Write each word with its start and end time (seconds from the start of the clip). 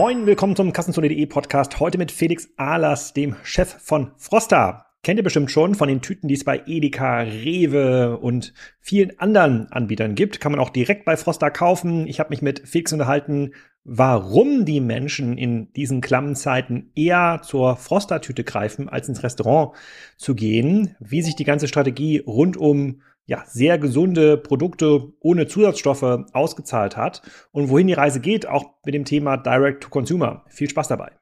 Moin, 0.00 0.24
willkommen 0.24 0.56
zum 0.56 0.72
Kassenzone.de 0.72 1.26
Podcast. 1.26 1.78
Heute 1.78 1.98
mit 1.98 2.10
Felix 2.10 2.48
Ahlers, 2.56 3.12
dem 3.12 3.36
Chef 3.42 3.68
von 3.82 4.12
Frosta. 4.16 4.86
Kennt 5.02 5.18
ihr 5.18 5.22
bestimmt 5.22 5.50
schon 5.50 5.74
von 5.74 5.88
den 5.88 6.00
Tüten, 6.00 6.26
die 6.26 6.36
es 6.36 6.42
bei 6.42 6.62
Edeka, 6.64 7.18
Rewe 7.20 8.16
und 8.16 8.54
vielen 8.80 9.18
anderen 9.20 9.70
Anbietern 9.70 10.14
gibt. 10.14 10.40
Kann 10.40 10.52
man 10.52 10.58
auch 10.58 10.70
direkt 10.70 11.04
bei 11.04 11.18
Frosta 11.18 11.50
kaufen. 11.50 12.06
Ich 12.06 12.18
habe 12.18 12.30
mich 12.30 12.40
mit 12.40 12.66
Felix 12.66 12.94
unterhalten, 12.94 13.52
warum 13.84 14.64
die 14.64 14.80
Menschen 14.80 15.36
in 15.36 15.70
diesen 15.74 16.00
klammen 16.00 16.34
Zeiten 16.34 16.92
eher 16.94 17.42
zur 17.44 17.76
Frosta-Tüte 17.76 18.42
greifen, 18.42 18.88
als 18.88 19.06
ins 19.06 19.22
Restaurant 19.22 19.72
zu 20.16 20.34
gehen. 20.34 20.96
Wie 20.98 21.20
sich 21.20 21.36
die 21.36 21.44
ganze 21.44 21.68
Strategie 21.68 22.20
rund 22.26 22.56
um 22.56 23.02
ja, 23.30 23.44
sehr 23.46 23.78
gesunde 23.78 24.36
Produkte 24.36 25.12
ohne 25.20 25.46
Zusatzstoffe 25.46 26.26
ausgezahlt 26.32 26.96
hat 26.96 27.22
und 27.52 27.68
wohin 27.68 27.86
die 27.86 27.92
Reise 27.92 28.18
geht, 28.18 28.48
auch 28.48 28.64
mit 28.84 28.92
dem 28.92 29.04
Thema 29.04 29.36
Direct 29.36 29.84
to 29.84 29.88
Consumer. 29.88 30.44
Viel 30.48 30.68
Spaß 30.68 30.88
dabei. 30.88 31.12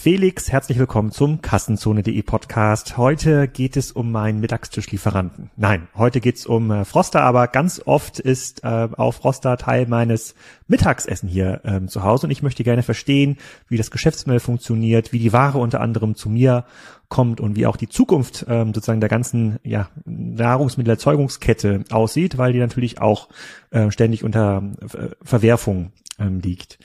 Felix, 0.00 0.52
herzlich 0.52 0.78
willkommen 0.78 1.10
zum 1.10 1.42
Kassenzone.de 1.42 2.22
Podcast. 2.22 2.96
Heute 2.96 3.48
geht 3.48 3.76
es 3.76 3.90
um 3.90 4.12
meinen 4.12 4.38
Mittagstischlieferanten. 4.38 5.50
Nein, 5.56 5.88
heute 5.96 6.20
geht 6.20 6.36
es 6.36 6.46
um 6.46 6.70
äh, 6.70 6.84
Froster, 6.84 7.22
aber 7.22 7.48
ganz 7.48 7.82
oft 7.84 8.20
ist 8.20 8.62
äh, 8.62 8.88
auch 8.96 9.12
Froster 9.12 9.56
Teil 9.56 9.88
meines 9.88 10.36
Mittagsessen 10.68 11.28
hier 11.28 11.62
ähm, 11.64 11.88
zu 11.88 12.04
Hause 12.04 12.28
und 12.28 12.30
ich 12.30 12.44
möchte 12.44 12.62
gerne 12.62 12.84
verstehen, 12.84 13.38
wie 13.66 13.76
das 13.76 13.90
Geschäftsmodell 13.90 14.38
funktioniert, 14.38 15.12
wie 15.12 15.18
die 15.18 15.32
Ware 15.32 15.58
unter 15.58 15.80
anderem 15.80 16.14
zu 16.14 16.28
mir 16.28 16.64
kommt 17.08 17.40
und 17.40 17.56
wie 17.56 17.66
auch 17.66 17.76
die 17.76 17.88
Zukunft 17.88 18.46
ähm, 18.48 18.72
sozusagen 18.72 19.00
der 19.00 19.10
ganzen 19.10 19.58
ja, 19.64 19.88
Nahrungsmittelerzeugungskette 20.04 21.82
aussieht, 21.90 22.38
weil 22.38 22.52
die 22.52 22.60
natürlich 22.60 23.00
auch 23.00 23.28
äh, 23.70 23.90
ständig 23.90 24.22
unter 24.22 24.62
äh, 24.80 25.08
Verwerfung 25.24 25.90
ähm, 26.20 26.38
liegt. 26.38 26.78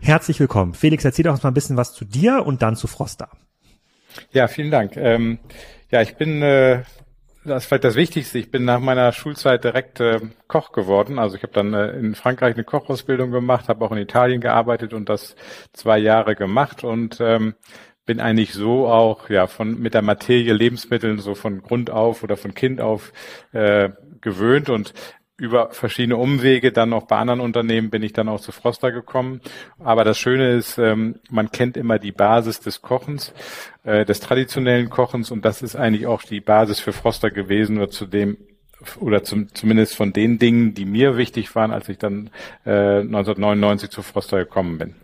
Herzlich 0.00 0.40
willkommen. 0.40 0.74
Felix, 0.74 1.04
erzähl 1.04 1.24
doch 1.24 1.42
mal 1.42 1.50
ein 1.50 1.54
bisschen 1.54 1.76
was 1.76 1.92
zu 1.92 2.04
dir 2.04 2.44
und 2.46 2.62
dann 2.62 2.76
zu 2.76 2.86
Froster. 2.86 3.28
Ja, 4.32 4.48
vielen 4.48 4.70
Dank. 4.70 4.96
Ähm, 4.96 5.38
ja, 5.90 6.02
ich 6.02 6.16
bin, 6.16 6.42
äh, 6.42 6.82
das 7.44 7.64
ist 7.64 7.68
vielleicht 7.68 7.84
das 7.84 7.94
Wichtigste, 7.94 8.38
ich 8.38 8.50
bin 8.50 8.64
nach 8.64 8.80
meiner 8.80 9.12
Schulzeit 9.12 9.64
direkt 9.64 10.00
äh, 10.00 10.20
Koch 10.48 10.72
geworden. 10.72 11.18
Also 11.18 11.36
ich 11.36 11.42
habe 11.42 11.52
dann 11.52 11.74
äh, 11.74 11.90
in 11.98 12.14
Frankreich 12.14 12.54
eine 12.54 12.64
Kochausbildung 12.64 13.30
gemacht, 13.30 13.68
habe 13.68 13.84
auch 13.84 13.92
in 13.92 13.98
Italien 13.98 14.40
gearbeitet 14.40 14.94
und 14.94 15.08
das 15.08 15.36
zwei 15.72 15.98
Jahre 15.98 16.34
gemacht 16.34 16.84
und 16.84 17.18
ähm, 17.20 17.54
bin 18.06 18.20
eigentlich 18.20 18.52
so 18.52 18.86
auch 18.86 19.30
ja 19.30 19.46
von 19.46 19.78
mit 19.80 19.94
der 19.94 20.02
Materie 20.02 20.52
Lebensmitteln 20.52 21.18
so 21.18 21.34
von 21.34 21.62
Grund 21.62 21.90
auf 21.90 22.22
oder 22.22 22.36
von 22.36 22.54
Kind 22.54 22.80
auf 22.80 23.12
äh, 23.52 23.90
gewöhnt 24.20 24.70
und 24.70 24.94
über 25.36 25.70
verschiedene 25.70 26.16
Umwege 26.16 26.70
dann 26.70 26.92
auch 26.92 27.04
bei 27.04 27.16
anderen 27.16 27.40
Unternehmen 27.40 27.90
bin 27.90 28.02
ich 28.02 28.12
dann 28.12 28.28
auch 28.28 28.40
zu 28.40 28.52
Froster 28.52 28.92
gekommen. 28.92 29.40
Aber 29.80 30.04
das 30.04 30.18
Schöne 30.18 30.52
ist, 30.52 30.78
ähm, 30.78 31.16
man 31.28 31.50
kennt 31.50 31.76
immer 31.76 31.98
die 31.98 32.12
Basis 32.12 32.60
des 32.60 32.82
Kochens, 32.82 33.32
äh, 33.82 34.04
des 34.04 34.20
traditionellen 34.20 34.90
Kochens 34.90 35.30
und 35.30 35.44
das 35.44 35.62
ist 35.62 35.74
eigentlich 35.74 36.06
auch 36.06 36.22
die 36.22 36.40
Basis 36.40 36.78
für 36.78 36.92
Froster 36.92 37.30
gewesen 37.30 37.78
oder 37.78 37.90
zu 37.90 38.06
dem 38.06 38.36
oder 39.00 39.22
zum, 39.22 39.52
zumindest 39.54 39.96
von 39.96 40.12
den 40.12 40.38
Dingen, 40.38 40.74
die 40.74 40.84
mir 40.84 41.16
wichtig 41.16 41.54
waren, 41.54 41.70
als 41.70 41.88
ich 41.88 41.98
dann 41.98 42.30
äh, 42.66 43.00
1999 43.00 43.90
zu 43.90 44.02
Froster 44.02 44.38
gekommen 44.38 44.78
bin. 44.78 44.94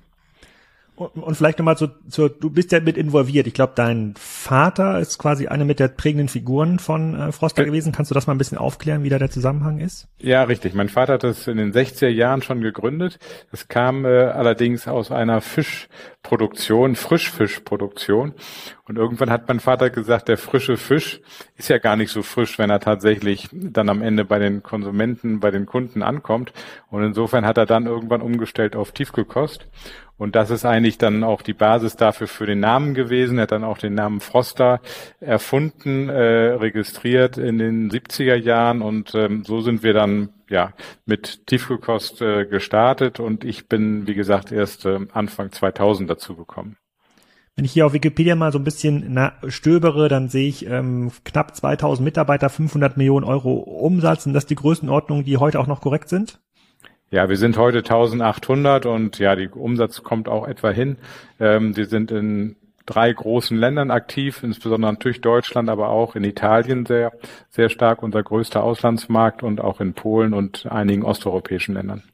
Und 1.00 1.34
vielleicht 1.34 1.58
nochmal 1.58 1.78
zu, 1.78 1.88
zu, 2.10 2.28
du 2.28 2.50
bist 2.50 2.72
ja 2.72 2.80
mit 2.80 2.98
involviert. 2.98 3.46
Ich 3.46 3.54
glaube, 3.54 3.72
dein 3.74 4.12
Vater 4.18 5.00
ist 5.00 5.16
quasi 5.16 5.46
eine 5.46 5.64
mit 5.64 5.80
der 5.80 5.88
prägenden 5.88 6.28
Figuren 6.28 6.78
von 6.78 7.18
äh, 7.18 7.32
Froster 7.32 7.64
gewesen. 7.64 7.90
Kannst 7.90 8.10
du 8.10 8.14
das 8.14 8.26
mal 8.26 8.34
ein 8.34 8.38
bisschen 8.38 8.58
aufklären, 8.58 9.02
wie 9.02 9.08
da 9.08 9.18
der 9.18 9.30
Zusammenhang 9.30 9.78
ist? 9.78 10.08
Ja, 10.18 10.42
richtig. 10.42 10.74
Mein 10.74 10.90
Vater 10.90 11.14
hat 11.14 11.24
das 11.24 11.46
in 11.46 11.56
den 11.56 11.72
60er 11.72 12.08
Jahren 12.08 12.42
schon 12.42 12.60
gegründet. 12.60 13.18
Es 13.50 13.68
kam 13.68 14.04
äh, 14.04 14.08
allerdings 14.08 14.88
aus 14.88 15.10
einer 15.10 15.40
Fischproduktion, 15.40 16.96
Frischfischproduktion. 16.96 18.34
Und 18.84 18.98
irgendwann 18.98 19.30
hat 19.30 19.48
mein 19.48 19.60
Vater 19.60 19.88
gesagt, 19.88 20.28
der 20.28 20.36
frische 20.36 20.76
Fisch 20.76 21.22
ist 21.56 21.68
ja 21.68 21.78
gar 21.78 21.96
nicht 21.96 22.10
so 22.10 22.22
frisch, 22.22 22.58
wenn 22.58 22.68
er 22.68 22.80
tatsächlich 22.80 23.48
dann 23.52 23.88
am 23.88 24.02
Ende 24.02 24.26
bei 24.26 24.38
den 24.38 24.62
Konsumenten, 24.62 25.40
bei 25.40 25.50
den 25.50 25.64
Kunden 25.64 26.02
ankommt. 26.02 26.52
Und 26.90 27.04
insofern 27.04 27.46
hat 27.46 27.56
er 27.56 27.66
dann 27.66 27.86
irgendwann 27.86 28.20
umgestellt 28.20 28.76
auf 28.76 28.92
Tiefkühlkost. 28.92 29.66
Und 30.20 30.36
das 30.36 30.50
ist 30.50 30.66
eigentlich 30.66 30.98
dann 30.98 31.24
auch 31.24 31.40
die 31.40 31.54
Basis 31.54 31.96
dafür 31.96 32.26
für 32.28 32.44
den 32.44 32.60
Namen 32.60 32.92
gewesen. 32.92 33.38
Er 33.38 33.44
hat 33.44 33.52
dann 33.52 33.64
auch 33.64 33.78
den 33.78 33.94
Namen 33.94 34.20
Froster 34.20 34.82
erfunden, 35.18 36.10
äh, 36.10 36.52
registriert 36.52 37.38
in 37.38 37.56
den 37.56 37.90
70er 37.90 38.34
Jahren 38.34 38.82
und 38.82 39.14
ähm, 39.14 39.44
so 39.44 39.62
sind 39.62 39.82
wir 39.82 39.94
dann 39.94 40.28
ja 40.50 40.74
mit 41.06 41.46
Tiefkühlkost 41.46 42.20
äh, 42.20 42.44
gestartet 42.44 43.18
und 43.18 43.44
ich 43.44 43.66
bin, 43.66 44.06
wie 44.06 44.14
gesagt, 44.14 44.52
erst 44.52 44.84
äh, 44.84 44.98
Anfang 45.14 45.52
2000 45.52 46.10
dazu 46.10 46.36
gekommen. 46.36 46.76
Wenn 47.56 47.64
ich 47.64 47.72
hier 47.72 47.86
auf 47.86 47.94
Wikipedia 47.94 48.36
mal 48.36 48.52
so 48.52 48.58
ein 48.58 48.64
bisschen 48.64 49.06
na, 49.08 49.32
stöbere, 49.48 50.10
dann 50.10 50.28
sehe 50.28 50.48
ich 50.48 50.66
ähm, 50.66 51.12
knapp 51.24 51.56
2000 51.56 52.04
Mitarbeiter, 52.04 52.50
500 52.50 52.98
Millionen 52.98 53.24
Euro 53.24 53.54
Umsatz. 53.54 54.24
Sind 54.24 54.34
das 54.34 54.44
die 54.44 54.54
Größenordnungen, 54.54 55.24
die 55.24 55.38
heute 55.38 55.58
auch 55.58 55.66
noch 55.66 55.80
korrekt 55.80 56.10
sind? 56.10 56.40
Ja, 57.12 57.28
wir 57.28 57.36
sind 57.36 57.58
heute 57.58 57.78
1800 57.78 58.86
und 58.86 59.18
ja, 59.18 59.34
die 59.34 59.48
Umsatz 59.48 60.04
kommt 60.04 60.28
auch 60.28 60.46
etwa 60.46 60.70
hin. 60.70 60.96
Ähm, 61.40 61.76
wir 61.76 61.86
sind 61.86 62.12
in 62.12 62.54
drei 62.86 63.12
großen 63.12 63.56
Ländern 63.56 63.90
aktiv, 63.90 64.44
insbesondere 64.44 64.92
natürlich 64.92 65.20
Deutschland, 65.20 65.68
aber 65.70 65.88
auch 65.88 66.14
in 66.14 66.22
Italien 66.22 66.86
sehr, 66.86 67.12
sehr 67.48 67.68
stark 67.68 68.04
unser 68.04 68.22
größter 68.22 68.62
Auslandsmarkt 68.62 69.42
und 69.42 69.60
auch 69.60 69.80
in 69.80 69.94
Polen 69.94 70.32
und 70.32 70.66
einigen 70.70 71.02
osteuropäischen 71.02 71.74
Ländern. 71.74 72.04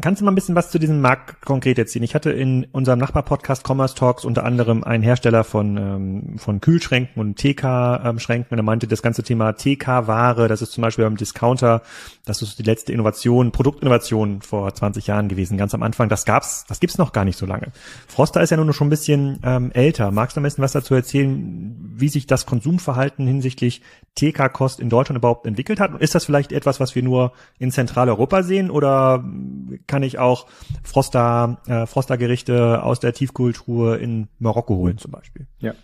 Kannst 0.00 0.20
du 0.20 0.24
mal 0.24 0.32
ein 0.32 0.34
bisschen 0.34 0.54
was 0.54 0.70
zu 0.70 0.78
diesem 0.78 1.00
Markt 1.02 1.44
konkret 1.44 1.78
erzählen? 1.78 2.02
Ich 2.02 2.14
hatte 2.14 2.30
in 2.30 2.66
unserem 2.72 2.98
Nachbarpodcast 2.98 3.62
Commerce 3.68 3.94
Talks 3.94 4.24
unter 4.24 4.44
anderem 4.44 4.82
einen 4.82 5.02
Hersteller 5.02 5.44
von, 5.44 5.76
ähm, 5.76 6.38
von 6.38 6.60
Kühlschränken 6.62 7.20
und 7.20 7.36
TK-Schränken 7.36 8.52
und 8.52 8.58
er 8.58 8.62
meinte, 8.62 8.88
das 8.88 9.02
ganze 9.02 9.22
Thema 9.22 9.52
TK-Ware, 9.52 10.48
das 10.48 10.62
ist 10.62 10.72
zum 10.72 10.80
Beispiel 10.80 11.04
beim 11.04 11.18
Discounter, 11.18 11.82
das 12.24 12.40
ist 12.40 12.58
die 12.58 12.62
letzte 12.62 12.92
Innovation, 12.94 13.52
Produktinnovation 13.52 14.40
vor 14.40 14.74
20 14.74 15.06
Jahren 15.08 15.28
gewesen, 15.28 15.58
ganz 15.58 15.74
am 15.74 15.82
Anfang. 15.82 16.08
Das 16.08 16.24
gab's, 16.24 16.64
das 16.66 16.80
gibt's 16.80 16.96
noch 16.96 17.12
gar 17.12 17.26
nicht 17.26 17.38
so 17.38 17.44
lange. 17.44 17.70
Froster 18.08 18.40
ist 18.40 18.50
ja 18.50 18.56
nun 18.56 18.72
schon 18.72 18.86
ein 18.86 18.90
bisschen 18.90 19.40
ähm, 19.44 19.70
älter. 19.72 20.10
Magst 20.10 20.36
du 20.36 20.40
ein 20.40 20.44
bisschen 20.44 20.64
was 20.64 20.72
dazu 20.72 20.94
erzählen, 20.94 21.76
wie 21.94 22.08
sich 22.08 22.26
das 22.26 22.46
Konsumverhalten 22.46 23.26
hinsichtlich 23.26 23.82
TK-Kost 24.16 24.80
in 24.80 24.88
Deutschland 24.88 25.18
überhaupt 25.18 25.46
entwickelt 25.46 25.80
hat? 25.80 25.92
Und 25.92 26.00
ist 26.00 26.14
das 26.14 26.24
vielleicht 26.24 26.50
etwas, 26.50 26.80
was 26.80 26.94
wir 26.94 27.02
nur 27.02 27.32
in 27.58 27.70
Zentraleuropa 27.70 28.42
sehen 28.42 28.70
oder 28.70 29.22
kann 29.86 30.02
ich 30.02 30.18
auch 30.18 30.46
Froster, 30.82 31.58
äh, 31.66 31.86
Froster-Gerichte 31.86 32.82
aus 32.82 33.00
der 33.00 33.12
Tiefkultur 33.12 33.98
in 33.98 34.28
Marokko 34.38 34.76
holen 34.76 34.98
zum 34.98 35.10
Beispiel. 35.10 35.46
Ja. 35.60 35.74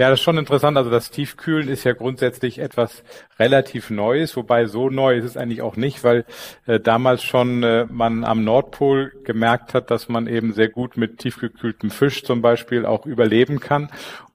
Ja, 0.00 0.08
das 0.08 0.20
ist 0.20 0.24
schon 0.24 0.38
interessant. 0.38 0.78
Also 0.78 0.88
das 0.88 1.10
Tiefkühlen 1.10 1.68
ist 1.68 1.84
ja 1.84 1.92
grundsätzlich 1.92 2.58
etwas 2.58 3.02
relativ 3.38 3.90
Neues, 3.90 4.34
wobei 4.34 4.64
so 4.64 4.88
neu 4.88 5.18
ist 5.18 5.26
es 5.26 5.36
eigentlich 5.36 5.60
auch 5.60 5.76
nicht, 5.76 6.04
weil 6.04 6.24
äh, 6.66 6.80
damals 6.80 7.22
schon 7.22 7.62
äh, 7.62 7.86
man 7.90 8.24
am 8.24 8.42
Nordpol 8.42 9.12
gemerkt 9.24 9.74
hat, 9.74 9.90
dass 9.90 10.08
man 10.08 10.26
eben 10.26 10.54
sehr 10.54 10.70
gut 10.70 10.96
mit 10.96 11.18
tiefgekühltem 11.18 11.90
Fisch 11.90 12.24
zum 12.24 12.40
Beispiel 12.40 12.86
auch 12.86 13.04
überleben 13.04 13.60
kann. 13.60 13.90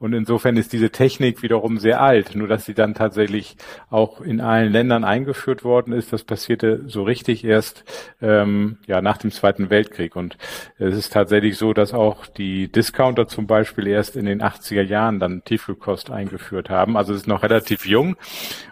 Und 0.05 0.13
insofern 0.13 0.55
ist 0.55 0.71
diese 0.71 0.91
Technik 0.91 1.41
wiederum 1.41 1.79
sehr 1.79 1.99
alt, 1.99 2.35
nur 2.35 2.47
dass 2.47 2.63
sie 2.63 2.75
dann 2.75 2.93
tatsächlich 2.93 3.57
auch 3.89 4.21
in 4.21 4.39
allen 4.39 4.71
Ländern 4.71 5.03
eingeführt 5.03 5.63
worden 5.63 5.93
ist. 5.93 6.13
Das 6.13 6.23
passierte 6.23 6.83
so 6.85 7.01
richtig 7.01 7.43
erst 7.43 7.83
ähm, 8.21 8.77
ja 8.85 9.01
nach 9.01 9.17
dem 9.17 9.31
Zweiten 9.31 9.71
Weltkrieg. 9.71 10.15
Und 10.15 10.37
es 10.77 10.95
ist 10.95 11.11
tatsächlich 11.11 11.57
so, 11.57 11.73
dass 11.73 11.95
auch 11.95 12.27
die 12.27 12.71
Discounter 12.71 13.27
zum 13.27 13.47
Beispiel 13.47 13.87
erst 13.87 14.15
in 14.15 14.27
den 14.27 14.43
80er 14.43 14.83
Jahren 14.83 15.19
dann 15.19 15.43
Tiefkühlkost 15.43 16.11
eingeführt 16.11 16.69
haben. 16.69 16.97
Also 16.97 17.11
es 17.11 17.21
ist 17.21 17.27
noch 17.27 17.41
relativ 17.41 17.87
jung 17.87 18.15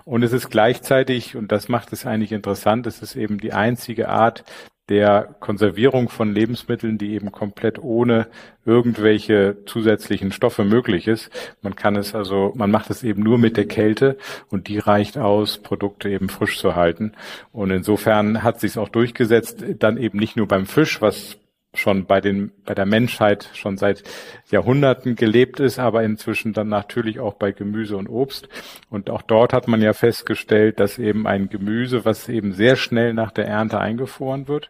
und 0.06 0.22
es 0.22 0.34
ist 0.34 0.52
gleichzeitig, 0.52 1.36
und 1.36 1.52
das 1.52 1.68
macht 1.68 1.94
es 1.94 2.06
eigentlich 2.06 2.32
interessant, 2.32 2.86
es 2.86 3.02
ist 3.02 3.16
eben 3.16 3.40
die 3.40 3.54
einzige 3.54 4.08
Art 4.08 4.44
der 4.90 5.36
Konservierung 5.40 6.10
von 6.10 6.34
Lebensmitteln, 6.34 6.98
die 6.98 7.14
eben 7.14 7.32
komplett 7.32 7.80
ohne 7.80 8.28
irgendwelche 8.66 9.58
zusätzlichen 9.66 10.32
Stoffe 10.32 10.66
möglich 10.66 11.08
ist. 11.08 11.30
Man 11.62 11.76
kann 11.76 11.96
es 11.96 12.14
also, 12.14 12.52
man 12.56 12.70
macht 12.70 12.90
es 12.90 13.04
eben 13.04 13.24
nur 13.24 13.38
mit 13.38 13.56
der 13.56 13.68
Kälte 13.68 14.18
und 14.50 14.68
die 14.68 14.80
reicht 14.80 15.18
aus, 15.18 15.58
Produkte 15.58 16.10
eben 16.10 16.28
frisch 16.28 16.60
zu 16.60 16.76
halten. 16.76 17.14
Und 17.54 17.72
insofern 17.72 18.44
hat 18.44 18.60
sich 18.60 18.72
es 18.72 18.78
auch 18.78 18.90
durchgesetzt, 18.90 19.64
dann 19.80 19.98
eben 19.98 20.20
nicht 20.20 20.36
nur 20.36 20.48
beim 20.48 20.66
Fisch, 20.66 21.02
was 21.02 21.38
schon 21.74 22.06
bei 22.06 22.22
den, 22.22 22.52
bei 22.66 22.76
der 22.76 22.86
Menschheit 22.86 23.50
schon 23.54 23.78
seit 23.78 24.04
Jahrhunderten 24.50 25.16
gelebt 25.16 25.60
ist, 25.60 25.80
aber 25.80 26.04
inzwischen 26.04 26.54
dann 26.54 26.70
natürlich 26.70 27.20
auch 27.20 27.34
bei 27.34 27.52
Gemüse 27.52 27.98
und 27.98 28.08
Obst. 28.08 28.48
Und 28.90 29.10
auch 29.10 29.22
dort 29.22 29.54
hat 29.54 29.68
man 29.68 29.82
ja 29.82 29.94
festgestellt, 29.94 30.80
dass 30.80 31.00
eben 31.00 31.26
ein 31.26 31.50
Gemüse, 31.50 32.06
was 32.06 32.30
eben 32.30 32.54
sehr 32.54 32.76
schnell 32.76 33.14
nach 33.14 33.32
der 33.32 33.48
Ernte 33.48 33.80
eingefroren 33.80 34.48
wird, 34.48 34.70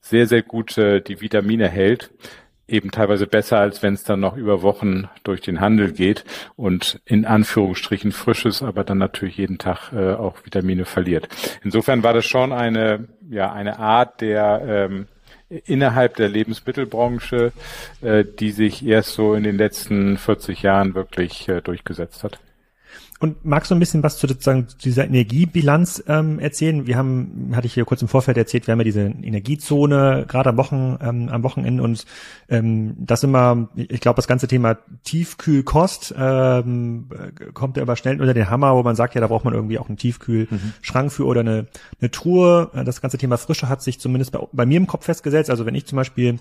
sehr, 0.00 0.26
sehr 0.26 0.42
gut 0.42 0.76
äh, 0.78 1.00
die 1.00 1.20
Vitamine 1.20 1.68
hält. 1.68 2.10
Eben 2.66 2.92
teilweise 2.92 3.26
besser, 3.26 3.58
als 3.58 3.82
wenn 3.82 3.94
es 3.94 4.04
dann 4.04 4.20
noch 4.20 4.36
über 4.36 4.62
Wochen 4.62 5.08
durch 5.24 5.40
den 5.40 5.60
Handel 5.60 5.92
geht 5.92 6.24
und 6.54 7.00
in 7.04 7.24
Anführungsstrichen 7.24 8.12
frisches, 8.12 8.62
aber 8.62 8.84
dann 8.84 8.98
natürlich 8.98 9.38
jeden 9.38 9.58
Tag 9.58 9.92
äh, 9.92 10.14
auch 10.14 10.36
Vitamine 10.44 10.84
verliert. 10.84 11.28
Insofern 11.64 12.04
war 12.04 12.12
das 12.14 12.26
schon 12.26 12.52
eine, 12.52 13.08
ja, 13.28 13.52
eine 13.52 13.80
Art 13.80 14.20
der, 14.20 14.62
ähm, 14.64 15.08
innerhalb 15.50 16.16
der 16.16 16.28
Lebensmittelbranche, 16.28 17.52
äh, 18.02 18.24
die 18.24 18.52
sich 18.52 18.86
erst 18.86 19.14
so 19.14 19.34
in 19.34 19.42
den 19.42 19.58
letzten 19.58 20.16
40 20.16 20.62
Jahren 20.62 20.94
wirklich 20.94 21.48
äh, 21.48 21.60
durchgesetzt 21.60 22.24
hat. 22.24 22.38
Und 23.20 23.44
magst 23.44 23.70
du 23.70 23.74
ein 23.74 23.78
bisschen 23.78 24.02
was 24.02 24.16
zu 24.16 24.26
sozusagen 24.26 24.66
dieser 24.82 25.04
Energiebilanz 25.04 26.02
ähm, 26.08 26.38
erzählen? 26.38 26.86
Wir 26.86 26.96
haben, 26.96 27.50
hatte 27.54 27.66
ich 27.66 27.74
hier 27.74 27.84
kurz 27.84 28.00
im 28.00 28.08
Vorfeld 28.08 28.38
erzählt, 28.38 28.66
wir 28.66 28.72
haben 28.72 28.80
ja 28.80 28.84
diese 28.84 29.02
Energiezone 29.02 30.24
gerade 30.26 30.48
am 30.48 30.56
Wochen, 30.56 30.96
ähm, 31.02 31.28
am 31.28 31.42
Wochenende 31.42 31.82
und 31.82 32.06
ähm, 32.48 32.94
das 32.98 33.22
immer, 33.22 33.68
ich 33.76 34.00
glaube, 34.00 34.16
das 34.16 34.26
ganze 34.26 34.48
Thema 34.48 34.78
Tiefkühlkost 35.04 36.14
ähm, 36.16 37.10
kommt 37.52 37.76
ja 37.76 37.82
aber 37.82 37.96
schnell 37.96 38.18
unter 38.20 38.32
den 38.32 38.48
Hammer, 38.48 38.74
wo 38.74 38.82
man 38.82 38.96
sagt, 38.96 39.14
ja, 39.14 39.20
da 39.20 39.26
braucht 39.26 39.44
man 39.44 39.52
irgendwie 39.52 39.78
auch 39.78 39.88
einen 39.88 39.98
Tiefkühlschrank 39.98 41.06
mhm. 41.06 41.10
für 41.10 41.26
oder 41.26 41.40
eine, 41.40 41.66
eine 42.00 42.10
Truhe. 42.10 42.70
Das 42.86 43.02
ganze 43.02 43.18
Thema 43.18 43.36
Frische 43.36 43.68
hat 43.68 43.82
sich 43.82 44.00
zumindest 44.00 44.32
bei, 44.32 44.40
bei 44.50 44.64
mir 44.64 44.78
im 44.78 44.86
Kopf 44.86 45.04
festgesetzt. 45.04 45.50
Also 45.50 45.66
wenn 45.66 45.74
ich 45.74 45.84
zum 45.84 45.96
Beispiel 45.96 46.38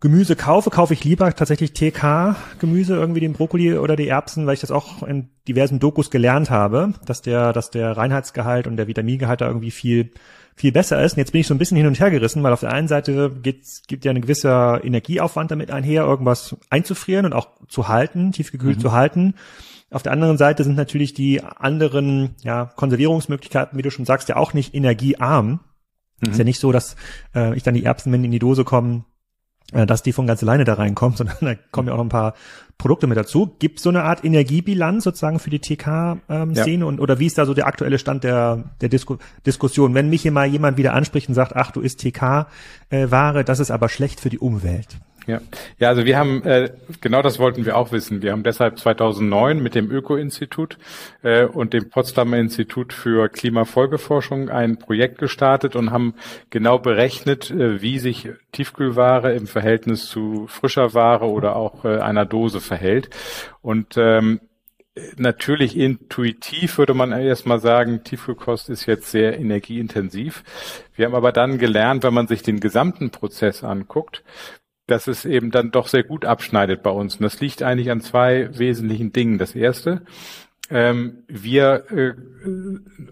Gemüse 0.00 0.36
kaufe, 0.36 0.70
kaufe 0.70 0.94
ich 0.94 1.02
lieber 1.02 1.34
tatsächlich 1.34 1.72
TK-Gemüse, 1.72 2.94
irgendwie 2.94 3.18
den 3.18 3.32
Brokkoli 3.32 3.76
oder 3.76 3.96
die 3.96 4.06
Erbsen, 4.06 4.46
weil 4.46 4.54
ich 4.54 4.60
das 4.60 4.70
auch 4.70 5.02
in 5.02 5.28
diversen 5.48 5.80
Dokus 5.80 6.10
gelernt 6.10 6.50
habe, 6.50 6.94
dass 7.04 7.20
der, 7.20 7.52
dass 7.52 7.70
der 7.70 7.96
Reinheitsgehalt 7.96 8.68
und 8.68 8.76
der 8.76 8.86
Vitamingehalt 8.86 9.40
da 9.40 9.48
irgendwie 9.48 9.72
viel, 9.72 10.12
viel 10.54 10.70
besser 10.70 11.02
ist. 11.02 11.14
Und 11.14 11.18
jetzt 11.18 11.32
bin 11.32 11.40
ich 11.40 11.48
so 11.48 11.54
ein 11.54 11.58
bisschen 11.58 11.76
hin 11.76 11.88
und 11.88 11.98
her 11.98 12.12
gerissen, 12.12 12.44
weil 12.44 12.52
auf 12.52 12.60
der 12.60 12.72
einen 12.72 12.86
Seite 12.86 13.32
geht's, 13.42 13.82
gibt 13.88 14.04
ja 14.04 14.12
ein 14.12 14.20
gewisser 14.20 14.84
Energieaufwand 14.84 15.50
damit 15.50 15.72
einher, 15.72 16.04
irgendwas 16.04 16.56
einzufrieren 16.70 17.26
und 17.26 17.32
auch 17.32 17.48
zu 17.66 17.88
halten, 17.88 18.30
tiefgekühlt 18.30 18.76
mhm. 18.76 18.82
zu 18.82 18.92
halten. 18.92 19.34
Auf 19.90 20.04
der 20.04 20.12
anderen 20.12 20.38
Seite 20.38 20.62
sind 20.62 20.76
natürlich 20.76 21.12
die 21.12 21.42
anderen 21.42 22.36
ja, 22.42 22.66
Konservierungsmöglichkeiten, 22.66 23.76
wie 23.76 23.82
du 23.82 23.90
schon 23.90 24.04
sagst, 24.04 24.28
ja 24.28 24.36
auch 24.36 24.54
nicht 24.54 24.74
energiearm. 24.74 25.58
Mhm. 26.20 26.30
Ist 26.30 26.38
ja 26.38 26.44
nicht 26.44 26.60
so, 26.60 26.70
dass 26.70 26.94
äh, 27.34 27.56
ich 27.56 27.64
dann 27.64 27.74
die 27.74 27.84
Erbsen, 27.84 28.12
wenn 28.12 28.22
die 28.22 28.26
in 28.26 28.32
die 28.32 28.38
Dose 28.38 28.62
kommen, 28.62 29.04
dass 29.72 30.02
die 30.02 30.12
von 30.12 30.26
ganz 30.26 30.42
alleine 30.42 30.64
da 30.64 30.74
reinkommt, 30.74 31.16
sondern 31.18 31.36
da 31.40 31.54
kommen 31.70 31.88
ja 31.88 31.94
auch 31.94 31.98
noch 31.98 32.04
ein 32.04 32.10
paar 32.10 32.34
Produkte 32.78 33.06
mit 33.06 33.18
dazu. 33.18 33.54
Gibt 33.58 33.80
so 33.80 33.88
eine 33.88 34.04
Art 34.04 34.24
Energiebilanz 34.24 35.04
sozusagen 35.04 35.40
für 35.40 35.50
die 35.50 35.58
TK-Szene 35.58 36.20
ähm, 36.28 36.80
ja. 36.80 36.86
und 36.86 37.00
oder 37.00 37.18
wie 37.18 37.26
ist 37.26 37.36
da 37.36 37.44
so 37.44 37.54
der 37.54 37.66
aktuelle 37.66 37.98
Stand 37.98 38.24
der, 38.24 38.64
der 38.80 38.88
Disku 38.88 39.16
Diskussion? 39.44 39.94
Wenn 39.94 40.08
mich 40.08 40.22
hier 40.22 40.32
mal 40.32 40.46
jemand 40.46 40.76
wieder 40.78 40.94
anspricht 40.94 41.28
und 41.28 41.34
sagt, 41.34 41.56
ach, 41.56 41.72
du 41.72 41.80
isst 41.80 42.00
TK-Ware, 42.00 43.40
äh, 43.40 43.44
das 43.44 43.58
ist 43.58 43.70
aber 43.70 43.88
schlecht 43.88 44.20
für 44.20 44.30
die 44.30 44.38
Umwelt. 44.38 44.98
Ja, 45.28 45.42
ja, 45.78 45.88
also 45.90 46.06
wir 46.06 46.16
haben 46.16 46.42
äh, 46.44 46.70
genau 47.02 47.20
das 47.20 47.38
wollten 47.38 47.66
wir 47.66 47.76
auch 47.76 47.92
wissen. 47.92 48.22
Wir 48.22 48.32
haben 48.32 48.44
deshalb 48.44 48.78
2009 48.78 49.62
mit 49.62 49.74
dem 49.74 49.90
Öko-Institut 49.90 50.78
äh, 51.22 51.44
und 51.44 51.74
dem 51.74 51.90
Potsdamer 51.90 52.38
Institut 52.38 52.94
für 52.94 53.28
Klimafolgeforschung 53.28 54.48
ein 54.48 54.78
Projekt 54.78 55.18
gestartet 55.18 55.76
und 55.76 55.90
haben 55.90 56.14
genau 56.48 56.78
berechnet, 56.78 57.50
äh, 57.50 57.82
wie 57.82 57.98
sich 57.98 58.30
Tiefkühlware 58.52 59.34
im 59.34 59.46
Verhältnis 59.46 60.06
zu 60.06 60.46
frischer 60.46 60.94
Ware 60.94 61.26
oder 61.26 61.56
auch 61.56 61.84
äh, 61.84 61.98
einer 61.98 62.24
Dose 62.24 62.62
verhält. 62.62 63.10
Und 63.60 63.98
ähm, 63.98 64.40
Natürlich 65.16 65.76
intuitiv 65.76 66.78
würde 66.78 66.94
man 66.94 67.12
erstmal 67.12 67.60
sagen, 67.60 68.02
Tiefkühlkost 68.04 68.68
ist 68.68 68.86
jetzt 68.86 69.10
sehr 69.10 69.38
energieintensiv. 69.38 70.42
Wir 70.94 71.06
haben 71.06 71.14
aber 71.14 71.32
dann 71.32 71.58
gelernt, 71.58 72.04
wenn 72.04 72.14
man 72.14 72.26
sich 72.26 72.42
den 72.42 72.60
gesamten 72.60 73.10
Prozess 73.10 73.62
anguckt, 73.64 74.24
dass 74.88 75.06
es 75.06 75.24
eben 75.24 75.52
dann 75.52 75.70
doch 75.70 75.86
sehr 75.86 76.02
gut 76.02 76.24
abschneidet 76.24 76.82
bei 76.82 76.90
uns. 76.90 77.16
Und 77.16 77.22
das 77.22 77.40
liegt 77.40 77.62
eigentlich 77.62 77.90
an 77.90 78.00
zwei 78.00 78.48
wesentlichen 78.58 79.12
Dingen. 79.12 79.38
Das 79.38 79.54
erste, 79.54 80.02
ähm, 80.70 81.18
wir 81.28 81.84
äh, 81.90 82.14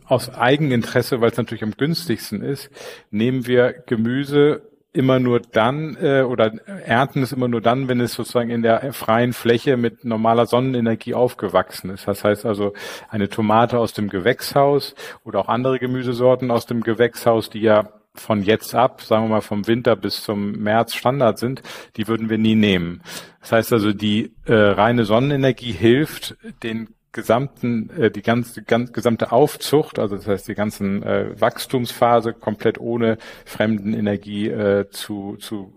aus 0.07 0.35
Eigeninteresse, 0.35 1.21
weil 1.21 1.31
es 1.31 1.37
natürlich 1.37 1.63
am 1.63 1.77
günstigsten 1.77 2.43
ist, 2.43 2.71
nehmen 3.11 3.47
wir 3.47 3.73
Gemüse 3.87 4.63
immer 4.93 5.21
nur 5.21 5.41
dann 5.41 5.97
äh, 6.01 6.23
oder 6.23 6.53
ernten 6.65 7.23
es 7.23 7.33
immer 7.33 7.49
nur 7.49 7.61
dann, 7.61 7.89
wenn 7.89 8.01
es 8.01 8.15
sozusagen 8.15 8.49
in 8.49 8.63
der 8.63 8.95
freien 8.95 9.35
Fläche 9.35 9.77
mit 9.77 10.07
normaler 10.07 10.47
Sonnenenergie 10.47 11.13
aufgewachsen 11.13 11.91
ist. 11.91 12.09
Das 12.09 12.25
heißt 12.25 12.47
also 12.47 12.73
eine 13.11 13.29
Tomate 13.29 13.79
aus 13.79 13.93
dem 13.93 14.09
Gewächshaus 14.09 14.95
oder 15.23 15.41
auch 15.41 15.49
andere 15.49 15.79
Gemüsesorten 15.79 16.51
aus 16.51 16.65
dem 16.65 16.83
Gewächshaus, 16.83 17.51
die 17.51 17.61
ja 17.61 17.91
von 18.21 18.43
jetzt 18.43 18.75
ab, 18.75 19.03
sagen 19.03 19.25
wir 19.25 19.29
mal 19.29 19.41
vom 19.41 19.67
Winter 19.67 19.97
bis 19.97 20.23
zum 20.23 20.53
März 20.53 20.95
Standard 20.95 21.39
sind, 21.39 21.63
die 21.97 22.09
würden 22.09 22.31
wir 22.31 22.39
nie 22.39 22.55
nehmen. 22.55 23.03
Das 23.41 23.53
heißt 23.53 23.73
also, 23.73 23.93
die 23.93 24.35
äh, 24.45 24.55
reine 24.55 25.05
Sonnenenergie 25.05 25.73
hilft, 25.73 26.37
den 26.63 26.89
gesamten, 27.13 27.91
äh, 27.99 28.11
die 28.11 28.23
ganze, 28.23 28.63
ganz, 28.63 28.93
gesamte 28.93 29.33
Aufzucht, 29.33 29.99
also 29.99 30.17
das 30.17 30.27
heißt 30.27 30.49
die 30.49 30.55
ganzen 30.55 31.03
äh, 31.03 31.41
Wachstumsphase 31.41 32.35
komplett 32.35 32.79
ohne 32.79 33.19
fremden 33.45 33.95
Energie 33.95 34.49
äh, 34.49 34.89
zu, 34.91 35.37
zu 35.37 35.73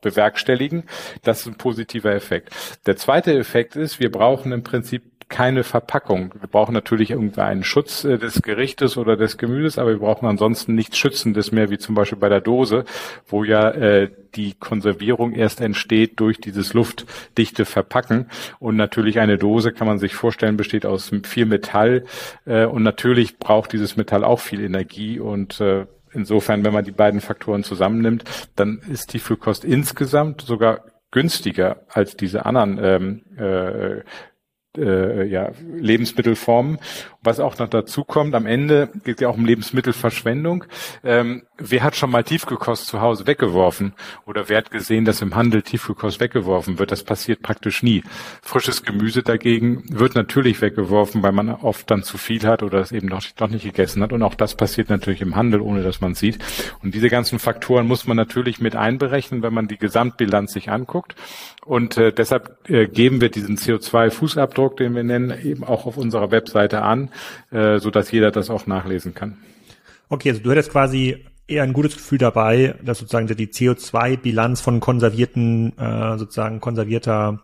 bewerkstelligen. 0.00 0.84
Das 1.22 1.40
ist 1.40 1.46
ein 1.46 1.56
positiver 1.56 2.12
Effekt. 2.12 2.50
Der 2.86 2.96
zweite 2.96 3.36
Effekt 3.36 3.74
ist, 3.74 3.98
wir 3.98 4.12
brauchen 4.12 4.52
im 4.52 4.62
Prinzip 4.62 5.13
keine 5.28 5.64
Verpackung. 5.64 6.34
Wir 6.38 6.48
brauchen 6.48 6.72
natürlich 6.72 7.10
irgendwie 7.10 7.40
einen 7.40 7.64
Schutz 7.64 8.04
äh, 8.04 8.18
des 8.18 8.42
Gerichtes 8.42 8.96
oder 8.96 9.16
des 9.16 9.38
Gemüses, 9.38 9.78
aber 9.78 9.90
wir 9.90 9.98
brauchen 9.98 10.26
ansonsten 10.26 10.74
nichts 10.74 10.98
Schützendes 10.98 11.52
mehr, 11.52 11.70
wie 11.70 11.78
zum 11.78 11.94
Beispiel 11.94 12.18
bei 12.18 12.28
der 12.28 12.40
Dose, 12.40 12.84
wo 13.26 13.44
ja 13.44 13.70
äh, 13.70 14.10
die 14.34 14.54
Konservierung 14.54 15.32
erst 15.32 15.60
entsteht 15.60 16.20
durch 16.20 16.40
dieses 16.40 16.74
luftdichte 16.74 17.64
Verpacken. 17.64 18.30
Und 18.58 18.76
natürlich 18.76 19.20
eine 19.20 19.38
Dose, 19.38 19.72
kann 19.72 19.86
man 19.86 19.98
sich 19.98 20.14
vorstellen, 20.14 20.56
besteht 20.56 20.86
aus 20.86 21.10
viel 21.24 21.46
Metall. 21.46 22.04
Äh, 22.46 22.66
und 22.66 22.82
natürlich 22.82 23.38
braucht 23.38 23.72
dieses 23.72 23.96
Metall 23.96 24.24
auch 24.24 24.40
viel 24.40 24.60
Energie 24.60 25.20
und 25.20 25.60
äh, 25.60 25.86
Insofern, 26.14 26.64
wenn 26.64 26.72
man 26.72 26.84
die 26.84 26.92
beiden 26.92 27.20
Faktoren 27.20 27.64
zusammennimmt, 27.64 28.22
dann 28.54 28.80
ist 28.88 29.12
die 29.12 29.18
Tiefkühlkost 29.18 29.64
insgesamt 29.64 30.42
sogar 30.42 30.84
günstiger 31.10 31.82
als 31.88 32.16
diese 32.16 32.44
anderen 32.46 32.78
ähm, 32.82 33.22
äh, 33.36 34.02
äh, 34.76 35.26
ja, 35.26 35.50
Lebensmittelformen. 35.76 36.78
Was 37.22 37.40
auch 37.40 37.58
noch 37.58 37.68
dazu 37.68 38.04
kommt, 38.04 38.34
am 38.34 38.44
Ende 38.44 38.90
geht 39.02 39.22
ja 39.22 39.28
auch 39.28 39.36
um 39.36 39.46
Lebensmittelverschwendung. 39.46 40.64
Ähm, 41.02 41.44
wer 41.56 41.82
hat 41.82 41.96
schon 41.96 42.10
mal 42.10 42.22
Tiefgekost 42.22 42.86
zu 42.86 43.00
Hause 43.00 43.26
weggeworfen? 43.26 43.94
Oder 44.26 44.50
wer 44.50 44.58
hat 44.58 44.70
gesehen, 44.70 45.06
dass 45.06 45.22
im 45.22 45.34
Handel 45.34 45.62
Tiefgekost 45.62 46.20
weggeworfen 46.20 46.78
wird? 46.78 46.92
Das 46.92 47.02
passiert 47.02 47.40
praktisch 47.40 47.82
nie. 47.82 48.02
Frisches 48.42 48.82
Gemüse 48.82 49.22
dagegen 49.22 49.84
wird 49.88 50.14
natürlich 50.14 50.60
weggeworfen, 50.60 51.22
weil 51.22 51.32
man 51.32 51.48
oft 51.48 51.90
dann 51.90 52.02
zu 52.02 52.18
viel 52.18 52.42
hat 52.46 52.62
oder 52.62 52.80
es 52.80 52.92
eben 52.92 53.08
noch, 53.08 53.22
noch 53.40 53.48
nicht 53.48 53.64
gegessen 53.64 54.02
hat. 54.02 54.12
Und 54.12 54.22
auch 54.22 54.34
das 54.34 54.54
passiert 54.54 54.90
natürlich 54.90 55.22
im 55.22 55.34
Handel, 55.34 55.60
ohne 55.60 55.82
dass 55.82 56.00
man 56.00 56.14
sieht. 56.14 56.38
Und 56.82 56.94
diese 56.94 57.08
ganzen 57.08 57.38
Faktoren 57.38 57.86
muss 57.86 58.06
man 58.06 58.16
natürlich 58.16 58.60
mit 58.60 58.76
einberechnen, 58.76 59.42
wenn 59.42 59.54
man 59.54 59.68
die 59.68 59.78
Gesamtbilanz 59.78 60.52
sich 60.52 60.70
anguckt. 60.70 61.14
Und 61.64 61.96
äh, 61.96 62.12
deshalb 62.12 62.68
äh, 62.68 62.86
geben 62.86 63.20
wir 63.20 63.30
diesen 63.30 63.56
CO2-Fußabdruck, 63.56 64.63
den 64.72 64.94
wir 64.94 65.04
nennen, 65.04 65.34
eben 65.42 65.64
auch 65.64 65.86
auf 65.86 65.96
unserer 65.96 66.30
Webseite 66.30 66.82
an, 66.82 67.10
äh, 67.50 67.78
so 67.78 67.90
dass 67.90 68.10
jeder 68.10 68.30
das 68.30 68.50
auch 68.50 68.66
nachlesen 68.66 69.14
kann. 69.14 69.38
Okay, 70.08 70.30
also 70.30 70.42
du 70.42 70.50
hättest 70.50 70.70
quasi 70.70 71.24
eher 71.46 71.62
ein 71.62 71.72
gutes 71.72 71.94
Gefühl 71.94 72.18
dabei, 72.18 72.74
dass 72.82 72.98
sozusagen 72.98 73.26
die 73.26 73.48
CO2-Bilanz 73.48 74.60
von 74.60 74.80
konservierten, 74.80 75.76
äh, 75.78 76.18
sozusagen 76.18 76.60
konservierter 76.60 77.40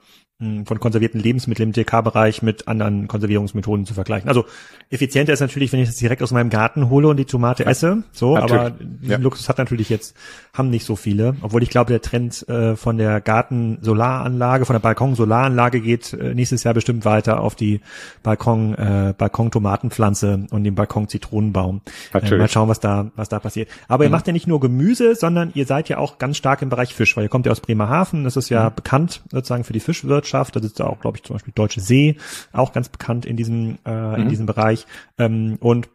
von 0.64 0.80
konservierten 0.80 1.20
Lebensmitteln 1.20 1.68
im 1.68 1.72
TK-Bereich 1.74 2.40
mit 2.40 2.66
anderen 2.66 3.08
Konservierungsmethoden 3.08 3.84
zu 3.84 3.92
vergleichen. 3.92 4.26
Also 4.26 4.46
effizienter 4.88 5.34
ist 5.34 5.40
natürlich, 5.40 5.70
wenn 5.70 5.80
ich 5.80 5.88
das 5.88 5.96
direkt 5.96 6.22
aus 6.22 6.30
meinem 6.30 6.48
Garten 6.48 6.88
hole 6.88 7.08
und 7.08 7.18
die 7.18 7.26
Tomate 7.26 7.66
esse. 7.66 8.04
So, 8.10 8.36
natürlich. 8.36 8.60
aber 8.60 8.72
ja. 9.02 9.18
Luxus 9.18 9.50
hat 9.50 9.58
natürlich 9.58 9.90
jetzt, 9.90 10.16
haben 10.54 10.70
nicht 10.70 10.86
so 10.86 10.96
viele. 10.96 11.36
Obwohl 11.42 11.62
ich 11.62 11.68
glaube, 11.68 11.90
der 11.90 12.00
Trend 12.00 12.48
äh, 12.48 12.74
von 12.74 12.96
der 12.96 13.20
Garten-Solaranlage, 13.20 14.64
von 14.64 14.72
der 14.72 14.80
Balkon-Solaranlage 14.80 15.82
geht 15.82 16.14
äh, 16.14 16.34
nächstes 16.34 16.64
Jahr 16.64 16.72
bestimmt 16.72 17.04
weiter 17.04 17.40
auf 17.40 17.54
die 17.54 17.82
Balkon, 18.22 18.74
äh, 18.76 19.12
Balkon-Tomatenpflanze 19.18 20.46
und 20.50 20.64
den 20.64 20.74
Balkon-Zitronenbaum. 20.74 21.82
Äh, 22.14 22.36
mal 22.36 22.48
schauen, 22.48 22.70
was 22.70 22.80
da, 22.80 23.10
was 23.14 23.28
da 23.28 23.40
passiert. 23.40 23.68
Aber 23.88 24.04
mhm. 24.04 24.08
ihr 24.08 24.12
macht 24.12 24.26
ja 24.26 24.32
nicht 24.32 24.46
nur 24.46 24.58
Gemüse, 24.58 25.16
sondern 25.16 25.50
ihr 25.52 25.66
seid 25.66 25.90
ja 25.90 25.98
auch 25.98 26.16
ganz 26.16 26.38
stark 26.38 26.62
im 26.62 26.70
Bereich 26.70 26.94
Fisch, 26.94 27.14
weil 27.14 27.24
ihr 27.24 27.28
kommt 27.28 27.44
ja 27.44 27.52
aus 27.52 27.60
Bremerhaven. 27.60 28.24
Das 28.24 28.38
ist 28.38 28.48
ja 28.48 28.70
mhm. 28.70 28.74
bekannt 28.74 29.20
sozusagen 29.30 29.64
für 29.64 29.74
die 29.74 29.80
Fischwirtschaft. 29.80 30.29
Landwirtschaft, 30.30 30.56
da 30.56 30.60
sitzt 30.60 30.80
auch, 30.80 31.00
glaube 31.00 31.16
ich, 31.16 31.24
zum 31.24 31.34
Beispiel 31.34 31.52
Deutsche 31.54 31.80
See, 31.80 32.16
auch 32.52 32.72
ganz 32.72 32.88
bekannt 32.88 33.26
in 33.26 33.36
diesem, 33.36 33.78
äh, 33.84 33.90
mhm. 33.90 34.22
in 34.22 34.28
diesem 34.28 34.46
Bereich. 34.46 34.86
Ähm, 35.18 35.58
und 35.60 35.88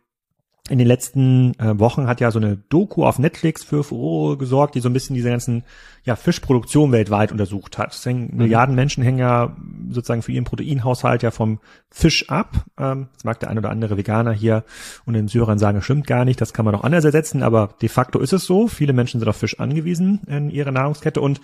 in 0.67 0.79
den 0.79 0.87
letzten 0.87 1.53
äh, 1.59 1.77
Wochen 1.77 2.07
hat 2.07 2.19
ja 2.21 2.31
so 2.31 2.39
eine 2.39 2.57
Doku 2.57 3.05
auf 3.05 3.19
Netflix 3.19 3.63
für 3.63 3.83
Furore 3.83 4.35
gesorgt, 4.37 4.73
die 4.73 4.79
so 4.79 4.89
ein 4.89 4.93
bisschen 4.93 5.15
diese 5.15 5.29
ganzen 5.29 5.63
ja, 6.05 6.15
Fischproduktion 6.15 6.91
weltweit 6.91 7.31
untersucht 7.31 7.77
hat. 7.77 7.93
Hängen, 8.03 8.31
mhm. 8.31 8.37
Milliarden 8.37 8.73
Menschen 8.73 9.03
hängen 9.03 9.19
ja 9.19 9.55
sozusagen 9.91 10.23
für 10.23 10.31
ihren 10.31 10.43
Proteinhaushalt 10.43 11.21
ja 11.21 11.29
vom 11.29 11.59
Fisch 11.91 12.31
ab. 12.31 12.65
Ähm, 12.79 13.09
das 13.13 13.25
mag 13.25 13.39
der 13.39 13.51
ein 13.51 13.59
oder 13.59 13.69
andere 13.69 13.95
Veganer 13.95 14.31
hier 14.31 14.63
und 15.05 15.13
den 15.13 15.27
Syrern 15.27 15.59
sagen, 15.59 15.83
stimmt 15.83 16.07
gar 16.07 16.25
nicht, 16.25 16.41
das 16.41 16.51
kann 16.51 16.65
man 16.65 16.73
auch 16.73 16.83
anders 16.83 17.05
ersetzen, 17.05 17.43
aber 17.43 17.75
de 17.79 17.89
facto 17.89 18.19
ist 18.19 18.33
es 18.33 18.45
so. 18.45 18.67
Viele 18.67 18.93
Menschen 18.93 19.19
sind 19.19 19.29
auf 19.29 19.37
Fisch 19.37 19.59
angewiesen 19.59 20.21
in 20.25 20.49
ihrer 20.49 20.71
Nahrungskette 20.71 21.21
und 21.21 21.41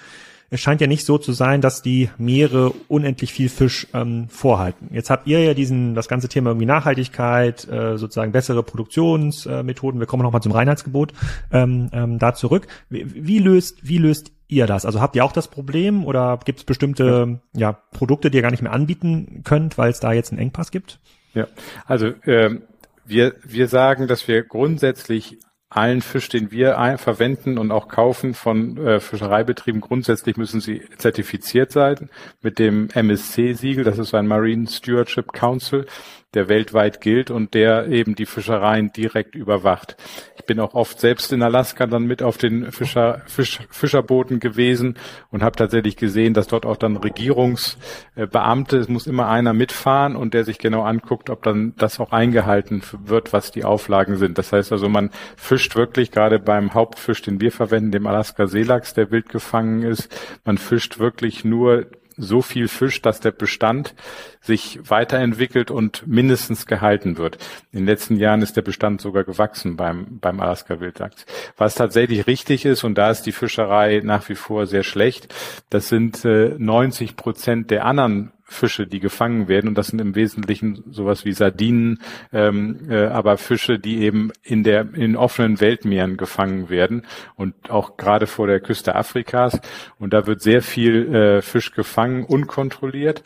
es 0.50 0.60
scheint 0.60 0.82
ja 0.82 0.88
nicht 0.88 1.06
so 1.06 1.18
zu 1.18 1.32
sein, 1.32 1.62
dass 1.62 1.82
die 1.82 2.10
Meere 2.18 2.72
unendlich 2.88 3.32
viel 3.32 3.50
Fisch 3.50 3.88
ähm, 3.94 4.28
vorhalten. 4.30 4.90
Jetzt 4.92 5.10
habt 5.10 5.28
ihr 5.28 5.40
ja 5.40 5.54
diesen, 5.54 5.96
das 5.96 6.08
ganze 6.08 6.28
Thema 6.28 6.50
irgendwie 6.50 6.66
Nachhaltigkeit, 6.66 7.68
äh, 7.68 7.98
sozusagen 7.98 8.32
bessere 8.32 8.64
Produktionsmethoden. 8.64 10.00
Wir 10.00 10.08
kommen 10.08 10.24
nochmal 10.24 10.42
zum 10.42 10.52
Reinheitsgebot 10.52 11.14
ähm, 11.52 11.90
ähm, 11.94 12.20
da 12.20 12.34
zurück. 12.34 12.68
Wie, 12.90 13.06
wie 13.14 13.40
löst, 13.40 13.88
wie 13.88 13.98
löst 13.98 14.32
ihr 14.48 14.68
das? 14.68 14.86
Also 14.86 15.00
habt 15.00 15.16
ihr 15.16 15.24
auch 15.24 15.32
das 15.32 15.48
Problem 15.48 16.06
oder 16.06 16.40
gibt 16.44 16.60
es 16.60 16.66
bestimmte 16.66 17.40
ja. 17.54 17.70
ja. 17.70 17.72
Produkte, 17.92 18.30
die 18.30 18.38
ihr 18.38 18.42
gar 18.42 18.52
nicht 18.52 18.64
mehr 18.64 18.74
anbieten 18.74 19.42
könnt, 19.44 19.78
weil 19.78 19.92
es 19.92 20.00
da 20.00 20.12
jetzt 20.12 20.32
einen 20.32 20.42
Engpass 20.42 20.72
gibt? 20.72 21.00
Ja, 21.34 21.48
also 21.86 22.12
ähm, 22.26 22.64
wir, 23.06 23.36
wir 23.44 23.68
sagen, 23.68 24.08
dass 24.08 24.28
wir 24.28 24.44
grundsätzlich 24.44 25.38
allen 25.72 26.02
Fisch, 26.02 26.28
den 26.28 26.52
wir 26.52 26.78
ein, 26.78 26.98
verwenden 26.98 27.58
und 27.58 27.72
auch 27.72 27.88
kaufen 27.88 28.34
von 28.34 28.78
äh, 28.78 29.00
Fischereibetrieben, 29.00 29.80
grundsätzlich 29.80 30.36
müssen 30.36 30.60
sie 30.60 30.82
zertifiziert 30.98 31.72
sein 31.72 32.10
mit 32.42 32.60
dem 32.60 32.90
MSC-Siegel. 32.94 33.86
Das 33.86 33.98
ist 33.98 34.14
ein 34.14 34.28
Marine 34.28 34.68
Stewardship 34.68 35.32
Council 35.32 35.86
der 36.34 36.48
weltweit 36.48 37.02
gilt 37.02 37.30
und 37.30 37.54
der 37.54 37.88
eben 37.88 38.16
die 38.16 38.26
Fischereien 38.26 38.94
direkt 38.94 39.36
überwacht. 39.36 39.98
Ich 40.38 40.46
bin 40.46 40.60
auch 40.60 40.74
oft 40.74 41.00
selbst 41.00 41.34
in 41.34 41.44
Alaska 41.44 41.88
dann 41.88 42.04
mit 42.04 42.24
auf 42.24 42.38
den 42.38 42.72
Fischer, 42.72 43.22
Fisch, 43.26 43.60
Fischerbooten 43.70 44.40
gewesen 44.40 44.98
und 45.30 45.44
habe 45.44 45.58
tatsächlich 45.58 45.98
gesehen, 45.98 46.34
dass 46.34 46.48
dort 46.48 46.66
auch 46.66 46.78
dann 46.78 46.96
Regierungsbeamte, 46.96 48.78
es 48.78 48.88
muss 48.88 49.08
immer 49.08 49.28
einer 49.28 49.54
mitfahren 49.54 50.16
und 50.16 50.34
der 50.34 50.46
sich 50.46 50.58
genau 50.58 50.84
anguckt, 50.84 51.30
ob 51.30 51.44
dann 51.44 51.74
das 51.78 52.00
auch 52.00 52.14
eingehalten 52.14 52.82
wird, 53.04 53.34
was 53.34 53.52
die 53.52 53.66
Auflagen 53.66 54.16
sind. 54.16 54.38
Das 54.38 54.54
heißt 54.54 54.72
also, 54.72 54.88
man 54.88 55.10
fischt 55.36 55.61
wirklich 55.76 56.12
gerade 56.12 56.40
beim 56.40 56.74
Hauptfisch, 56.74 57.22
den 57.22 57.40
wir 57.40 57.52
verwenden, 57.52 57.92
dem 57.92 58.08
Alaska 58.08 58.48
Seelachs, 58.48 58.94
der 58.94 59.12
wild 59.12 59.30
gefangen 59.30 59.84
ist, 59.84 60.10
man 60.44 60.58
fischt 60.58 61.00
wirklich 61.00 61.46
nur 61.46 61.88
so 62.18 62.42
viel 62.42 62.68
Fisch, 62.68 63.02
dass 63.02 63.20
der 63.20 63.32
Bestand 63.32 63.96
sich 64.42 64.80
weiterentwickelt 64.90 65.72
und 65.72 66.06
mindestens 66.08 66.66
gehalten 66.66 67.18
wird. 67.18 67.38
In 67.72 67.80
den 67.80 67.86
letzten 67.88 68.18
Jahren 68.18 68.42
ist 68.42 68.58
der 68.58 68.62
Bestand 68.62 69.02
sogar 69.02 69.24
gewachsen 69.24 69.76
beim, 69.76 70.20
beim 70.20 70.40
Alaska 70.40 70.80
Wildlachs. 70.80 71.26
Was 71.58 71.76
tatsächlich 71.76 72.28
richtig 72.28 72.66
ist, 72.66 72.84
und 72.84 72.98
da 72.98 73.10
ist 73.10 73.24
die 73.24 73.32
Fischerei 73.32 74.02
nach 74.04 74.28
wie 74.30 74.36
vor 74.36 74.68
sehr 74.68 74.84
schlecht, 74.84 75.34
das 75.70 75.90
sind 75.90 76.24
äh, 76.26 76.56
90 76.58 77.16
Prozent 77.16 77.72
der 77.72 77.86
anderen 77.86 78.32
Fische, 78.52 78.88
die 78.88 79.00
gefangen 79.00 79.48
werden. 79.48 79.68
Und 79.68 79.78
das 79.78 79.88
sind 79.88 80.00
im 80.02 80.16
Wesentlichen 80.16 80.84
sowas 80.92 81.26
wie 81.26 81.34
Sardinen, 81.34 82.00
ähm, 82.32 82.80
äh, 82.90 83.06
aber 83.06 83.38
Fische, 83.38 83.80
die 83.80 84.02
eben 84.02 84.32
in 84.44 84.64
der 84.64 84.94
in 84.94 85.16
offenen 85.16 85.60
Weltmeeren 85.62 86.18
gefangen 86.18 86.70
werden 86.70 87.06
und 87.36 87.70
auch 87.70 87.98
gerade 87.98 88.28
vor 88.28 88.48
der 88.48 88.60
Küste 88.60 88.96
Afrikas. 88.96 89.60
Und 90.00 90.14
da 90.14 90.28
wird 90.28 90.42
sehr 90.42 90.62
viel 90.62 91.14
äh, 91.14 91.42
Fisch 91.42 91.72
gefangen, 91.72 92.26
unkontrolliert. 92.26 93.24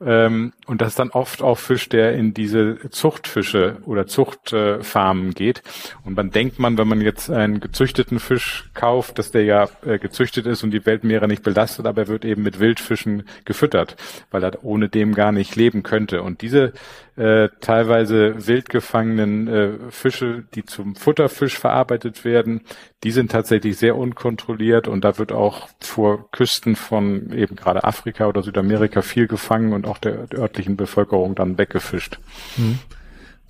Ähm, 0.00 0.52
und 0.66 0.80
das 0.80 0.90
ist 0.90 0.98
dann 0.98 1.10
oft 1.10 1.42
auch 1.42 1.58
Fisch, 1.58 1.88
der 1.88 2.14
in 2.14 2.34
diese 2.34 2.78
Zuchtfische 2.90 3.78
oder 3.84 4.06
Zuchtfarmen 4.06 5.30
äh, 5.30 5.34
geht. 5.34 5.62
Und 6.04 6.16
man 6.16 6.30
denkt 6.30 6.58
man, 6.58 6.78
wenn 6.78 6.88
man 6.88 7.00
jetzt 7.00 7.30
einen 7.30 7.60
gezüchteten 7.60 8.20
Fisch 8.20 8.70
kauft, 8.74 9.18
dass 9.18 9.32
der 9.32 9.44
ja 9.44 9.68
äh, 9.84 9.98
gezüchtet 9.98 10.46
ist 10.46 10.62
und 10.62 10.70
die 10.70 10.86
Weltmeere 10.86 11.26
nicht 11.26 11.42
belastet, 11.42 11.86
aber 11.86 12.02
er 12.02 12.08
wird 12.08 12.24
eben 12.24 12.42
mit 12.42 12.60
Wildfischen 12.60 13.24
gefüttert, 13.44 13.96
weil 14.30 14.44
er 14.44 14.64
ohne 14.68 14.88
dem 14.88 15.14
gar 15.14 15.32
nicht 15.32 15.56
leben 15.56 15.82
könnte. 15.82 16.22
Und 16.22 16.42
diese 16.42 16.72
äh, 17.16 17.48
teilweise 17.60 18.46
wild 18.46 18.68
gefangenen 18.68 19.48
äh, 19.48 19.72
Fische, 19.90 20.44
die 20.54 20.64
zum 20.64 20.94
Futterfisch 20.94 21.58
verarbeitet 21.58 22.24
werden, 22.24 22.60
die 23.02 23.10
sind 23.10 23.32
tatsächlich 23.32 23.78
sehr 23.78 23.96
unkontrolliert 23.96 24.86
und 24.86 25.04
da 25.04 25.18
wird 25.18 25.32
auch 25.32 25.68
vor 25.80 26.30
Küsten 26.30 26.76
von 26.76 27.32
eben 27.32 27.56
gerade 27.56 27.82
Afrika 27.82 28.26
oder 28.26 28.42
Südamerika 28.42 29.02
viel 29.02 29.26
gefangen 29.26 29.72
und 29.72 29.86
auch 29.86 29.98
der, 29.98 30.28
örtlichen 30.34 30.76
Bevölkerung 30.76 31.34
dann 31.34 31.58
weggefischt. 31.58 32.20
Mhm. 32.56 32.78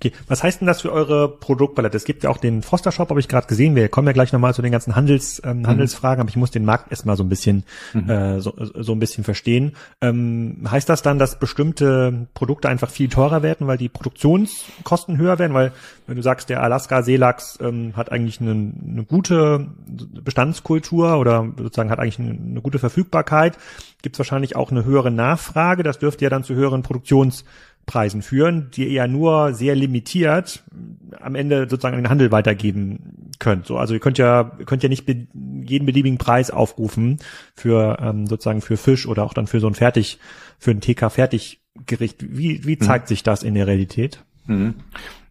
Okay, 0.01 0.13
was 0.29 0.43
heißt 0.43 0.61
denn 0.61 0.67
das 0.67 0.79
für 0.79 0.93
eure 0.93 1.27
Produktpalette? 1.27 1.97
Es 1.97 2.05
gibt 2.05 2.23
ja 2.23 2.29
auch 2.29 2.37
den 2.37 2.61
Foster 2.61 2.93
Shop, 2.93 3.09
habe 3.09 3.19
ich 3.19 3.27
gerade 3.27 3.47
gesehen. 3.47 3.75
Wir 3.75 3.89
kommen 3.89 4.07
ja 4.07 4.13
gleich 4.13 4.31
nochmal 4.31 4.53
zu 4.53 4.61
den 4.61 4.71
ganzen 4.71 4.95
Handels, 4.95 5.41
ähm, 5.43 5.59
mhm. 5.59 5.67
Handelsfragen, 5.67 6.21
aber 6.21 6.29
ich 6.29 6.37
muss 6.37 6.51
den 6.51 6.63
Markt 6.63 6.89
erstmal 6.89 7.17
so 7.17 7.23
ein 7.23 7.27
bisschen 7.27 7.65
mhm. 7.93 8.09
äh, 8.09 8.39
so, 8.39 8.53
so 8.57 8.93
ein 8.93 8.99
bisschen 8.99 9.25
verstehen. 9.25 9.73
Ähm, 9.99 10.65
heißt 10.71 10.87
das 10.87 11.01
dann, 11.01 11.19
dass 11.19 11.37
bestimmte 11.37 12.27
Produkte 12.33 12.69
einfach 12.69 12.89
viel 12.89 13.09
teurer 13.09 13.43
werden, 13.43 13.67
weil 13.67 13.77
die 13.77 13.89
Produktionskosten 13.89 15.17
höher 15.17 15.37
werden? 15.37 15.53
Weil 15.53 15.73
wenn 16.07 16.15
du 16.15 16.21
sagst, 16.21 16.49
der 16.49 16.63
Alaska 16.63 17.03
Seelachs 17.03 17.59
ähm, 17.61 17.91
hat 17.97 18.09
eigentlich 18.09 18.39
eine, 18.39 18.51
eine 18.51 19.03
gute 19.03 19.67
Bestandskultur 20.23 21.17
oder 21.17 21.45
sozusagen 21.57 21.91
hat 21.91 21.99
eigentlich 21.99 22.19
eine, 22.19 22.39
eine 22.39 22.61
gute 22.61 22.79
Verfügbarkeit, 22.79 23.57
gibt 24.01 24.15
es 24.15 24.19
wahrscheinlich 24.19 24.55
auch 24.55 24.71
eine 24.71 24.85
höhere 24.85 25.11
Nachfrage. 25.11 25.83
Das 25.83 25.99
dürfte 25.99 26.23
ja 26.23 26.29
dann 26.29 26.45
zu 26.45 26.55
höheren 26.55 26.83
Produktions 26.83 27.43
Preisen 27.85 28.21
führen, 28.21 28.69
die 28.71 28.85
ihr 28.85 28.91
ja 28.91 29.07
nur 29.07 29.53
sehr 29.53 29.75
limitiert 29.75 30.63
am 31.19 31.35
Ende 31.35 31.67
sozusagen 31.69 31.95
an 31.95 32.03
den 32.03 32.09
Handel 32.09 32.31
weitergeben 32.31 33.31
könnt. 33.39 33.65
So, 33.65 33.77
also 33.77 33.93
ihr 33.93 33.99
könnt 33.99 34.17
ja 34.17 34.51
ihr 34.59 34.65
könnt 34.65 34.83
ja 34.83 34.89
nicht 34.89 35.05
be 35.05 35.27
jeden 35.63 35.85
beliebigen 35.85 36.17
Preis 36.17 36.51
aufrufen 36.51 37.19
für 37.55 37.97
ähm, 38.01 38.27
sozusagen 38.27 38.61
für 38.61 38.77
Fisch 38.77 39.07
oder 39.07 39.23
auch 39.23 39.33
dann 39.33 39.47
für 39.47 39.59
so 39.59 39.67
ein 39.67 39.75
Fertig 39.75 40.19
für 40.59 40.71
ein 40.71 40.81
TK 40.81 41.09
Fertiggericht. 41.09 42.17
Wie 42.19 42.65
wie 42.65 42.75
mhm. 42.75 42.81
zeigt 42.81 43.05
mhm. 43.05 43.09
sich 43.09 43.23
das 43.23 43.43
in 43.43 43.55
der 43.55 43.67
Realität? 43.67 44.23
Mhm. 44.45 44.75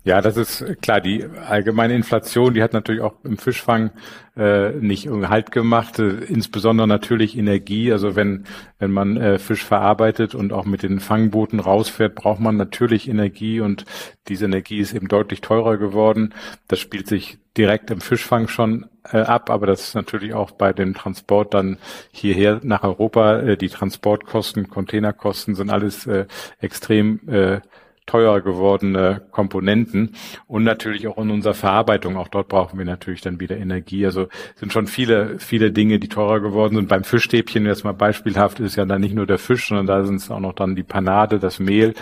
Ja, 0.05 0.23
das 0.23 0.37
ist 0.37 0.65
klar. 0.81 1.01
Die 1.01 1.25
allgemeine 1.25 1.95
Inflation, 1.95 2.55
die 2.55 2.63
hat 2.63 2.73
natürlich 2.73 3.03
auch 3.03 3.15
im 3.25 3.37
Fischfang 3.37 3.91
äh, 4.37 4.71
nicht 4.73 5.09
Halt 5.09 5.51
gemacht. 5.51 5.99
Äh, 5.99 6.09
insbesondere 6.25 6.87
natürlich 6.89 7.37
Energie. 7.37 7.93
Also 7.93 8.17
wenn 8.17 8.45
wenn 8.79 8.91
man 8.91 9.17
äh, 9.19 9.39
Fisch 9.39 9.65
verarbeitet 9.65 10.35
und 10.35 10.53
auch 10.53 10.65
mit 10.65 10.83
den 10.83 11.01
Fangbooten 11.01 11.61
rausfährt, 11.61 12.15
braucht 12.15 12.41
man 12.41 12.57
natürlich 12.57 13.09
Energie 13.09 13.61
und 13.61 13.85
diese 14.29 14.47
Energie 14.47 14.79
ist 14.79 14.95
eben 14.95 15.09
deutlich 15.09 15.41
teurer 15.43 15.77
geworden. 15.77 16.33
Das 16.69 16.79
spielt 16.79 17.07
sich 17.09 17.39
direkt 17.57 17.91
im 17.91 18.01
Fischfang 18.01 18.49
schon 18.49 18.87
äh, 19.13 19.19
ab, 19.19 19.51
aber 19.51 19.67
das 19.67 19.89
ist 19.89 19.95
natürlich 19.95 20.33
auch 20.33 20.53
bei 20.53 20.73
dem 20.73 20.95
Transport 20.95 21.53
dann 21.55 21.77
hierher 22.13 22.61
nach 22.63 22.83
Europa. 22.85 23.41
Äh, 23.41 23.57
die 23.57 23.69
Transportkosten, 23.69 24.69
Containerkosten 24.71 25.55
sind 25.55 25.71
alles 25.71 26.07
äh, 26.07 26.27
extrem 26.61 27.21
äh, 27.29 27.61
teuer 28.09 28.41
gewordene 28.41 29.23
Komponenten 29.31 30.15
und 30.47 30.65
natürlich 30.65 31.07
auch 31.07 31.19
in 31.19 31.31
unserer 31.31 31.55
Verarbeitung. 31.55 32.17
Auch 32.17 32.29
dort 32.29 32.49
brauchen 32.49 32.79
wir 32.79 32.87
natürlich 32.87 33.21
dann 33.21 33.39
wieder 33.39 33.57
Energie. 33.57 34.05
Also 34.05 34.29
sind 34.57 34.73
schon 34.73 34.87
viele, 34.87 35.39
viele 35.39 35.71
Dinge, 35.71 36.01
die 36.01 36.09
teurer 36.09 36.41
geworden 36.41 36.77
sind. 36.77 36.89
Beim 36.89 37.05
Fischstäbchen, 37.05 37.67
jetzt 37.67 37.85
mal 37.85 37.93
beispielhaft, 37.93 38.59
ist 38.61 38.77
ja 38.77 38.85
dann 38.85 39.01
nicht 39.01 39.15
nur 39.15 39.27
der 39.27 39.39
Fisch, 39.39 39.69
sondern 39.69 39.87
da 39.87 40.05
sind 40.05 40.17
es 40.17 40.31
auch 40.31 40.41
noch 40.41 40.55
dann 40.55 40.75
die 40.75 40.83
Panade, 40.83 41.39
das 41.39 41.61
Mehl. 41.61 41.95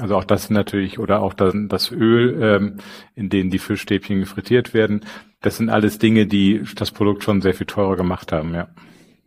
Also 0.00 0.16
auch 0.16 0.24
das 0.24 0.50
natürlich 0.50 0.98
oder 0.98 1.22
auch 1.22 1.32
dann 1.32 1.68
das 1.68 1.90
Öl, 1.90 2.42
ähm, 2.42 2.76
in 3.14 3.30
denen 3.30 3.50
die 3.50 3.58
Fischstäbchen 3.58 4.26
frittiert 4.26 4.74
werden. 4.74 5.04
Das 5.40 5.56
sind 5.56 5.70
alles 5.70 5.98
Dinge, 5.98 6.26
die 6.26 6.62
das 6.74 6.90
Produkt 6.90 7.24
schon 7.24 7.40
sehr 7.40 7.54
viel 7.54 7.66
teurer 7.66 7.96
gemacht 7.96 8.32
haben, 8.32 8.54
ja. 8.54 8.68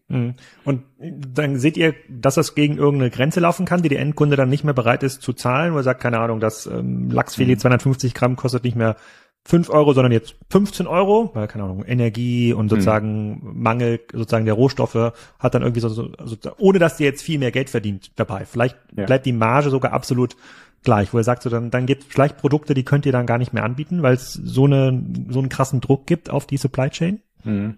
Mhm. 0.07 0.35
Und 0.63 0.83
dann 0.99 1.57
seht 1.57 1.77
ihr, 1.77 1.95
dass 2.09 2.35
das 2.35 2.55
gegen 2.55 2.77
irgendeine 2.77 3.09
Grenze 3.09 3.39
laufen 3.39 3.65
kann, 3.65 3.81
die 3.81 3.89
der 3.89 3.99
Endkunde 3.99 4.35
dann 4.35 4.49
nicht 4.49 4.63
mehr 4.63 4.73
bereit 4.73 5.03
ist 5.03 5.21
zu 5.21 5.33
zahlen, 5.33 5.73
wo 5.73 5.77
er 5.77 5.83
sagt, 5.83 6.01
keine 6.01 6.19
Ahnung, 6.19 6.39
das 6.39 6.67
ähm, 6.67 7.09
Lachsfilet 7.09 7.57
mhm. 7.57 7.61
250 7.61 8.13
Gramm 8.13 8.35
kostet 8.35 8.63
nicht 8.63 8.75
mehr 8.75 8.95
5 9.47 9.69
Euro, 9.69 9.93
sondern 9.93 10.11
jetzt 10.11 10.35
15 10.49 10.87
Euro, 10.87 11.29
weil, 11.33 11.47
keine 11.47 11.65
Ahnung, 11.65 11.83
Energie 11.85 12.51
und 12.51 12.69
sozusagen 12.69 13.41
mhm. 13.43 13.61
Mangel 13.61 13.99
sozusagen 14.11 14.45
der 14.45 14.55
Rohstoffe 14.55 15.13
hat 15.39 15.53
dann 15.53 15.61
irgendwie 15.61 15.81
so, 15.81 15.89
so, 15.89 16.09
so 16.23 16.37
ohne 16.57 16.79
dass 16.79 16.99
ihr 16.99 17.05
jetzt 17.05 17.21
viel 17.21 17.37
mehr 17.37 17.51
Geld 17.51 17.69
verdient 17.69 18.11
dabei. 18.15 18.45
Vielleicht 18.45 18.75
ja. 18.95 19.05
bleibt 19.05 19.25
die 19.25 19.33
Marge 19.33 19.69
sogar 19.69 19.93
absolut 19.93 20.35
gleich, 20.83 21.13
wo 21.13 21.17
er 21.17 21.23
sagt 21.23 21.43
so, 21.43 21.49
dann, 21.49 21.69
dann 21.69 21.85
gibt 21.85 22.03
es 22.03 22.09
vielleicht 22.09 22.37
Produkte, 22.37 22.73
die 22.73 22.85
könnt 22.85 23.05
ihr 23.05 23.11
dann 23.11 23.25
gar 23.25 23.37
nicht 23.37 23.53
mehr 23.53 23.63
anbieten, 23.63 24.01
weil 24.01 24.15
es 24.15 24.33
so 24.33 24.65
eine, 24.65 25.03
so 25.29 25.39
einen 25.39 25.49
krassen 25.49 25.81
Druck 25.81 26.07
gibt 26.07 26.29
auf 26.29 26.47
die 26.47 26.57
Supply 26.57 26.89
Chain. 26.89 27.21
Mhm. 27.43 27.77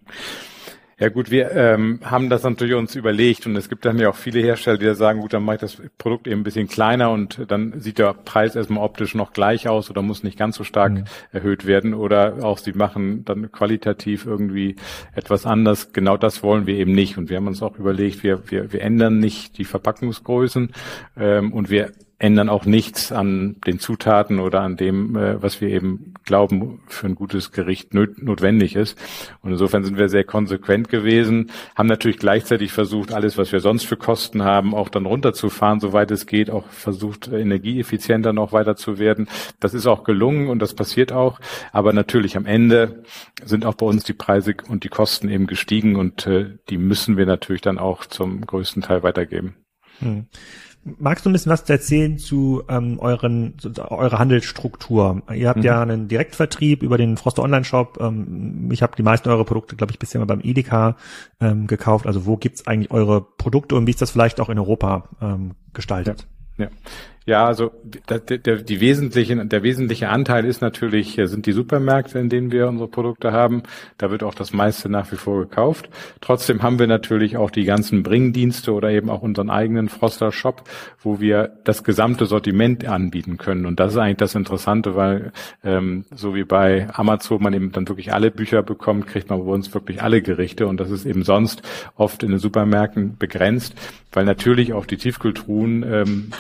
Ja 1.00 1.10
gut, 1.10 1.30
wir 1.30 1.52
ähm, 1.52 2.00
haben 2.04 2.28
das 2.28 2.42
natürlich 2.42 2.74
uns 2.74 2.96
überlegt 2.96 3.46
und 3.46 3.56
es 3.56 3.70
gibt 3.70 3.86
dann 3.86 4.00
ja 4.00 4.10
auch 4.10 4.16
viele 4.16 4.40
Hersteller, 4.40 4.80
die 4.80 4.96
sagen, 4.96 5.22
gut, 5.22 5.32
dann 5.32 5.44
mache 5.44 5.58
ich 5.58 5.62
das 5.62 5.78
Produkt 6.00 6.26
eben 6.26 6.42
ein 6.42 6.44
bisschen 6.44 6.68
kleiner 6.68 7.12
und 7.12 7.40
dann 7.50 7.80
sieht 7.80 8.00
der 8.00 8.16
Preis 8.16 8.56
erstmal 8.56 8.84
optisch 8.84 9.14
noch 9.14 9.32
gleich 9.32 9.68
aus 9.68 9.92
oder 9.92 10.02
muss 10.02 10.24
nicht 10.24 10.40
ganz 10.40 10.56
so 10.56 10.64
stark 10.64 10.94
mhm. 10.94 11.04
erhöht 11.32 11.68
werden 11.68 11.94
oder 11.94 12.44
auch 12.44 12.58
sie 12.58 12.74
machen 12.74 13.24
dann 13.26 13.52
qualitativ 13.52 14.26
irgendwie 14.26 14.76
etwas 15.14 15.46
anders. 15.46 15.94
Genau 15.94 16.18
das 16.18 16.42
wollen 16.42 16.66
wir 16.66 16.74
eben 16.74 16.94
nicht 16.94 17.20
und 17.20 17.30
wir 17.30 17.38
haben 17.38 17.48
uns 17.48 17.62
auch 17.62 17.78
überlegt, 17.78 18.24
wir, 18.24 18.50
wir, 18.50 18.74
wir 18.74 18.82
ändern 18.82 19.20
nicht 19.20 19.60
die 19.60 19.66
Verpackungsgrößen 19.66 20.72
ähm, 21.16 21.54
und 21.54 21.70
wir 21.70 21.92
ändern 22.20 22.50
auch 22.50 22.66
nichts 22.66 23.12
an 23.12 23.58
den 23.68 23.80
Zutaten 23.80 24.40
oder 24.40 24.62
an 24.62 24.76
dem, 24.76 25.16
äh, 25.16 25.42
was 25.42 25.62
wir 25.62 25.70
eben 25.70 26.16
glauben, 26.26 26.82
für 26.88 27.06
ein 27.06 27.16
gutes 27.16 27.52
Gericht 27.52 27.94
notwendig 27.94 28.76
ist. 28.76 28.98
Und 29.42 29.52
insofern 29.52 29.84
sind 29.84 29.98
wir 29.98 30.10
sehr 30.10 30.24
konsequent 30.24 30.90
gewesen, 30.90 31.52
haben 31.76 31.88
natürlich 31.88 32.18
gleichzeitig 32.18 32.72
versucht, 32.72 33.14
alles, 33.14 33.38
was 33.38 33.52
wir 33.52 33.60
sonst 33.60 33.86
für 33.86 33.98
Kosten 33.98 34.44
haben, 34.44 34.74
auch 34.74 34.90
dann 34.90 35.06
runterzufahren, 35.06 35.80
soweit 35.80 36.10
es 36.10 36.26
geht, 36.26 36.50
auch 36.50 36.68
versucht, 36.70 37.28
energieeffizienter 37.28 38.34
noch 38.34 38.52
weiter 38.52 38.76
zu 38.76 38.98
werden. 38.98 39.30
Das 39.60 39.76
ist 39.76 39.86
auch 39.86 40.04
gelungen 40.04 40.50
und 40.50 40.60
das 40.60 40.74
passiert 40.74 41.12
auch. 41.12 41.40
Aber 41.72 41.94
natürlich 41.94 42.36
am 42.36 42.48
Ende 42.48 43.04
sind 43.44 43.64
auch 43.64 43.76
bei 43.76 43.86
uns 43.86 44.04
die 44.04 44.14
Preise 44.14 44.56
und 44.68 44.84
die 44.84 44.90
Kosten 44.90 45.30
eben 45.30 45.46
gestiegen 45.46 45.96
und 45.96 46.26
äh, 46.26 46.58
die 46.70 46.78
müssen 46.78 47.16
wir 47.16 47.28
natürlich 47.28 47.62
dann 47.62 47.78
auch 47.78 48.06
zum 48.06 48.42
größten 48.42 48.82
Teil 48.82 49.04
weitergeben. 49.04 49.56
Hm. 50.00 50.28
Magst 51.00 51.26
du 51.26 51.30
ein 51.30 51.34
bisschen 51.34 51.52
was 51.52 51.70
erzählen 51.70 52.18
zu 52.18 52.64
ähm, 52.70 53.00
euren 53.00 53.58
zu, 53.58 53.72
eurer 53.90 54.20
Handelsstruktur? 54.20 55.22
Ihr 55.34 55.50
habt 55.50 55.60
mhm. 55.60 55.66
ja 55.66 55.82
einen 55.82 56.08
Direktvertrieb 56.08 56.84
über 56.84 56.98
den 56.98 57.18
Froster 57.18 57.44
Online 57.44 57.66
Shop. 57.66 57.98
Ähm, 58.00 58.70
ich 58.72 58.82
habe 58.82 58.96
die 58.96 59.04
meisten 59.04 59.30
eurer 59.30 59.46
Produkte, 59.46 59.76
glaube 59.76 59.92
ich, 59.92 60.00
bisher 60.00 60.20
mal 60.20 60.26
beim 60.26 60.42
Edeka 60.42 60.96
ähm, 61.40 61.68
gekauft. 61.68 62.08
Also 62.08 62.26
wo 62.26 62.38
gibt's 62.38 62.68
eigentlich 62.68 62.92
eure 62.92 63.22
Produkte 63.22 63.76
und 63.76 63.88
wie 63.88 63.92
ist 63.92 64.02
das 64.02 64.12
vielleicht 64.12 64.40
auch 64.40 64.50
in 64.50 64.60
Europa 64.60 65.10
ähm, 65.22 65.52
gestaltet? 65.74 66.28
Ja. 66.58 66.66
ja. 66.66 66.72
Ja, 67.28 67.46
also 67.46 67.74
der, 68.08 68.20
der, 68.20 68.56
die 68.56 68.80
wesentlichen, 68.80 69.50
der 69.50 69.62
wesentliche 69.62 70.08
Anteil 70.08 70.46
ist 70.46 70.62
natürlich, 70.62 71.20
sind 71.22 71.46
die 71.46 71.52
Supermärkte, 71.52 72.20
in 72.20 72.30
denen 72.30 72.54
wir 72.54 72.70
unsere 72.70 72.88
Produkte 72.88 73.34
haben. 73.34 73.64
Da 73.98 74.10
wird 74.12 74.24
auch 74.24 74.34
das 74.34 74.54
meiste 74.54 74.88
nach 74.88 75.12
wie 75.12 75.18
vor 75.18 75.42
gekauft. 75.42 75.90
Trotzdem 76.22 76.64
haben 76.64 76.80
wir 76.80 76.88
natürlich 76.88 77.36
auch 77.36 77.52
die 77.52 77.66
ganzen 77.66 78.02
Bringdienste 78.02 78.72
oder 78.72 78.92
eben 78.92 79.10
auch 79.10 79.24
unseren 79.24 79.50
eigenen 79.50 79.90
Froster 79.90 80.32
Shop, 80.32 80.64
wo 81.02 81.20
wir 81.20 81.52
das 81.66 81.84
gesamte 81.84 82.28
Sortiment 82.28 82.86
anbieten 82.86 83.38
können. 83.38 83.66
Und 83.66 83.82
das 83.82 83.92
ist 83.92 83.98
eigentlich 83.98 84.18
das 84.20 84.34
Interessante, 84.34 84.96
weil 84.96 85.34
ähm, 85.66 86.06
so 86.16 86.34
wie 86.34 86.46
bei 86.46 86.88
Amazon 86.94 87.44
man 87.44 87.54
eben 87.54 87.74
dann 87.74 87.90
wirklich 87.90 88.14
alle 88.14 88.32
Bücher 88.32 88.64
bekommt, 88.64 89.06
kriegt 89.06 89.30
man 89.30 89.46
bei 89.46 89.52
uns 89.52 89.74
wirklich 89.74 90.02
alle 90.02 90.22
Gerichte. 90.22 90.66
Und 90.66 90.80
das 90.80 90.92
ist 90.92 91.06
eben 91.06 91.24
sonst 91.24 91.62
oft 91.98 92.24
in 92.24 92.30
den 92.30 92.40
Supermärkten 92.40 93.18
begrenzt, 93.18 93.76
weil 94.14 94.24
natürlich 94.24 94.72
auch 94.72 94.86
die 94.86 94.96
Tiefkühltruhen 94.96 95.84
ähm, 95.84 96.32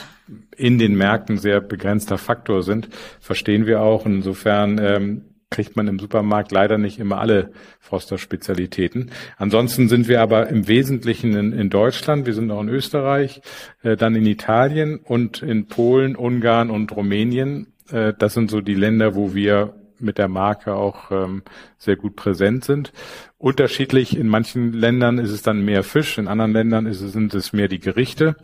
in 0.56 0.78
den 0.78 0.96
Märkten 0.96 1.38
sehr 1.38 1.62
begrenzter 1.62 2.18
Faktor 2.18 2.64
sind, 2.64 2.90
verstehen 3.20 3.66
wir 3.66 3.82
auch. 3.82 4.06
Insofern 4.06 4.80
ähm, 4.80 5.22
kriegt 5.50 5.76
man 5.76 5.88
im 5.88 6.00
Supermarkt 6.00 6.52
leider 6.52 6.78
nicht 6.78 7.00
immer 7.00 7.20
alle 7.20 7.52
Froster-Spezialitäten. 7.80 9.12
Ansonsten 9.38 9.88
sind 9.88 10.08
wir 10.08 10.22
aber 10.22 10.50
im 10.50 10.68
Wesentlichen 10.68 11.36
in, 11.36 11.54
in 11.54 11.70
Deutschland, 11.70 12.26
wir 12.26 12.34
sind 12.34 12.52
auch 12.52 12.62
in 12.62 12.70
Österreich, 12.70 13.42
äh, 13.82 13.96
dann 13.96 14.16
in 14.16 14.26
Italien 14.26 15.00
und 15.00 15.42
in 15.42 15.68
Polen, 15.68 16.16
Ungarn 16.16 16.70
und 16.70 16.96
Rumänien. 16.96 17.74
Äh, 17.92 18.14
das 18.18 18.34
sind 18.34 18.52
so 18.52 18.62
die 18.62 18.76
Länder, 18.76 19.16
wo 19.16 19.34
wir 19.34 19.76
mit 20.00 20.18
der 20.18 20.28
Marke 20.28 20.74
auch 20.74 21.12
ähm, 21.12 21.44
sehr 21.78 21.96
gut 21.96 22.16
präsent 22.16 22.66
sind. 22.66 22.94
Unterschiedlich 23.38 24.18
in 24.18 24.28
manchen 24.28 24.74
Ländern 24.74 25.20
ist 25.20 25.32
es 25.32 25.42
dann 25.42 25.64
mehr 25.64 25.84
Fisch, 25.84 26.18
in 26.18 26.28
anderen 26.28 26.54
Ländern 26.54 26.86
ist 26.86 27.02
es, 27.02 27.14
sind 27.14 27.34
es 27.34 27.54
mehr 27.54 27.68
die 27.68 27.80
Gerichte 27.80 28.36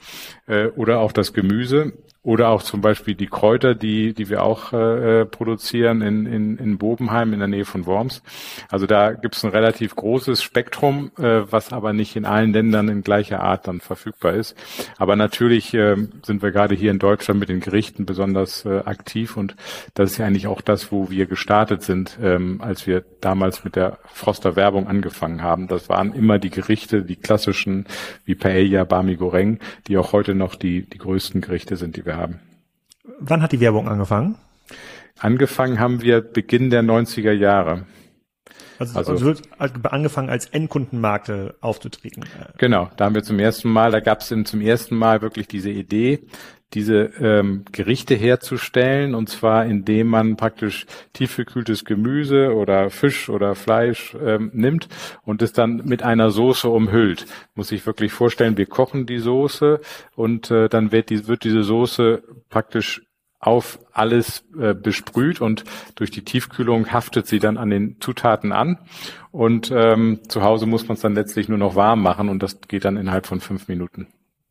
äh, 0.47 0.67
oder 0.67 0.99
auch 0.99 1.11
das 1.11 1.33
Gemüse. 1.33 1.93
Oder 2.23 2.49
auch 2.49 2.63
zum 2.63 2.79
Beispiel 2.79 3.15
die 3.15 3.27
Kräuter, 3.27 3.75
die, 3.75 4.13
die 4.13 4.29
wir 4.29 4.43
auch 4.43 4.71
äh, 4.71 5.25
produzieren 5.25 6.01
in, 6.01 6.25
in, 6.25 6.57
in 6.57 6.77
Bobenheim 6.77 7.33
in 7.33 7.39
der 7.39 7.49
Nähe 7.49 7.65
von 7.65 7.85
Worms. 7.85 8.23
Also 8.69 8.87
da 8.87 9.11
gibt 9.11 9.35
es 9.35 9.43
ein 9.43 9.51
relativ 9.51 9.95
großes 9.95 10.41
Spektrum, 10.41 11.11
äh, 11.17 11.41
was 11.49 11.73
aber 11.73 11.91
nicht 11.91 12.15
in 12.15 12.23
allen 12.25 12.53
Ländern 12.53 12.87
in 12.87 13.03
gleicher 13.03 13.41
Art 13.41 13.67
dann 13.67 13.81
verfügbar 13.81 14.33
ist. 14.33 14.55
Aber 14.97 15.17
natürlich 15.17 15.73
äh, 15.73 15.97
sind 16.23 16.41
wir 16.41 16.51
gerade 16.51 16.75
hier 16.75 16.91
in 16.91 16.99
Deutschland 16.99 17.41
mit 17.41 17.49
den 17.49 17.59
Gerichten 17.59 18.05
besonders 18.05 18.63
äh, 18.63 18.83
aktiv 18.85 19.35
und 19.35 19.55
das 19.93 20.11
ist 20.11 20.17
ja 20.17 20.25
eigentlich 20.25 20.47
auch 20.47 20.61
das, 20.61 20.91
wo 20.93 21.09
wir 21.09 21.25
gestartet 21.25 21.83
sind, 21.83 22.17
ähm, 22.21 22.61
als 22.61 22.87
wir 22.87 23.03
damals 23.19 23.63
mit 23.63 23.75
der 23.75 23.97
Froster 24.05 24.55
Werbung 24.55 24.87
angefangen 24.87 25.41
haben. 25.43 25.67
Das 25.67 25.89
waren 25.89 26.13
immer 26.13 26.39
die 26.39 26.49
Gerichte, 26.49 27.03
die 27.03 27.15
klassischen 27.15 27.85
wie 28.25 28.35
Paella, 28.35 28.85
Bami 28.85 29.15
Goreng, 29.15 29.59
die 29.87 29.97
auch 29.97 30.13
heute 30.13 30.35
noch 30.35 30.55
die, 30.55 30.83
die 30.83 30.97
größten 30.97 31.41
Gerichte 31.41 31.75
sind, 31.75 31.97
die 31.97 32.05
wir 32.05 32.12
haben. 32.15 32.39
Wann 33.19 33.41
hat 33.41 33.51
die 33.51 33.59
Werbung 33.59 33.87
angefangen? 33.87 34.37
Angefangen 35.19 35.79
haben 35.79 36.01
wir 36.01 36.21
Beginn 36.21 36.69
der 36.69 36.83
90er 36.83 37.31
Jahre. 37.31 37.85
Also, 38.95 39.11
also, 39.11 39.11
also 39.11 39.25
wird 39.25 39.91
angefangen 39.91 40.29
als 40.29 40.47
Endkundenmarke 40.47 41.55
aufzutreten. 41.61 42.25
Genau, 42.57 42.89
da 42.97 43.05
haben 43.05 43.15
wir 43.15 43.23
zum 43.23 43.39
ersten 43.39 43.69
Mal, 43.69 43.91
da 43.91 43.99
gab 43.99 44.21
es 44.21 44.27
zum 44.27 44.61
ersten 44.61 44.95
Mal 44.95 45.21
wirklich 45.21 45.47
diese 45.47 45.69
Idee, 45.69 46.27
diese 46.73 47.11
ähm, 47.19 47.65
Gerichte 47.71 48.15
herzustellen 48.15 49.15
und 49.15 49.29
zwar 49.29 49.65
indem 49.65 50.07
man 50.07 50.37
praktisch 50.37 50.85
tiefgekühltes 51.13 51.85
Gemüse 51.85 52.53
oder 52.53 52.89
Fisch 52.89 53.29
oder 53.29 53.55
Fleisch 53.55 54.15
ähm, 54.19 54.51
nimmt 54.53 54.87
und 55.23 55.41
es 55.41 55.53
dann 55.53 55.83
mit 55.85 56.03
einer 56.03 56.31
Soße 56.31 56.67
umhüllt. 56.69 57.25
Muss 57.55 57.71
ich 57.71 57.85
wirklich 57.85 58.11
vorstellen, 58.11 58.57
wir 58.57 58.65
kochen 58.65 59.05
die 59.05 59.19
Soße 59.19 59.79
und 60.15 60.51
äh, 60.51 60.67
dann 60.69 60.91
wird, 60.91 61.09
die, 61.09 61.27
wird 61.27 61.43
diese 61.43 61.63
Soße 61.63 62.23
praktisch 62.49 63.03
auf 63.45 63.79
alles 63.91 64.43
äh, 64.59 64.73
besprüht 64.73 65.41
und 65.41 65.63
durch 65.95 66.11
die 66.11 66.23
Tiefkühlung 66.23 66.91
haftet 66.91 67.27
sie 67.27 67.39
dann 67.39 67.57
an 67.57 67.69
den 67.69 67.97
Zutaten 67.99 68.51
an 68.51 68.79
und 69.31 69.71
ähm, 69.75 70.19
zu 70.27 70.43
Hause 70.43 70.65
muss 70.65 70.87
man 70.87 70.95
es 70.95 71.01
dann 71.01 71.15
letztlich 71.15 71.49
nur 71.49 71.57
noch 71.57 71.75
warm 71.75 72.01
machen 72.01 72.29
und 72.29 72.41
das 72.41 72.61
geht 72.61 72.85
dann 72.85 72.97
innerhalb 72.97 73.25
von 73.25 73.41
fünf 73.41 73.67
Minuten. 73.67 74.07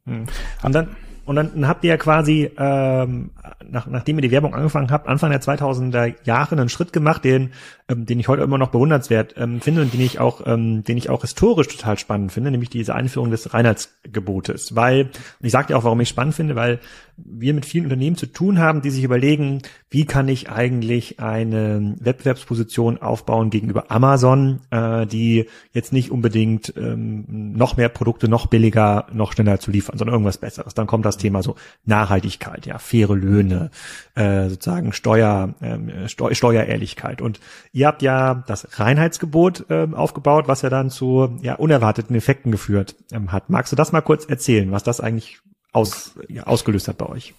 Hm. 0.07 0.27
Und 0.63 0.75
dann 0.75 0.97
und 1.25 1.37
dann 1.37 1.69
habt 1.69 1.85
ihr 1.85 1.91
ja 1.91 1.97
quasi, 1.97 2.51
ähm, 2.59 3.31
nach, 3.71 3.87
nachdem 3.87 4.19
ihr 4.19 4.23
die 4.23 4.31
Werbung 4.31 4.55
angefangen 4.55 4.91
habt, 4.91 5.07
Anfang 5.07 5.31
der 5.31 5.41
2000er 5.41 6.15
Jahre 6.25 6.57
einen 6.57 6.69
Schritt 6.69 6.93
gemacht, 6.93 7.25
den, 7.25 7.53
ähm, 7.89 8.07
den 8.07 8.19
ich 8.19 8.29
heute 8.29 8.43
immer 8.43 8.59
noch 8.59 8.71
bewundernswert 8.71 9.35
ähm, 9.37 9.61
finde 9.61 9.83
und 9.83 9.93
den 9.93 10.01
ich 10.01 10.19
auch, 10.19 10.43
ähm, 10.47 10.83
den 10.83 10.97
ich 10.97 11.11
auch 11.11 11.21
historisch 11.21 11.69
total 11.69 11.99
spannend 11.99 12.33
finde, 12.33 12.51
nämlich 12.51 12.71
diese 12.71 12.95
Einführung 12.95 13.31
des 13.31 13.55
Reinheitsgebotes. 13.55 14.75
Weil, 14.75 15.05
und 15.05 15.47
ich 15.47 15.53
sage 15.53 15.69
dir 15.69 15.79
auch, 15.79 15.85
warum 15.85 16.01
ich 16.01 16.09
spannend 16.09 16.35
finde, 16.35 16.57
weil 16.57 16.81
wir 17.17 17.55
mit 17.55 17.67
vielen 17.67 17.85
Unternehmen 17.85 18.17
zu 18.17 18.27
tun 18.27 18.59
haben, 18.59 18.83
die 18.83 18.91
sich 18.91 19.05
überlegen, 19.05 19.63
wie 19.91 20.07
kann 20.07 20.29
ich 20.29 20.51
eigentlich 20.51 21.21
eine 21.21 21.95
Wettbewerbsposition 22.01 23.01
aufbauen 23.01 23.51
gegenüber 23.51 23.91
Amazon, 23.91 24.61
äh, 24.71 25.07
die 25.07 25.47
jetzt 25.73 25.93
nicht 25.93 26.11
unbedingt 26.11 26.73
ähm, 26.77 27.53
noch 27.55 27.77
mehr 27.77 27.91
Produkte 27.91 28.29
noch 28.29 28.47
billiger, 28.47 29.07
noch 29.13 29.33
schneller 29.33 29.61
zu 29.61 29.71
liefern, 29.71 29.99
sondern 29.99 30.15
irgendwas 30.15 30.39
Besseres. 30.39 30.75
Dann 30.75 30.87
kommt 30.87 31.05
das 31.05 31.12
Thema 31.17 31.43
so 31.43 31.57
Nachhaltigkeit, 31.85 32.67
ja, 32.67 32.79
faire 32.79 33.15
Löhne, 33.15 33.71
äh, 34.15 34.49
sozusagen 34.49 34.93
Steuer, 34.93 35.55
äh, 35.61 36.09
Steu 36.09 36.35
Steuerehrlichkeit. 36.35 37.21
Und 37.21 37.41
ihr 37.73 37.87
habt 37.87 38.03
ja 38.03 38.43
das 38.47 38.79
Reinheitsgebot 38.79 39.67
äh, 39.71 39.89
aufgebaut, 39.93 40.49
was 40.49 40.63
ja 40.63 40.71
dann 40.71 40.91
zu 40.91 41.39
ja, 41.43 41.55
unerwarteten 41.55 42.17
Effekten 42.17 42.53
geführt 42.53 42.97
ähm, 43.13 43.33
hat. 43.33 43.51
Magst 43.51 43.73
du 43.73 43.77
das 43.77 43.93
mal 43.93 44.01
kurz 44.01 44.25
erzählen, 44.25 44.73
was 44.73 44.83
das 44.83 45.01
eigentlich 45.01 45.41
aus, 45.73 46.15
ja, 46.29 46.45
ausgelöst 46.45 46.89
hat 46.89 46.99
bei 46.99 47.07
euch? 47.07 47.35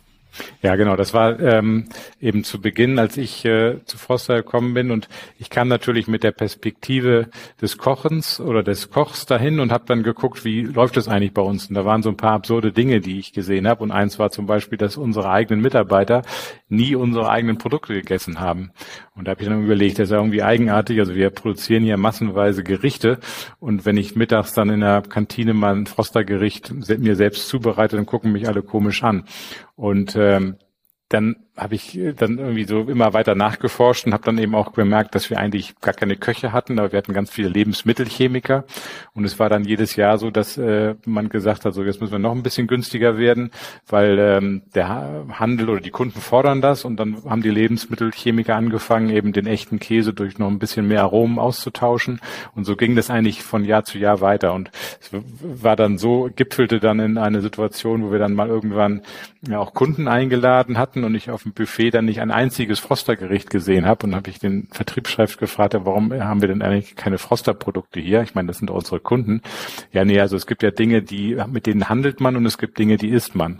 Ja, 0.61 0.75
genau. 0.75 0.95
Das 0.95 1.13
war 1.13 1.39
ähm, 1.39 1.85
eben 2.19 2.43
zu 2.43 2.61
Beginn, 2.61 2.99
als 2.99 3.17
ich 3.17 3.45
äh, 3.45 3.83
zu 3.85 3.97
Foster 3.97 4.37
gekommen 4.37 4.73
bin 4.73 4.91
und 4.91 5.07
ich 5.37 5.49
kam 5.49 5.67
natürlich 5.67 6.07
mit 6.07 6.23
der 6.23 6.31
Perspektive 6.31 7.29
des 7.61 7.77
Kochens 7.77 8.39
oder 8.39 8.63
des 8.63 8.89
Kochs 8.89 9.25
dahin 9.25 9.59
und 9.59 9.71
habe 9.71 9.85
dann 9.87 10.03
geguckt, 10.03 10.45
wie 10.45 10.61
läuft 10.61 10.97
das 10.97 11.07
eigentlich 11.07 11.33
bei 11.33 11.41
uns. 11.41 11.67
Und 11.67 11.75
da 11.75 11.85
waren 11.85 12.03
so 12.03 12.09
ein 12.09 12.17
paar 12.17 12.33
absurde 12.33 12.71
Dinge, 12.71 13.01
die 13.01 13.19
ich 13.19 13.33
gesehen 13.33 13.67
habe. 13.67 13.83
Und 13.83 13.91
eins 13.91 14.19
war 14.19 14.31
zum 14.31 14.45
Beispiel, 14.45 14.77
dass 14.77 14.97
unsere 14.97 15.29
eigenen 15.29 15.61
Mitarbeiter 15.61 16.23
nie 16.69 16.95
unsere 16.95 17.29
eigenen 17.29 17.57
Produkte 17.57 17.93
gegessen 17.93 18.39
haben. 18.39 18.71
Und 19.15 19.27
da 19.27 19.31
habe 19.31 19.43
ich 19.43 19.47
dann 19.47 19.63
überlegt, 19.63 19.99
das 19.99 20.05
ist 20.05 20.11
ja 20.11 20.17
irgendwie 20.17 20.43
eigenartig. 20.43 20.99
Also 20.99 21.15
wir 21.15 21.29
produzieren 21.29 21.83
hier 21.83 21.97
massenweise 21.97 22.63
Gerichte 22.63 23.19
und 23.59 23.85
wenn 23.85 23.97
ich 23.97 24.15
mittags 24.15 24.53
dann 24.53 24.69
in 24.69 24.79
der 24.79 25.01
Kantine 25.01 25.53
mal 25.53 25.75
ein 25.75 25.85
Frostergericht 25.85 26.73
mir 26.99 27.15
selbst 27.15 27.47
zubereite, 27.47 27.95
dann 27.95 28.05
gucken 28.05 28.31
mich 28.31 28.47
alle 28.47 28.63
komisch 28.63 29.03
an. 29.03 29.25
Und 29.75 30.15
ähm, 30.15 30.57
dann 31.09 31.35
habe 31.55 31.75
ich 31.75 31.97
äh, 31.97 32.13
dann 32.13 32.39
irgendwie 32.39 32.63
so 32.63 32.81
immer 32.81 33.13
weiter 33.13 33.35
nachgeforscht 33.35 34.05
und 34.05 34.13
habe 34.13 34.23
dann 34.23 34.37
eben 34.37 34.55
auch 34.55 34.71
bemerkt, 34.71 35.13
dass 35.13 35.29
wir 35.29 35.37
eigentlich 35.37 35.79
gar 35.81 35.93
keine 35.93 36.15
Köche 36.15 36.51
hatten, 36.51 36.79
aber 36.79 36.91
wir 36.91 36.97
hatten 36.97 37.13
ganz 37.13 37.29
viele 37.29 37.49
Lebensmittelchemiker. 37.49 38.65
Und 39.13 39.25
es 39.25 39.37
war 39.37 39.49
dann 39.49 39.63
jedes 39.63 39.95
Jahr 39.95 40.17
so, 40.17 40.31
dass 40.31 40.57
äh, 40.57 40.95
man 41.05 41.29
gesagt 41.29 41.65
hat, 41.65 41.73
so 41.73 41.83
jetzt 41.83 42.01
müssen 42.01 42.11
wir 42.11 42.19
noch 42.19 42.31
ein 42.31 42.43
bisschen 42.43 42.65
günstiger 42.65 43.17
werden, 43.17 43.51
weil 43.87 44.17
ähm, 44.17 44.63
der 44.73 45.25
Handel 45.33 45.69
oder 45.69 45.81
die 45.81 45.91
Kunden 45.91 46.21
fordern 46.21 46.61
das. 46.61 46.85
Und 46.85 46.97
dann 46.97 47.23
haben 47.25 47.43
die 47.43 47.51
Lebensmittelchemiker 47.51 48.55
angefangen, 48.55 49.09
eben 49.09 49.31
den 49.31 49.45
echten 49.45 49.79
Käse 49.79 50.13
durch 50.13 50.39
noch 50.39 50.47
ein 50.47 50.59
bisschen 50.59 50.87
mehr 50.87 51.03
Aromen 51.03 51.37
auszutauschen. 51.37 52.19
Und 52.55 52.65
so 52.65 52.75
ging 52.75 52.95
das 52.95 53.11
eigentlich 53.11 53.43
von 53.43 53.63
Jahr 53.63 53.83
zu 53.83 53.99
Jahr 53.99 54.21
weiter. 54.21 54.53
Und 54.53 54.71
es 54.99 55.11
war 55.41 55.75
dann 55.75 55.99
so, 55.99 56.31
gipfelte 56.35 56.79
dann 56.79 56.99
in 56.99 57.19
eine 57.19 57.41
Situation, 57.41 58.03
wo 58.03 58.11
wir 58.11 58.19
dann 58.19 58.33
mal 58.33 58.47
irgendwann 58.47 59.03
ja, 59.47 59.59
auch 59.59 59.73
Kunden 59.73 60.07
eingeladen 60.07 60.77
hatten 60.77 61.03
und 61.03 61.13
ich 61.13 61.29
auf 61.29 61.42
auf 61.43 61.51
dem 61.51 61.53
Buffet 61.53 61.91
dann 61.91 62.05
nicht 62.05 62.21
ein 62.21 62.31
einziges 62.31 62.79
Frostergericht 62.79 63.49
gesehen 63.49 63.85
habe 63.85 64.07
und 64.07 64.15
habe 64.15 64.29
ich 64.29 64.39
den 64.39 64.67
Vertriebschef 64.71 65.37
gefragt, 65.37 65.75
warum 65.77 66.13
haben 66.13 66.39
wir 66.39 66.47
denn 66.47 66.61
eigentlich 66.61 66.95
keine 66.95 67.17
Frosterprodukte 67.17 67.99
hier? 67.99 68.21
Ich 68.21 68.33
meine, 68.33 68.47
das 68.47 68.59
sind 68.59 68.69
unsere 68.69 69.01
Kunden. 69.01 69.41
Ja, 69.91 70.05
nee, 70.05 70.19
also 70.21 70.37
es 70.37 70.47
gibt 70.47 70.63
ja 70.63 70.71
Dinge, 70.71 71.01
die 71.01 71.37
mit 71.51 71.65
denen 71.65 71.89
handelt 71.89 72.21
man 72.21 72.37
und 72.37 72.45
es 72.45 72.57
gibt 72.57 72.77
Dinge, 72.77 72.95
die 72.95 73.09
isst 73.09 73.35
man. 73.35 73.59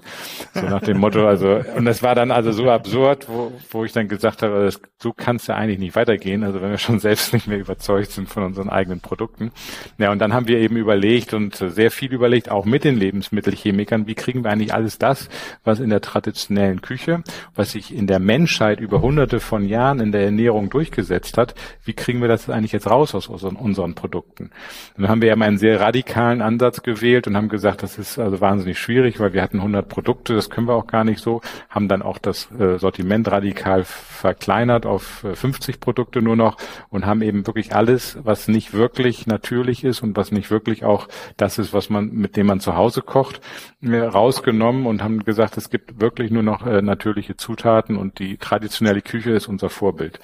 So 0.54 0.62
nach 0.62 0.82
dem 0.82 0.98
Motto, 0.98 1.28
also 1.28 1.60
und 1.76 1.84
das 1.84 2.02
war 2.02 2.16
dann 2.16 2.32
also 2.32 2.54
so 2.54 2.70
absurd, 2.70 3.28
wo, 3.28 3.52
wo 3.72 3.84
ich 3.84 3.92
dann 3.92 4.08
gesagt 4.08 4.44
habe, 4.44 4.64
das, 4.64 4.80
so 5.02 5.12
kann 5.12 5.36
es 5.36 5.50
eigentlich 5.50 5.80
nicht 5.80 5.96
weitergehen. 5.96 6.44
Also 6.44 6.62
wenn 6.62 6.72
wir 6.72 6.78
schon 6.78 7.00
selbst 7.00 7.34
nicht 7.34 7.48
mehr 7.48 7.60
überzeugt 7.60 8.12
sind 8.12 8.30
von 8.30 8.44
unseren 8.44 8.70
eigenen 8.70 9.02
Produkten. 9.02 9.52
Ja, 9.98 10.12
und 10.12 10.20
dann 10.20 10.34
haben 10.34 10.48
wir 10.48 10.60
eben 10.60 10.78
überlegt 10.78 11.34
und 11.34 11.56
sehr 11.56 11.92
viel 11.92 12.14
überlegt, 12.14 12.50
auch 12.50 12.64
mit 12.64 12.86
den 12.86 12.96
Lebensmittelchemikern, 12.96 14.08
wie 14.08 14.16
kriegen 14.16 14.46
wir 14.46 14.52
eigentlich 14.52 14.74
alles 14.74 15.00
das, 15.00 15.28
was 15.66 15.82
in 15.82 15.90
der 15.90 16.00
traditionellen 16.00 16.82
Küche, 16.82 17.24
was 17.56 17.73
sich 17.74 17.94
in 17.94 18.08
der 18.08 18.20
Menschheit 18.20 18.80
über 18.80 19.02
hunderte 19.02 19.40
von 19.42 19.66
Jahren 19.68 20.00
in 20.00 20.12
der 20.12 20.24
Ernährung 20.24 20.70
durchgesetzt 20.70 21.38
hat, 21.38 21.56
wie 21.84 21.94
kriegen 21.94 22.22
wir 22.22 22.30
das 22.30 22.50
eigentlich 22.50 22.72
jetzt 22.72 22.90
raus 22.90 23.14
aus 23.14 23.28
unseren, 23.28 23.58
unseren 23.58 23.96
Produkten? 23.96 24.52
Und 24.96 25.02
dann 25.04 25.10
haben 25.10 25.22
wir 25.22 25.30
ja 25.30 25.36
mal 25.36 25.48
einen 25.48 25.58
sehr 25.58 25.82
radikalen 25.82 26.42
Ansatz 26.42 26.84
gewählt 26.84 27.28
und 27.28 27.36
haben 27.36 27.50
gesagt, 27.50 27.84
das 27.84 27.98
ist 27.98 28.18
also 28.18 28.40
wahnsinnig 28.40 28.80
schwierig, 28.80 29.20
weil 29.20 29.34
wir 29.34 29.42
hatten 29.42 29.58
100 29.58 29.88
Produkte, 29.90 30.36
das 30.36 30.50
können 30.50 30.68
wir 30.68 30.76
auch 30.76 30.88
gar 30.88 31.04
nicht 31.04 31.22
so, 31.22 31.42
haben 31.70 31.88
dann 31.88 32.02
auch 32.02 32.18
das 32.18 32.50
äh, 32.52 32.78
Sortiment 32.78 33.30
radikal 33.30 33.84
verkleinert 33.84 34.86
auf 34.86 35.26
50 35.34 35.76
äh, 35.76 35.78
Produkte 35.80 36.22
nur 36.22 36.36
noch 36.36 36.58
und 36.90 37.06
haben 37.06 37.22
eben 37.22 37.46
wirklich 37.46 37.76
alles, 37.76 38.18
was 38.24 38.48
nicht 38.48 38.74
wirklich 38.74 39.28
natürlich 39.28 39.84
ist 39.84 40.02
und 40.02 40.16
was 40.16 40.32
nicht 40.32 40.52
wirklich 40.52 40.86
auch 40.86 41.08
das 41.36 41.58
ist, 41.58 41.74
was 41.74 41.90
man, 41.90 42.12
mit 42.14 42.38
dem 42.38 42.48
man 42.48 42.60
zu 42.60 42.76
Hause 42.76 43.02
kocht, 43.02 43.42
äh, 43.82 43.98
rausgenommen 43.98 44.86
und 44.86 45.04
haben 45.04 45.24
gesagt, 45.26 45.58
es 45.58 45.70
gibt 45.70 46.00
wirklich 46.00 46.32
nur 46.32 46.44
noch 46.44 46.66
äh, 46.66 46.82
natürliche 46.82 47.36
Zutaten 47.36 47.63
und 47.64 48.20
die 48.20 48.38
traditionelle 48.38 49.02
Küche 49.02 49.32
ist 49.32 49.48
unser 49.48 49.70
Vorbild. 49.70 50.20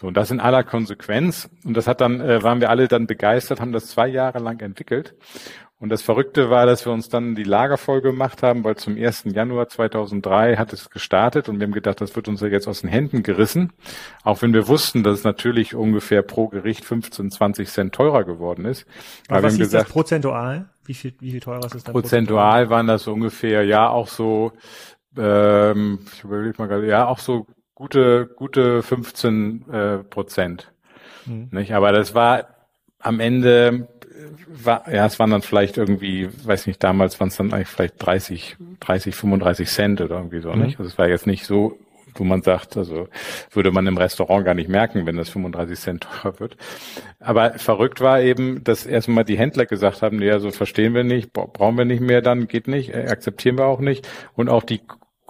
So, 0.00 0.06
und 0.06 0.16
das 0.16 0.30
in 0.30 0.40
aller 0.40 0.64
Konsequenz. 0.64 1.48
Und 1.64 1.76
das 1.76 1.86
hat 1.86 2.00
dann, 2.00 2.20
äh, 2.20 2.42
waren 2.42 2.60
wir 2.60 2.70
alle 2.70 2.88
dann 2.88 3.06
begeistert, 3.06 3.60
haben 3.60 3.72
das 3.72 3.86
zwei 3.86 4.08
Jahre 4.08 4.38
lang 4.38 4.60
entwickelt. 4.60 5.14
Und 5.82 5.88
das 5.88 6.00
Verrückte 6.00 6.48
war, 6.48 6.64
dass 6.64 6.86
wir 6.86 6.92
uns 6.92 7.08
dann 7.08 7.34
die 7.34 7.42
Lager 7.42 7.76
voll 7.76 8.02
gemacht 8.02 8.44
haben, 8.44 8.62
weil 8.62 8.76
zum 8.76 8.96
1. 8.96 9.24
Januar 9.34 9.66
2003 9.66 10.54
hat 10.56 10.72
es 10.72 10.90
gestartet 10.90 11.48
und 11.48 11.58
wir 11.58 11.66
haben 11.66 11.72
gedacht, 11.72 12.00
das 12.00 12.14
wird 12.14 12.28
uns 12.28 12.40
ja 12.40 12.46
jetzt 12.46 12.68
aus 12.68 12.82
den 12.82 12.88
Händen 12.88 13.24
gerissen. 13.24 13.72
Auch 14.22 14.42
wenn 14.42 14.54
wir 14.54 14.68
wussten, 14.68 15.02
dass 15.02 15.18
es 15.18 15.24
natürlich 15.24 15.74
ungefähr 15.74 16.22
pro 16.22 16.46
Gericht 16.46 16.84
15, 16.84 17.32
20 17.32 17.68
Cent 17.68 17.92
teurer 17.96 18.22
geworden 18.22 18.64
ist. 18.64 18.86
Aber, 19.26 19.38
Aber 19.38 19.46
was 19.48 19.54
ist 19.54 19.58
gesagt, 19.58 19.86
das 19.86 19.92
prozentual? 19.92 20.68
Wie 20.84 20.94
viel, 20.94 21.14
wie 21.18 21.32
viel 21.32 21.40
teurer 21.40 21.64
ist 21.64 21.74
das 21.74 21.82
dann? 21.82 21.92
Prozentual, 21.94 22.66
prozentual 22.66 22.70
waren 22.70 22.86
das 22.86 23.08
ungefähr, 23.08 23.64
ja, 23.64 23.88
auch 23.88 24.06
so, 24.06 24.52
ähm, 25.16 26.00
ich 26.12 26.24
überlege 26.24 26.54
mal 26.58 26.68
gerade, 26.68 26.86
ja, 26.86 27.06
auch 27.06 27.18
so 27.18 27.46
gute, 27.74 28.26
gute 28.26 28.82
15 28.82 29.68
äh, 29.70 29.98
Prozent. 29.98 30.72
Mhm. 31.26 31.48
Nicht? 31.50 31.72
Aber 31.74 31.92
das 31.92 32.14
war 32.14 32.48
am 32.98 33.20
Ende 33.20 33.88
war, 34.46 34.92
ja, 34.92 35.06
es 35.06 35.18
waren 35.18 35.30
dann 35.30 35.42
vielleicht 35.42 35.76
irgendwie, 35.76 36.28
weiß 36.44 36.66
nicht, 36.66 36.82
damals 36.82 37.18
waren 37.20 37.28
es 37.28 37.36
dann 37.36 37.52
eigentlich 37.52 37.68
vielleicht 37.68 37.94
30, 38.04 38.56
30, 38.80 39.14
35 39.14 39.68
Cent 39.68 40.00
oder 40.00 40.16
irgendwie 40.16 40.40
so, 40.40 40.52
mhm. 40.52 40.62
nicht? 40.62 40.78
Also 40.78 40.90
es 40.90 40.98
war 40.98 41.08
jetzt 41.08 41.26
nicht 41.26 41.44
so, 41.44 41.78
wo 42.14 42.24
man 42.24 42.42
sagt, 42.42 42.76
also 42.76 43.08
würde 43.50 43.70
man 43.70 43.86
im 43.86 43.96
Restaurant 43.96 44.44
gar 44.44 44.54
nicht 44.54 44.68
merken, 44.68 45.06
wenn 45.06 45.16
das 45.16 45.30
35 45.30 45.78
Cent 45.78 46.04
teurer 46.04 46.40
wird. 46.40 46.56
Aber 47.20 47.54
verrückt 47.54 48.00
war 48.00 48.20
eben, 48.20 48.62
dass 48.64 48.84
erstmal 48.84 49.24
die 49.24 49.38
Händler 49.38 49.66
gesagt 49.66 50.02
haben, 50.02 50.18
nee, 50.18 50.30
also 50.30 50.50
verstehen 50.50 50.94
wir 50.94 51.04
nicht, 51.04 51.32
brauchen 51.32 51.78
wir 51.78 51.84
nicht 51.84 52.02
mehr, 52.02 52.20
dann 52.20 52.48
geht 52.48 52.68
nicht, 52.68 52.90
äh, 52.90 53.08
akzeptieren 53.08 53.58
wir 53.58 53.66
auch 53.66 53.80
nicht. 53.80 54.08
Und 54.34 54.48
auch 54.48 54.62
die 54.62 54.82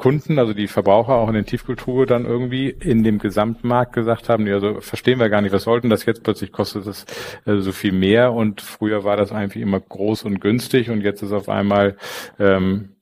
Kunden, 0.02 0.40
also 0.40 0.52
die 0.52 0.66
Verbraucher 0.66 1.14
auch 1.14 1.28
in 1.28 1.34
den 1.34 1.46
Tiefkultur 1.46 2.06
dann 2.06 2.24
irgendwie 2.26 2.70
in 2.70 3.04
dem 3.04 3.20
Gesamtmarkt 3.20 3.92
gesagt 3.92 4.28
haben, 4.28 4.48
ja, 4.48 4.54
also 4.54 4.80
verstehen 4.80 5.20
wir 5.20 5.28
gar 5.28 5.42
nicht, 5.42 5.52
was 5.52 5.62
sollten 5.62 5.90
das? 5.90 6.06
Jetzt 6.06 6.24
plötzlich 6.24 6.50
kostet 6.50 6.88
das 6.88 7.06
äh, 7.46 7.58
so 7.58 7.70
viel 7.70 7.92
mehr. 7.92 8.32
Und 8.32 8.60
früher 8.62 9.04
war 9.04 9.16
das 9.16 9.30
eigentlich 9.30 9.62
immer 9.62 9.78
groß 9.78 10.24
und 10.24 10.40
günstig 10.40 10.90
und 10.90 11.02
jetzt 11.02 11.22
ist 11.22 11.30
auf 11.30 11.48
einmal 11.48 11.96
ähm, 12.40 12.96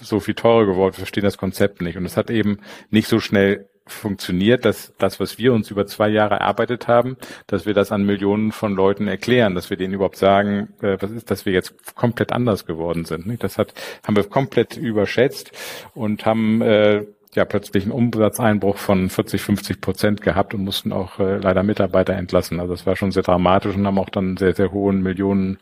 so 0.00 0.18
viel 0.18 0.32
teurer 0.32 0.64
geworden, 0.64 0.94
wir 0.94 1.00
verstehen 1.00 1.24
das 1.24 1.36
Konzept 1.36 1.82
nicht. 1.82 1.98
Und 1.98 2.06
es 2.06 2.16
hat 2.16 2.30
eben 2.30 2.60
nicht 2.88 3.08
so 3.08 3.20
schnell 3.20 3.68
funktioniert, 3.86 4.64
dass 4.64 4.92
das, 4.98 5.20
was 5.20 5.38
wir 5.38 5.52
uns 5.52 5.70
über 5.70 5.86
zwei 5.86 6.08
Jahre 6.08 6.36
erarbeitet 6.36 6.88
haben, 6.88 7.16
dass 7.46 7.66
wir 7.66 7.74
das 7.74 7.92
an 7.92 8.04
Millionen 8.04 8.52
von 8.52 8.74
Leuten 8.74 9.08
erklären, 9.08 9.54
dass 9.54 9.70
wir 9.70 9.76
denen 9.76 9.94
überhaupt 9.94 10.16
sagen, 10.16 10.68
äh, 10.82 10.96
was 11.00 11.10
ist, 11.10 11.30
dass 11.30 11.46
wir 11.46 11.52
jetzt 11.52 11.94
komplett 11.94 12.32
anders 12.32 12.66
geworden 12.66 13.04
sind. 13.04 13.26
Nicht? 13.26 13.44
Das 13.44 13.58
hat, 13.58 13.74
haben 14.06 14.16
wir 14.16 14.24
komplett 14.24 14.76
überschätzt 14.76 15.52
und 15.94 16.26
haben 16.26 16.60
äh, 16.62 17.04
ja 17.34 17.44
plötzlich 17.44 17.84
einen 17.84 17.92
Umsatzeinbruch 17.92 18.78
von 18.78 19.08
40, 19.08 19.40
50 19.40 19.80
Prozent 19.80 20.20
gehabt 20.22 20.54
und 20.54 20.64
mussten 20.64 20.92
auch 20.92 21.20
äh, 21.20 21.36
leider 21.36 21.62
Mitarbeiter 21.62 22.14
entlassen. 22.14 22.58
Also 22.58 22.72
das 22.72 22.86
war 22.86 22.96
schon 22.96 23.12
sehr 23.12 23.22
dramatisch 23.22 23.76
und 23.76 23.86
haben 23.86 23.98
auch 23.98 24.10
dann 24.10 24.36
sehr, 24.36 24.54
sehr 24.54 24.72
hohen 24.72 25.02
Millionen 25.02 25.58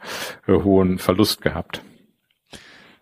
äh, 0.47 0.53
hohen 0.53 0.99
Verlust 0.99 1.43
gehabt. 1.43 1.83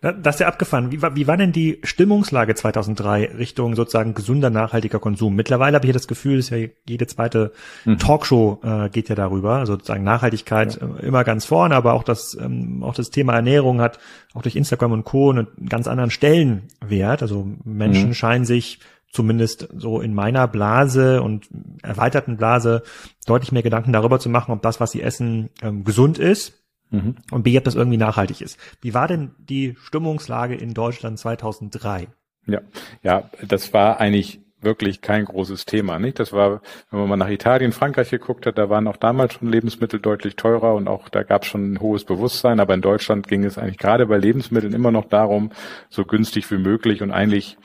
Das 0.03 0.35
ist 0.35 0.39
ja 0.41 0.47
abgefahren. 0.47 0.91
Wie 0.91 1.01
war, 1.01 1.15
wie 1.15 1.27
war 1.27 1.37
denn 1.37 1.53
die 1.53 1.79
Stimmungslage 1.83 2.55
2003 2.55 3.35
Richtung 3.37 3.73
sozusagen 3.73 4.13
gesunder, 4.13 4.49
nachhaltiger 4.49 4.99
Konsum? 4.99 5.33
Mittlerweile 5.33 5.75
habe 5.75 5.85
ich 5.85 5.91
ja 5.91 5.93
das 5.93 6.09
Gefühl, 6.09 6.35
dass 6.35 6.49
ja 6.49 6.57
jede 6.85 7.07
zweite 7.07 7.53
mhm. 7.85 7.99
Talkshow 7.99 8.59
äh, 8.63 8.89
geht 8.89 9.07
ja 9.07 9.15
darüber. 9.15 9.55
Also 9.55 9.73
sozusagen 9.73 10.03
Nachhaltigkeit 10.03 10.77
ja. 10.81 10.87
äh, 10.87 11.05
immer 11.05 11.23
ganz 11.23 11.45
vorne, 11.45 11.75
aber 11.75 11.93
auch 11.93 12.03
das, 12.03 12.37
ähm, 12.37 12.83
auch 12.83 12.93
das 12.93 13.11
Thema 13.11 13.33
Ernährung 13.33 13.79
hat 13.79 13.97
auch 14.33 14.41
durch 14.41 14.57
Instagram 14.57 14.91
und 14.91 15.05
Co. 15.05 15.31
einen 15.31 15.47
ganz 15.69 15.87
anderen 15.87 16.11
Stellenwert. 16.11 17.21
Also 17.21 17.47
Menschen 17.63 18.09
mhm. 18.09 18.13
scheinen 18.13 18.43
sich 18.43 18.79
zumindest 19.09 19.69
so 19.73 20.01
in 20.01 20.13
meiner 20.13 20.49
Blase 20.49 21.21
und 21.21 21.47
erweiterten 21.81 22.35
Blase 22.35 22.83
deutlich 23.25 23.53
mehr 23.53 23.63
Gedanken 23.63 23.93
darüber 23.93 24.19
zu 24.19 24.27
machen, 24.27 24.51
ob 24.51 24.61
das, 24.63 24.81
was 24.81 24.91
sie 24.91 25.01
essen, 25.01 25.49
ähm, 25.61 25.85
gesund 25.85 26.19
ist 26.19 26.62
Mhm. 26.93 27.15
Und 27.31 27.43
B, 27.43 27.57
ob 27.57 27.63
das 27.63 27.75
irgendwie 27.75 27.97
nachhaltig 27.97 28.41
ist. 28.41 28.57
Wie 28.81 28.93
war 28.93 29.07
denn 29.07 29.31
die 29.39 29.75
Stimmungslage 29.81 30.55
in 30.55 30.75
Deutschland 30.75 31.17
2003? 31.17 32.07
Ja, 32.45 32.61
ja, 33.01 33.29
das 33.47 33.73
war 33.73 33.99
eigentlich 33.99 34.42
wirklich 34.63 35.01
kein 35.01 35.25
großes 35.25 35.65
Thema, 35.65 35.99
nicht? 35.99 36.19
Das 36.19 36.33
war, 36.33 36.61
wenn 36.91 36.99
man 36.99 37.09
mal 37.09 37.17
nach 37.17 37.29
Italien, 37.29 37.71
Frankreich 37.71 38.09
geguckt 38.09 38.45
hat, 38.45 38.57
da 38.57 38.69
waren 38.69 38.87
auch 38.87 38.97
damals 38.97 39.33
schon 39.33 39.49
Lebensmittel 39.49 39.99
deutlich 39.99 40.35
teurer 40.35 40.73
und 40.75 40.87
auch 40.87 41.09
da 41.09 41.23
gab 41.23 41.43
es 41.43 41.49
schon 41.49 41.73
ein 41.73 41.79
hohes 41.79 42.03
Bewusstsein, 42.03 42.59
aber 42.59 42.73
in 42.73 42.81
Deutschland 42.81 43.27
ging 43.27 43.43
es 43.43 43.57
eigentlich 43.57 43.77
gerade 43.77 44.05
bei 44.05 44.17
Lebensmitteln 44.17 44.73
immer 44.73 44.91
noch 44.91 45.05
darum, 45.05 45.51
so 45.89 46.05
günstig 46.05 46.49
wie 46.51 46.57
möglich. 46.57 47.01
Und 47.01 47.11
eigentlich 47.11 47.57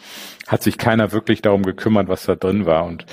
hat 0.46 0.62
sich 0.62 0.78
keiner 0.78 1.12
wirklich 1.12 1.42
darum 1.42 1.62
gekümmert, 1.62 2.08
was 2.08 2.24
da 2.24 2.34
drin 2.34 2.66
war. 2.66 2.84
Und 2.84 3.06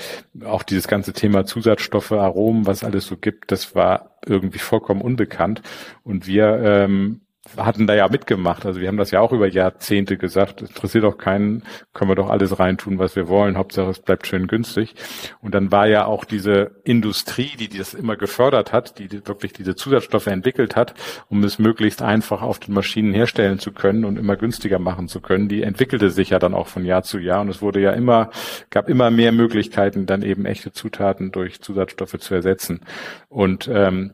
auch 0.45 0.63
dieses 0.63 0.88
ganze 0.88 1.13
Thema 1.13 1.45
Zusatzstoffe, 1.45 2.13
Aromen, 2.13 2.65
was 2.65 2.84
alles 2.84 3.06
so 3.06 3.17
gibt, 3.17 3.52
das 3.52 3.76
war 3.76 4.17
irgendwie 4.26 4.60
vollkommen 4.60 5.02
unbekannt. 5.02 5.62
Und 6.04 6.28
wir 6.28 6.62
ähm, 6.63 7.21
hatten 7.58 7.88
da 7.88 7.95
ja 7.95 8.08
mitgemacht. 8.10 8.65
Also 8.65 8.79
wir 8.81 8.88
haben 8.88 8.97
das 8.97 9.12
ja 9.12 9.21
auch 9.21 9.31
über 9.31 9.47
Jahrzehnte 9.47 10.17
gesagt. 10.17 10.62
Interessiert 10.62 11.05
auch 11.05 11.17
keinen, 11.17 11.63
können 11.93 12.10
wir 12.10 12.15
doch 12.15 12.29
alles 12.29 12.60
reintun, 12.60 12.99
was 12.99 13.15
wir 13.15 13.27
wollen. 13.27 13.58
Hauptsache 13.58 13.89
es 13.89 13.99
bleibt 13.99 14.27
schön 14.27 14.47
günstig. 14.47 14.95
Und 15.41 15.53
dann 15.53 15.71
war 15.71 15.88
ja 15.88 16.05
auch 16.05 16.25
diese 16.25 16.71
Industrie, 16.84 17.51
die 17.58 17.69
das 17.69 17.93
immer 17.93 18.15
gefördert 18.15 18.73
hat, 18.73 18.99
die 18.99 19.10
wirklich 19.27 19.53
diese 19.53 19.75
Zusatzstoffe 19.75 20.27
entwickelt 20.27 20.75
hat, 20.75 20.93
um 21.29 21.43
es 21.43 21.60
möglichst 21.60 22.01
einfach 22.01 22.41
auf 22.41 22.60
den 22.60 22.73
Maschinen 22.73 23.13
herstellen 23.13 23.60
zu 23.60 23.71
können 23.71 24.05
und 24.05 24.17
immer 24.17 24.36
günstiger 24.36 24.79
machen 24.79 25.08
zu 25.08 25.21
können, 25.21 25.47
die 25.47 25.63
entwickelte 25.63 26.10
sich 26.10 26.31
ja 26.31 26.39
dann 26.39 26.53
auch 26.53 26.67
von 26.67 26.84
Jahr 26.84 27.03
zu 27.03 27.19
Jahr. 27.19 27.41
Und 27.41 27.49
es 27.49 27.62
wurde 27.62 27.79
ja 27.79 27.91
immer, 27.91 28.31
gab 28.69 28.89
immer 28.89 29.12
mehr 29.12 29.31
Möglichkeiten, 29.31 30.05
dann 30.05 30.23
eben 30.23 30.45
echte 30.45 30.71
Zutaten 30.71 31.31
durch 31.31 31.62
Zusatzstoffe 31.62 32.17
zu 32.19 32.34
ersetzen. 32.34 32.81
Und 33.29 33.69
ähm, 33.71 34.13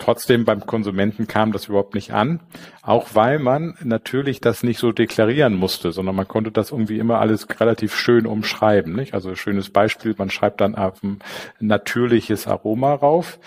Trotzdem 0.00 0.46
beim 0.46 0.64
Konsumenten 0.64 1.26
kam 1.26 1.52
das 1.52 1.66
überhaupt 1.66 1.94
nicht 1.94 2.12
an, 2.14 2.40
auch 2.80 3.08
weil 3.12 3.38
man 3.38 3.74
natürlich 3.84 4.40
das 4.40 4.62
nicht 4.62 4.78
so 4.78 4.92
deklarieren 4.92 5.54
musste, 5.54 5.92
sondern 5.92 6.16
man 6.16 6.26
konnte 6.26 6.50
das 6.50 6.70
irgendwie 6.70 6.98
immer 6.98 7.20
alles 7.20 7.46
relativ 7.60 7.94
schön 7.94 8.26
umschreiben. 8.26 8.94
Nicht? 8.94 9.12
Also 9.12 9.34
schönes 9.34 9.68
Beispiel, 9.68 10.14
man 10.16 10.30
schreibt 10.30 10.62
dann 10.62 10.74
auf 10.74 11.02
ein 11.02 11.18
natürliches 11.60 12.46
Aroma 12.46 12.94
rauf. 12.94 13.38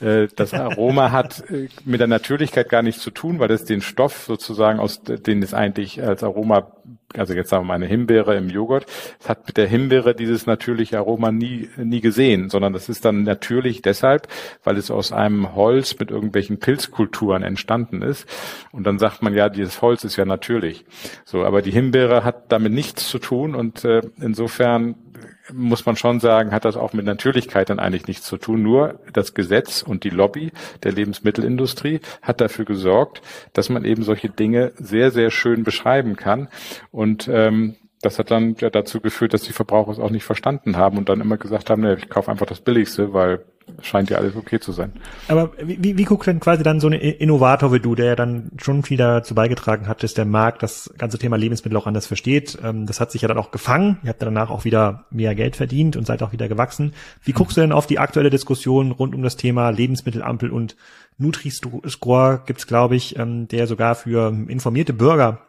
Äh, 0.00 0.28
das 0.36 0.54
Aroma 0.54 1.10
hat 1.10 1.42
äh, 1.50 1.68
mit 1.84 1.98
der 1.98 2.06
Natürlichkeit 2.06 2.68
gar 2.68 2.82
nichts 2.82 3.02
zu 3.02 3.10
tun, 3.10 3.40
weil 3.40 3.50
es 3.50 3.64
den 3.64 3.80
Stoff 3.82 4.26
sozusagen, 4.26 4.78
aus 4.78 5.02
den 5.02 5.42
es 5.42 5.54
eigentlich 5.54 6.00
als 6.00 6.22
Aroma 6.22 6.70
also 7.14 7.34
jetzt 7.34 7.50
sagen 7.50 7.64
wir 7.64 7.68
mal 7.68 7.74
eine 7.74 7.86
Himbeere 7.86 8.36
im 8.36 8.48
Joghurt, 8.48 8.86
es 9.20 9.28
hat 9.28 9.46
mit 9.46 9.56
der 9.56 9.66
Himbeere 9.66 10.14
dieses 10.14 10.46
natürliche 10.46 10.98
Aroma 10.98 11.32
nie, 11.32 11.68
nie 11.76 12.00
gesehen, 12.00 12.50
sondern 12.50 12.72
das 12.72 12.88
ist 12.88 13.04
dann 13.04 13.22
natürlich 13.22 13.82
deshalb, 13.82 14.28
weil 14.64 14.76
es 14.76 14.90
aus 14.90 15.12
einem 15.12 15.54
Holz 15.54 15.98
mit 15.98 16.10
irgendwelchen 16.10 16.58
Pilzkulturen 16.58 17.42
entstanden 17.42 18.02
ist. 18.02 18.26
Und 18.72 18.84
dann 18.84 18.98
sagt 18.98 19.22
man 19.22 19.34
ja, 19.34 19.48
dieses 19.48 19.82
Holz 19.82 20.04
ist 20.04 20.16
ja 20.16 20.24
natürlich. 20.24 20.84
So, 21.24 21.44
aber 21.44 21.62
die 21.62 21.70
Himbeere 21.70 22.24
hat 22.24 22.52
damit 22.52 22.72
nichts 22.72 23.08
zu 23.08 23.18
tun 23.18 23.54
und 23.54 23.84
äh, 23.84 24.02
insofern 24.20 24.94
muss 25.52 25.86
man 25.86 25.96
schon 25.96 26.20
sagen, 26.20 26.52
hat 26.52 26.64
das 26.64 26.76
auch 26.76 26.92
mit 26.92 27.04
Natürlichkeit 27.04 27.70
dann 27.70 27.78
eigentlich 27.78 28.06
nichts 28.06 28.26
zu 28.26 28.36
tun. 28.36 28.62
Nur 28.62 29.00
das 29.12 29.34
Gesetz 29.34 29.82
und 29.82 30.04
die 30.04 30.10
Lobby 30.10 30.52
der 30.82 30.92
Lebensmittelindustrie 30.92 32.00
hat 32.22 32.40
dafür 32.40 32.64
gesorgt, 32.64 33.22
dass 33.52 33.68
man 33.68 33.84
eben 33.84 34.02
solche 34.02 34.28
Dinge 34.28 34.72
sehr, 34.76 35.10
sehr 35.10 35.30
schön 35.30 35.62
beschreiben 35.62 36.16
kann. 36.16 36.48
Und 36.90 37.28
ähm, 37.28 37.76
das 38.02 38.18
hat 38.18 38.30
dann 38.30 38.54
ja 38.60 38.70
dazu 38.70 39.00
geführt, 39.00 39.34
dass 39.34 39.42
die 39.42 39.52
Verbraucher 39.52 39.90
es 39.90 39.98
auch 39.98 40.10
nicht 40.10 40.24
verstanden 40.24 40.76
haben 40.76 40.98
und 40.98 41.08
dann 41.08 41.20
immer 41.20 41.36
gesagt 41.36 41.70
haben, 41.70 41.82
ne, 41.82 41.96
ich 41.96 42.08
kaufe 42.08 42.30
einfach 42.30 42.46
das 42.46 42.60
Billigste, 42.60 43.12
weil 43.12 43.44
scheint 43.82 44.10
ja 44.10 44.18
alles 44.18 44.36
okay 44.36 44.60
zu 44.60 44.72
sein. 44.72 44.92
Aber 45.28 45.50
wie, 45.58 45.98
wie 45.98 46.04
guckt 46.04 46.26
denn 46.26 46.40
quasi 46.40 46.62
dann 46.62 46.80
so 46.80 46.88
ein 46.88 46.92
Innovator 46.92 47.72
wie 47.72 47.80
du, 47.80 47.94
der 47.94 48.06
ja 48.06 48.16
dann 48.16 48.50
schon 48.58 48.82
viel 48.82 48.96
dazu 48.96 49.34
beigetragen 49.34 49.88
hat, 49.88 50.02
dass 50.02 50.14
der 50.14 50.24
Markt 50.24 50.62
das 50.62 50.92
ganze 50.98 51.18
Thema 51.18 51.36
Lebensmittel 51.36 51.76
auch 51.76 51.86
anders 51.86 52.06
versteht? 52.06 52.58
Ähm, 52.62 52.86
das 52.86 53.00
hat 53.00 53.10
sich 53.10 53.22
ja 53.22 53.28
dann 53.28 53.38
auch 53.38 53.50
gefangen. 53.50 53.98
Ihr 54.02 54.10
habt 54.10 54.22
danach 54.22 54.50
auch 54.50 54.64
wieder 54.64 55.06
mehr 55.10 55.34
Geld 55.34 55.56
verdient 55.56 55.96
und 55.96 56.06
seid 56.06 56.22
auch 56.22 56.32
wieder 56.32 56.48
gewachsen. 56.48 56.94
Wie 57.22 57.32
guckst 57.32 57.56
du 57.56 57.60
denn 57.60 57.72
auf 57.72 57.86
die 57.86 57.98
aktuelle 57.98 58.30
Diskussion 58.30 58.92
rund 58.92 59.14
um 59.14 59.22
das 59.22 59.36
Thema 59.36 59.70
Lebensmittelampel 59.70 60.50
und 60.50 60.76
Nutri-Score 61.18 62.42
gibt's, 62.46 62.66
glaube 62.66 62.94
ich, 62.96 63.18
ähm, 63.18 63.48
der 63.48 63.66
sogar 63.66 63.94
für 63.94 64.28
informierte 64.48 64.92
Bürger 64.92 65.45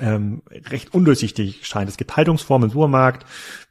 ähm, 0.00 0.40
recht 0.70 0.94
undurchsichtig 0.94 1.66
scheint. 1.66 1.88
Es 1.88 1.98
gibt 1.98 2.16
Haltungsformen 2.16 2.70
im 2.70 2.72
Supermarkt. 2.72 3.26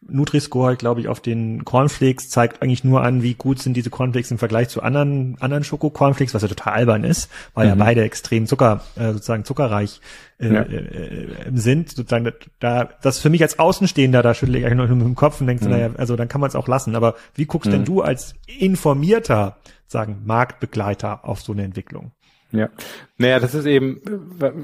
Nutri-Score, 0.07 0.75
glaube 0.75 1.01
ich, 1.01 1.07
auf 1.07 1.19
den 1.19 1.65
Cornflakes 1.65 2.29
zeigt 2.29 2.62
eigentlich 2.62 2.84
nur 2.84 3.01
an, 3.01 3.23
wie 3.23 3.34
gut 3.34 3.60
sind 3.60 3.75
diese 3.75 3.89
Cornflakes 3.89 4.29
im 4.29 4.38
Vergleich 4.38 4.69
zu 4.69 4.84
anderen 4.84 5.36
anderen 5.39 5.63
Schoko-Cornflakes, 5.63 6.36
was 6.36 6.43
ja 6.43 6.47
total 6.47 6.73
albern 6.73 7.03
ist, 7.03 7.31
weil 7.55 7.65
mhm. 7.65 7.69
ja 7.69 7.86
beide 7.86 8.03
extrem 8.03 8.45
Zucker 8.45 8.81
äh, 8.95 9.13
sozusagen 9.13 9.45
zuckerreich 9.45 9.99
äh, 10.39 10.53
ja. 10.53 10.62
äh, 10.62 11.27
sind. 11.53 11.89
Sozusagen 11.89 12.31
da 12.60 12.89
das 13.01 13.19
für 13.19 13.31
mich 13.31 13.41
als 13.41 13.57
Außenstehender, 13.57 14.21
da 14.21 14.36
schüttle 14.36 14.60
ich 14.60 14.65
eigentlich 14.65 14.77
nur 14.77 14.95
mit 14.95 15.07
dem 15.07 15.15
Kopf 15.15 15.41
und 15.41 15.47
denke, 15.47 15.65
mhm. 15.65 15.71
naja, 15.71 15.89
also 15.97 16.15
dann 16.15 16.27
kann 16.27 16.41
man 16.41 16.49
es 16.49 16.55
auch 16.55 16.67
lassen. 16.67 16.95
Aber 16.95 17.15
wie 17.34 17.45
guckst 17.45 17.67
mhm. 17.67 17.73
denn 17.73 17.86
du 17.86 18.01
als 18.01 18.36
informierter 18.45 19.57
sagen 19.88 20.21
Marktbegleiter 20.23 21.25
auf 21.25 21.41
so 21.41 21.51
eine 21.51 21.63
Entwicklung? 21.63 22.12
Ja, 22.51 22.69
naja, 23.17 23.39
das 23.39 23.53
ist 23.53 23.65
eben, 23.65 24.01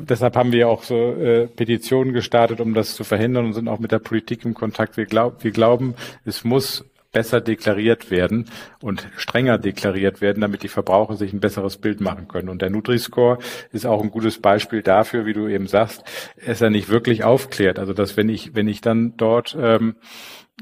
deshalb 0.10 0.36
haben 0.36 0.52
wir 0.52 0.68
auch 0.68 0.84
so 0.84 1.14
äh, 1.14 1.48
Petitionen 1.48 2.14
gestartet, 2.14 2.60
um 2.60 2.74
das 2.74 2.96
zu 2.96 3.06
verhindern 3.06 3.46
und 3.46 3.54
sind 3.54 3.70
auch 3.70 3.80
mit 3.80 3.92
der 3.92 4.00
Politik 4.00 4.44
im 4.44 4.54
Kontakt. 4.54 4.98
Wir, 4.98 5.06
glaub, 5.06 5.44
wir 5.44 5.52
glauben, 5.52 5.96
es 6.26 6.44
muss 6.44 6.84
besser 7.14 7.42
deklariert 7.42 8.12
werden 8.12 8.46
und 8.82 9.08
strenger 9.16 9.58
deklariert 9.58 10.22
werden, 10.22 10.42
damit 10.42 10.64
die 10.64 10.68
Verbraucher 10.68 11.16
sich 11.16 11.34
ein 11.34 11.40
besseres 11.40 11.78
Bild 11.78 12.02
machen 12.02 12.28
können. 12.28 12.50
Und 12.50 12.62
der 12.62 12.70
Nutri-Score 12.70 13.40
ist 13.72 13.86
auch 13.86 14.04
ein 14.04 14.12
gutes 14.12 14.40
Beispiel 14.40 14.82
dafür, 14.82 15.26
wie 15.26 15.34
du 15.34 15.48
eben 15.48 15.68
sagst, 15.68 16.04
es 16.36 16.60
ja 16.60 16.70
nicht 16.70 16.90
wirklich 16.90 17.24
aufklärt. 17.24 17.80
Also 17.80 17.94
dass 17.94 18.18
wenn 18.18 18.30
ich, 18.30 18.54
wenn 18.56 18.68
ich 18.68 18.82
dann 18.82 19.16
dort 19.18 19.58
ähm, 19.60 19.96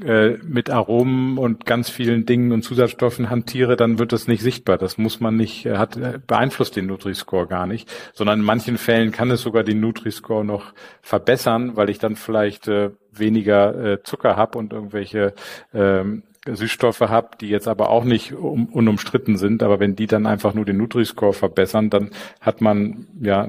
äh, 0.04 0.36
mit 0.42 0.68
Aromen 0.68 1.38
und 1.38 1.64
ganz 1.64 1.88
vielen 1.88 2.26
Dingen 2.26 2.52
und 2.52 2.62
Zusatzstoffen 2.62 3.30
hantiere, 3.30 3.76
dann 3.76 3.98
wird 3.98 4.12
das 4.12 4.28
nicht 4.28 4.42
sichtbar. 4.42 4.76
Das 4.76 4.98
muss 4.98 5.20
man 5.20 5.36
nicht, 5.36 5.64
äh, 5.64 5.78
hat, 5.78 5.96
äh, 5.96 6.18
beeinflusst 6.26 6.76
den 6.76 6.86
Nutri-Score 6.86 7.46
gar 7.46 7.66
nicht, 7.66 7.90
sondern 8.12 8.40
in 8.40 8.44
manchen 8.44 8.76
Fällen 8.76 9.10
kann 9.10 9.30
es 9.30 9.40
sogar 9.40 9.64
den 9.64 9.80
Nutri-Score 9.80 10.44
noch 10.44 10.74
verbessern, 11.00 11.76
weil 11.76 11.88
ich 11.88 11.98
dann 11.98 12.16
vielleicht 12.16 12.68
äh, 12.68 12.90
weniger 13.10 13.92
äh, 13.92 14.02
Zucker 14.02 14.36
habe 14.36 14.58
und 14.58 14.74
irgendwelche 14.74 15.32
ähm, 15.72 16.24
Süßstoffe 16.46 17.00
habe, 17.00 17.30
die 17.40 17.48
jetzt 17.48 17.68
aber 17.68 17.90
auch 17.90 18.04
nicht 18.04 18.32
um, 18.32 18.66
unumstritten 18.66 19.36
sind, 19.36 19.62
aber 19.62 19.80
wenn 19.80 19.96
die 19.96 20.06
dann 20.06 20.26
einfach 20.26 20.54
nur 20.54 20.64
den 20.64 20.76
Nutri-Score 20.76 21.32
verbessern, 21.32 21.90
dann 21.90 22.10
hat 22.40 22.60
man 22.60 23.06
ja 23.20 23.48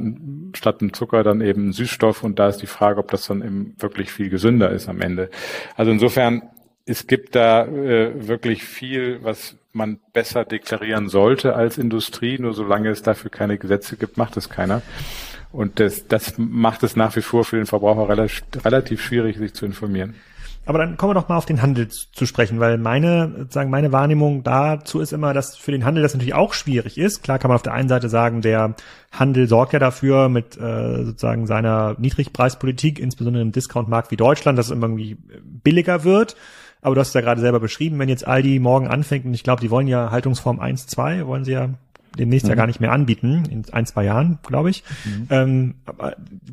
statt 0.54 0.82
einem 0.82 0.94
Zucker 0.94 1.24
dann 1.24 1.42
eben 1.42 1.64
einen 1.64 1.74
Süßstoff 1.74 2.24
und 2.24 2.40
da 2.40 2.48
ist 2.48 2.58
die 2.58 2.68
Frage, 2.68 3.00
ob 3.00 3.12
das 3.12 3.28
dann 3.28 3.42
eben 3.42 3.76
wirklich 3.78 4.12
viel 4.12 4.30
gesünder 4.30 4.72
ist 4.72 4.90
am 4.90 5.02
Ende. 5.02 5.30
Also 5.76 5.92
insofern, 5.92 6.44
es 6.86 7.08
gibt 7.08 7.36
da 7.36 7.66
äh, 7.66 8.28
wirklich 8.28 8.64
viel, 8.64 9.20
was 9.22 9.58
man 9.74 10.00
besser 10.14 10.46
deklarieren 10.46 11.10
sollte 11.10 11.56
als 11.56 11.78
Industrie, 11.78 12.40
nur 12.40 12.54
solange 12.54 12.90
es 12.90 13.04
dafür 13.04 13.30
keine 13.30 13.58
Gesetze 13.58 13.96
gibt, 13.98 14.18
macht 14.18 14.38
es 14.38 14.50
keiner. 14.50 14.82
Und 15.52 15.80
das, 15.80 16.08
das 16.08 16.38
macht 16.38 16.84
es 16.84 16.96
nach 16.96 17.16
wie 17.16 17.22
vor 17.22 17.46
für 17.46 17.56
den 17.56 17.66
Verbraucher 17.66 18.10
relativ, 18.10 18.44
relativ 18.66 19.02
schwierig, 19.02 19.38
sich 19.38 19.54
zu 19.54 19.66
informieren. 19.66 20.16
Aber 20.68 20.80
dann 20.80 20.98
kommen 20.98 21.12
wir 21.12 21.22
doch 21.22 21.30
mal 21.30 21.38
auf 21.38 21.46
den 21.46 21.62
Handel 21.62 21.88
zu 21.88 22.26
sprechen, 22.26 22.60
weil 22.60 22.78
meine, 22.78 23.34
sozusagen 23.38 23.70
meine 23.70 23.94
Wahrnehmung 23.94 24.44
dazu 24.44 25.00
ist 25.00 25.14
immer, 25.14 25.34
dass 25.34 25.56
für 25.56 25.72
den 25.72 25.86
Handel 25.86 26.04
das 26.04 26.14
natürlich 26.14 26.34
auch 26.34 26.54
schwierig 26.54 26.98
ist. 26.98 27.24
Klar 27.24 27.40
kann 27.40 27.48
man 27.48 27.56
auf 27.56 27.64
der 27.64 27.72
einen 27.72 27.88
Seite 27.88 28.10
sagen, 28.10 28.42
der 28.42 28.76
Handel 29.14 29.48
sorgt 29.48 29.72
ja 29.72 29.80
dafür 29.80 30.28
mit 30.28 30.58
äh, 30.58 31.06
sozusagen 31.06 31.48
seiner 31.48 31.96
Niedrigpreispolitik, 31.98 33.00
insbesondere 33.00 33.44
im 33.44 33.54
Discountmarkt 33.54 34.12
wie 34.12 34.18
Deutschland, 34.18 34.60
dass 34.60 34.66
es 34.66 34.72
irgendwie 34.74 35.16
billiger 35.42 36.04
wird. 36.04 36.36
Aber 36.82 36.96
du 36.96 37.02
hast 37.02 37.10
es 37.10 37.14
ja 37.14 37.22
gerade 37.22 37.40
selber 37.40 37.62
beschrieben, 37.62 37.98
wenn 37.98 38.10
jetzt 38.10 38.28
Aldi 38.28 38.60
morgen 38.60 38.90
anfängt, 38.90 39.26
und 39.26 39.34
ich 39.34 39.44
glaube, 39.44 39.62
die 39.62 39.72
wollen 39.72 39.88
ja 39.88 40.12
Haltungsform 40.12 40.60
1, 40.60 40.88
2, 40.88 41.28
wollen 41.28 41.46
sie 41.46 41.54
ja 41.54 41.70
demnächst 42.18 42.46
mhm. 42.46 42.52
ja 42.52 42.56
gar 42.56 42.68
nicht 42.68 42.80
mehr 42.80 42.92
anbieten, 42.92 43.44
in 43.50 43.64
ein, 43.72 43.86
zwei 43.86 44.04
Jahren, 44.04 44.40
glaube 44.44 44.70
ich. 44.70 44.84
Mhm. 45.06 45.28
Ähm, 45.30 45.76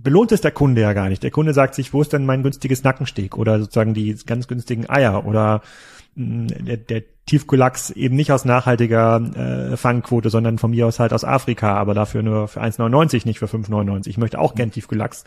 belohnt 0.03 0.33
es 0.33 0.41
der 0.41 0.53
Kunde 0.53 0.81
ja 0.81 0.93
gar 0.93 1.09
nicht. 1.09 1.23
Der 1.23 1.31
Kunde 1.31 1.55
sagt 1.55 1.75
sich, 1.75 1.93
wo 1.93 2.03
ist 2.03 2.13
denn 2.13 2.27
mein 2.27 2.43
günstiges 2.43 2.85
Nackensteak 2.85 3.37
oder 3.37 3.59
sozusagen 3.59 3.95
die 3.95 4.17
ganz 4.27 4.49
günstigen 4.49 4.89
Eier 4.89 5.27
oder 5.27 5.63
mm, 6.15 6.47
der, 6.47 6.77
der 6.77 7.03
Tiefkühlachs 7.27 7.91
eben 7.91 8.17
nicht 8.17 8.33
aus 8.33 8.45
nachhaltiger 8.45 9.73
äh, 9.73 9.77
Fangquote, 9.79 10.29
sondern 10.29 10.59
von 10.59 10.73
mir 10.73 10.87
aus 10.87 11.01
halt 11.01 11.15
aus 11.15 11.25
Afrika, 11.25 11.75
aber 11.75 11.95
dafür 11.95 12.23
nur 12.23 12.49
für 12.49 12.61
1,99, 12.61 13.25
nicht 13.25 13.39
für 13.39 13.47
5,99. 13.47 14.09
Ich 14.09 14.19
möchte 14.19 14.39
auch 14.39 14.55
gern 14.55 14.71
Tiefkühlachs 14.71 15.25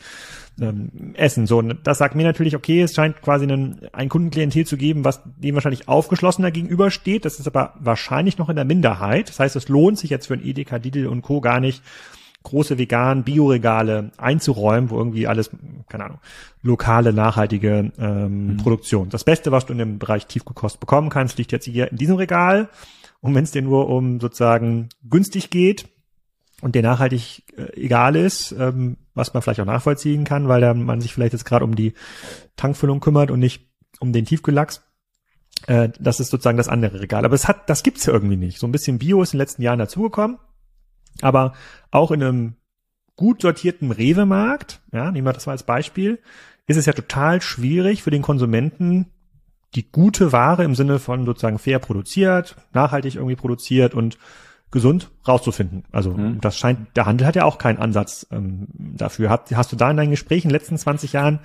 ähm, 0.61 0.91
essen. 1.15 1.47
So, 1.47 1.57
und 1.57 1.79
das 1.83 1.97
sagt 1.97 2.13
mir 2.13 2.23
natürlich, 2.23 2.55
okay, 2.55 2.83
es 2.83 2.93
scheint 2.93 3.21
quasi 3.23 3.45
einen, 3.45 3.81
ein 3.93 4.09
Kundenklientel 4.09 4.65
zu 4.67 4.77
geben, 4.77 5.05
was 5.05 5.21
dem 5.37 5.55
wahrscheinlich 5.55 5.87
aufgeschlossener 5.87 6.51
gegenübersteht. 6.51 7.25
Das 7.25 7.39
ist 7.39 7.47
aber 7.47 7.73
wahrscheinlich 7.79 8.37
noch 8.37 8.49
in 8.49 8.55
der 8.55 8.65
Minderheit. 8.65 9.29
Das 9.29 9.39
heißt, 9.39 9.55
es 9.55 9.67
lohnt 9.67 9.97
sich 9.97 10.11
jetzt 10.11 10.27
für 10.27 10.35
ein 10.35 10.45
Edeka, 10.45 10.75
Lidl 10.75 11.07
und 11.07 11.23
Co. 11.23 11.41
gar 11.41 11.59
nicht, 11.59 11.81
große 12.47 12.77
veganen 12.77 13.23
Bioregale 13.23 14.11
einzuräumen, 14.17 14.89
wo 14.89 14.97
irgendwie 14.97 15.27
alles, 15.27 15.49
keine 15.89 16.05
Ahnung, 16.05 16.19
lokale, 16.61 17.13
nachhaltige 17.13 17.91
ähm, 17.99 18.47
mhm. 18.47 18.57
Produktion. 18.57 19.09
Das 19.09 19.23
Beste, 19.23 19.51
was 19.51 19.65
du 19.65 19.73
in 19.73 19.79
dem 19.79 19.99
Bereich 19.99 20.27
Tiefgekost 20.27 20.79
bekommen 20.79 21.09
kannst, 21.09 21.37
liegt 21.37 21.51
jetzt 21.51 21.65
hier 21.65 21.91
in 21.91 21.97
diesem 21.97 22.15
Regal. 22.15 22.69
Und 23.19 23.35
wenn 23.35 23.43
es 23.43 23.51
dir 23.51 23.61
nur 23.61 23.89
um 23.89 24.19
sozusagen 24.19 24.89
günstig 25.09 25.49
geht 25.49 25.89
und 26.61 26.75
dir 26.75 26.83
nachhaltig 26.83 27.43
äh, 27.57 27.73
egal 27.75 28.15
ist, 28.15 28.53
ähm, 28.53 28.97
was 29.13 29.33
man 29.33 29.43
vielleicht 29.43 29.59
auch 29.59 29.65
nachvollziehen 29.65 30.23
kann, 30.23 30.47
weil 30.47 30.61
da 30.61 30.73
man 30.73 31.01
sich 31.01 31.13
vielleicht 31.13 31.33
jetzt 31.33 31.45
gerade 31.45 31.65
um 31.65 31.75
die 31.75 31.93
Tankfüllung 32.55 33.01
kümmert 33.01 33.29
und 33.29 33.39
nicht 33.39 33.67
um 33.99 34.13
den 34.13 34.25
Tiefgelachs, 34.25 34.83
äh, 35.65 35.89
das 35.99 36.19
ist 36.19 36.29
sozusagen 36.29 36.57
das 36.57 36.69
andere 36.69 37.01
Regal. 37.01 37.25
Aber 37.25 37.35
es 37.35 37.47
hat, 37.47 37.69
das 37.69 37.83
gibt's 37.83 38.05
ja 38.05 38.13
irgendwie 38.13 38.37
nicht. 38.37 38.59
So 38.59 38.67
ein 38.67 38.71
bisschen 38.71 38.99
Bio 38.99 39.21
ist 39.21 39.33
in 39.33 39.37
den 39.37 39.43
letzten 39.43 39.63
Jahren 39.63 39.79
dazugekommen. 39.79 40.37
Aber 41.21 41.53
auch 41.91 42.11
in 42.11 42.23
einem 42.23 42.55
gut 43.15 43.41
sortierten 43.41 43.91
Rewe-Markt, 43.91 44.81
ja, 44.91 45.11
nehmen 45.11 45.27
wir 45.27 45.33
das 45.33 45.45
mal 45.45 45.53
als 45.53 45.63
Beispiel, 45.63 46.19
ist 46.67 46.77
es 46.77 46.85
ja 46.85 46.93
total 46.93 47.41
schwierig 47.41 48.03
für 48.03 48.11
den 48.11 48.21
Konsumenten, 48.21 49.07
die 49.75 49.89
gute 49.91 50.31
Ware 50.31 50.63
im 50.63 50.75
Sinne 50.75 50.99
von 50.99 51.25
sozusagen 51.25 51.59
fair 51.59 51.79
produziert, 51.79 52.55
nachhaltig 52.73 53.15
irgendwie 53.15 53.35
produziert 53.35 53.93
und 53.93 54.17
gesund 54.69 55.11
rauszufinden. 55.27 55.85
Also 55.91 56.11
mhm. 56.11 56.41
das 56.41 56.57
scheint, 56.57 56.95
der 56.95 57.05
Handel 57.05 57.25
hat 57.25 57.35
ja 57.35 57.45
auch 57.45 57.57
keinen 57.57 57.79
Ansatz 57.79 58.27
ähm, 58.31 58.67
dafür. 58.75 59.29
Hast, 59.29 59.55
hast 59.55 59.71
du 59.71 59.75
da 59.75 59.89
in 59.89 59.97
deinen 59.97 60.11
Gesprächen 60.11 60.47
in 60.47 60.49
den 60.49 60.59
letzten 60.59 60.77
20 60.77 61.13
Jahren 61.13 61.39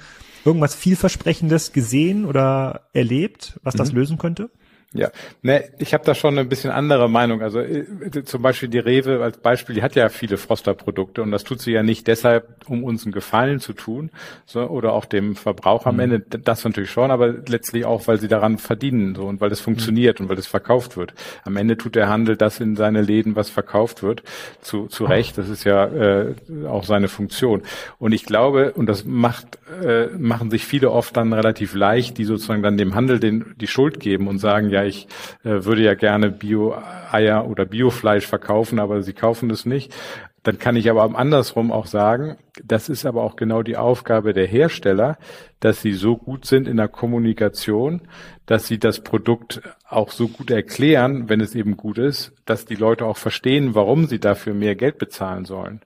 irgendwas 0.45 0.75
vielversprechendes 0.75 1.73
gesehen 1.73 2.25
oder 2.25 2.89
erlebt, 2.93 3.61
was 3.63 3.75
das 3.75 3.93
mhm. 3.93 3.99
lösen 3.99 4.19
könnte? 4.19 4.51
Ja, 4.95 5.11
ne, 5.41 5.65
ich 5.79 5.95
habe 5.95 6.05
da 6.05 6.15
schon 6.15 6.39
ein 6.39 6.49
bisschen 6.49 6.71
andere 6.71 7.09
Meinung. 7.09 7.41
Also 7.41 7.61
äh, 7.61 7.85
zum 8.25 8.43
Beispiel 8.43 8.69
die 8.69 8.79
Rewe 8.79 9.23
als 9.23 9.39
Beispiel, 9.39 9.75
die 9.75 9.83
hat 9.83 9.95
ja 9.95 10.09
viele 10.11 10.37
Froster-Produkte 10.37 11.23
und 11.23 11.31
das 11.31 11.45
tut 11.45 11.61
sie 11.61 11.73
ja 11.73 11.83
nicht 11.83 12.07
deshalb, 12.07 12.67
um 12.69 12.85
uns 12.85 13.05
einen 13.05 13.13
Gefallen 13.13 13.59
zu 13.61 13.73
tun, 13.73 14.11
so, 14.45 14.61
oder 14.63 14.93
auch 14.93 15.07
dem 15.07 15.35
Verbraucher 15.35 15.89
am 15.89 15.97
mhm. 15.97 16.01
Ende. 16.01 16.21
Das 16.21 16.65
natürlich 16.65 16.91
schon, 16.91 17.11
aber 17.11 17.29
letztlich 17.29 17.87
auch, 17.87 18.07
weil 18.07 18.19
sie 18.19 18.29
daran 18.29 18.59
verdienen 18.59 19.15
so 19.15 19.25
und 19.25 19.41
weil 19.41 19.51
das 19.51 19.61
funktioniert 19.61 20.21
mhm. 20.21 20.27
und 20.27 20.29
weil 20.29 20.37
das 20.37 20.47
verkauft 20.47 20.97
wird. 20.97 21.15
Am 21.45 21.57
Ende 21.57 21.79
tut 21.79 21.95
der 21.95 22.09
Handel 22.09 22.37
das 22.37 22.61
in 22.61 22.77
seine 22.77 23.01
Läden, 23.01 23.35
was 23.35 23.49
verkauft 23.49 24.03
wird, 24.03 24.23
zu, 24.61 24.89
zu 24.89 25.05
Recht. 25.05 25.39
Das 25.39 25.49
ist 25.49 25.65
ja 25.65 25.87
äh, 25.87 26.35
auch 26.69 26.85
seine 26.85 27.09
Funktion. 27.09 27.63
Und 27.99 28.13
ich 28.13 28.27
glaube, 28.27 28.73
und 28.73 28.87
das 28.87 29.05
macht 29.05 29.59
äh, 29.83 30.09
machen 30.19 30.51
sich 30.51 30.67
viele 30.67 30.91
oft 30.91 31.17
dann 31.17 31.33
relativ 31.33 31.75
leicht, 31.75 32.19
die 32.19 32.25
sozusagen 32.25 32.63
dann 32.63 32.77
dem 32.77 32.95
Handel 32.95 33.19
den, 33.19 33.55
die 33.61 33.67
Schuld 33.67 34.01
geben 34.01 34.29
und 34.29 34.39
sagen, 34.39 34.69
ja 34.69 34.82
ich 34.85 35.07
äh, 35.45 35.65
würde 35.65 35.83
ja 35.83 35.95
gerne 35.95 36.31
Bio-Eier 36.31 37.49
oder 37.49 37.65
Biofleisch 37.65 38.27
verkaufen, 38.27 38.79
aber 38.79 39.03
sie 39.03 39.13
kaufen 39.13 39.51
es 39.51 39.67
nicht. 39.67 39.95
Dann 40.43 40.59
kann 40.59 40.75
ich 40.75 40.91
aber 40.91 41.17
andersrum 41.17 41.71
auch 41.71 41.87
sagen, 41.87 42.37
das 42.65 42.89
ist 42.89 43.07
aber 43.07 43.23
auch 43.23 43.37
genau 43.37 43.63
die 43.63 43.77
Aufgabe 43.77 44.33
der 44.33 44.47
Hersteller, 44.47 45.17
dass 45.61 45.83
sie 45.83 45.93
so 45.93 46.17
gut 46.17 46.47
sind 46.47 46.67
in 46.67 46.79
der 46.79 46.89
Kommunikation, 46.89 48.03
dass 48.47 48.67
sie 48.67 48.79
das 48.79 49.05
Produkt 49.05 49.63
auch 49.89 50.11
so 50.11 50.27
gut 50.27 50.51
erklären, 50.51 51.29
wenn 51.29 51.41
es 51.41 51.55
eben 51.55 51.77
gut 51.77 51.99
ist, 51.99 52.33
dass 52.45 52.65
die 52.65 52.75
Leute 52.75 53.07
auch 53.07 53.19
verstehen, 53.19 53.77
warum 53.77 54.07
sie 54.07 54.19
dafür 54.19 54.53
mehr 54.53 54.75
Geld 54.75 54.99
bezahlen 54.99 55.45
sollen. 55.45 55.81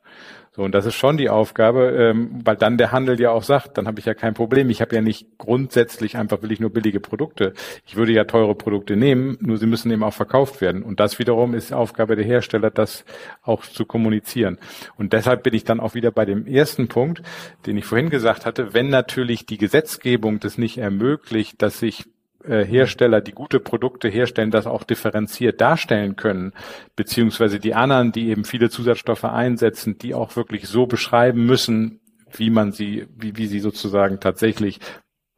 So, 0.56 0.62
und 0.62 0.74
das 0.74 0.86
ist 0.86 0.94
schon 0.94 1.18
die 1.18 1.28
Aufgabe, 1.28 1.90
ähm, 1.90 2.40
weil 2.42 2.56
dann 2.56 2.78
der 2.78 2.90
Handel 2.90 3.20
ja 3.20 3.30
auch 3.30 3.42
sagt, 3.42 3.76
dann 3.76 3.86
habe 3.86 4.00
ich 4.00 4.06
ja 4.06 4.14
kein 4.14 4.32
Problem. 4.32 4.70
Ich 4.70 4.80
habe 4.80 4.94
ja 4.94 5.02
nicht 5.02 5.36
grundsätzlich 5.36 6.16
einfach 6.16 6.40
will 6.40 6.50
ich 6.50 6.60
nur 6.60 6.70
billige 6.70 6.98
Produkte. 6.98 7.52
Ich 7.84 7.96
würde 7.96 8.12
ja 8.12 8.24
teure 8.24 8.54
Produkte 8.54 8.96
nehmen, 8.96 9.36
nur 9.40 9.58
sie 9.58 9.66
müssen 9.66 9.90
eben 9.90 10.02
auch 10.02 10.14
verkauft 10.14 10.62
werden. 10.62 10.82
Und 10.82 10.98
das 10.98 11.18
wiederum 11.18 11.52
ist 11.52 11.74
Aufgabe 11.74 12.16
der 12.16 12.24
Hersteller, 12.24 12.70
das 12.70 13.04
auch 13.42 13.66
zu 13.66 13.84
kommunizieren. 13.84 14.56
Und 14.96 15.12
deshalb 15.12 15.42
bin 15.42 15.52
ich 15.52 15.64
dann 15.64 15.78
auch 15.78 15.94
wieder 15.94 16.10
bei 16.10 16.24
dem 16.24 16.46
ersten 16.46 16.88
Punkt, 16.88 17.22
den 17.66 17.76
ich 17.76 17.84
vorhin 17.84 18.08
gesagt 18.08 18.46
hatte, 18.46 18.72
wenn 18.72 18.88
natürlich 18.88 19.44
die 19.44 19.58
Gesetzgebung 19.58 20.40
das 20.40 20.56
nicht 20.56 20.78
ermöglicht, 20.78 21.60
dass 21.60 21.80
sich 21.80 22.06
Hersteller, 22.46 23.20
die 23.20 23.32
gute 23.32 23.60
Produkte 23.60 24.08
herstellen, 24.08 24.50
das 24.50 24.66
auch 24.66 24.84
differenziert 24.84 25.60
darstellen 25.60 26.16
können, 26.16 26.52
beziehungsweise 26.94 27.58
die 27.58 27.74
anderen, 27.74 28.12
die 28.12 28.28
eben 28.28 28.44
viele 28.44 28.70
Zusatzstoffe 28.70 29.24
einsetzen, 29.24 29.98
die 29.98 30.14
auch 30.14 30.36
wirklich 30.36 30.68
so 30.68 30.86
beschreiben 30.86 31.46
müssen, 31.46 32.00
wie 32.32 32.50
man 32.50 32.72
sie, 32.72 33.06
wie, 33.16 33.36
wie 33.36 33.46
sie 33.46 33.60
sozusagen 33.60 34.20
tatsächlich 34.20 34.80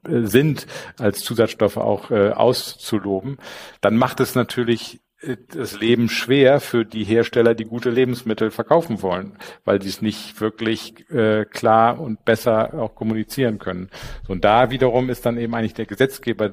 äh, 0.04 0.22
sind, 0.22 0.66
als 0.98 1.20
Zusatzstoffe 1.20 1.76
auch 1.76 2.10
äh, 2.10 2.30
auszuloben, 2.30 3.38
dann 3.80 3.96
macht 3.96 4.20
es 4.20 4.34
natürlich 4.34 5.00
äh, 5.20 5.36
das 5.48 5.78
Leben 5.80 6.08
schwer 6.08 6.60
für 6.60 6.84
die 6.84 7.04
Hersteller, 7.04 7.54
die 7.54 7.64
gute 7.64 7.90
Lebensmittel 7.90 8.50
verkaufen 8.50 9.02
wollen, 9.02 9.36
weil 9.64 9.82
sie 9.82 9.88
es 9.88 10.02
nicht 10.02 10.40
wirklich 10.40 11.08
äh, 11.10 11.44
klar 11.44 12.00
und 12.00 12.24
besser 12.24 12.74
auch 12.74 12.94
kommunizieren 12.94 13.58
können. 13.58 13.90
Und 14.28 14.44
da 14.44 14.70
wiederum 14.70 15.10
ist 15.10 15.26
dann 15.26 15.38
eben 15.38 15.54
eigentlich 15.54 15.74
der 15.74 15.86
Gesetzgeber 15.86 16.52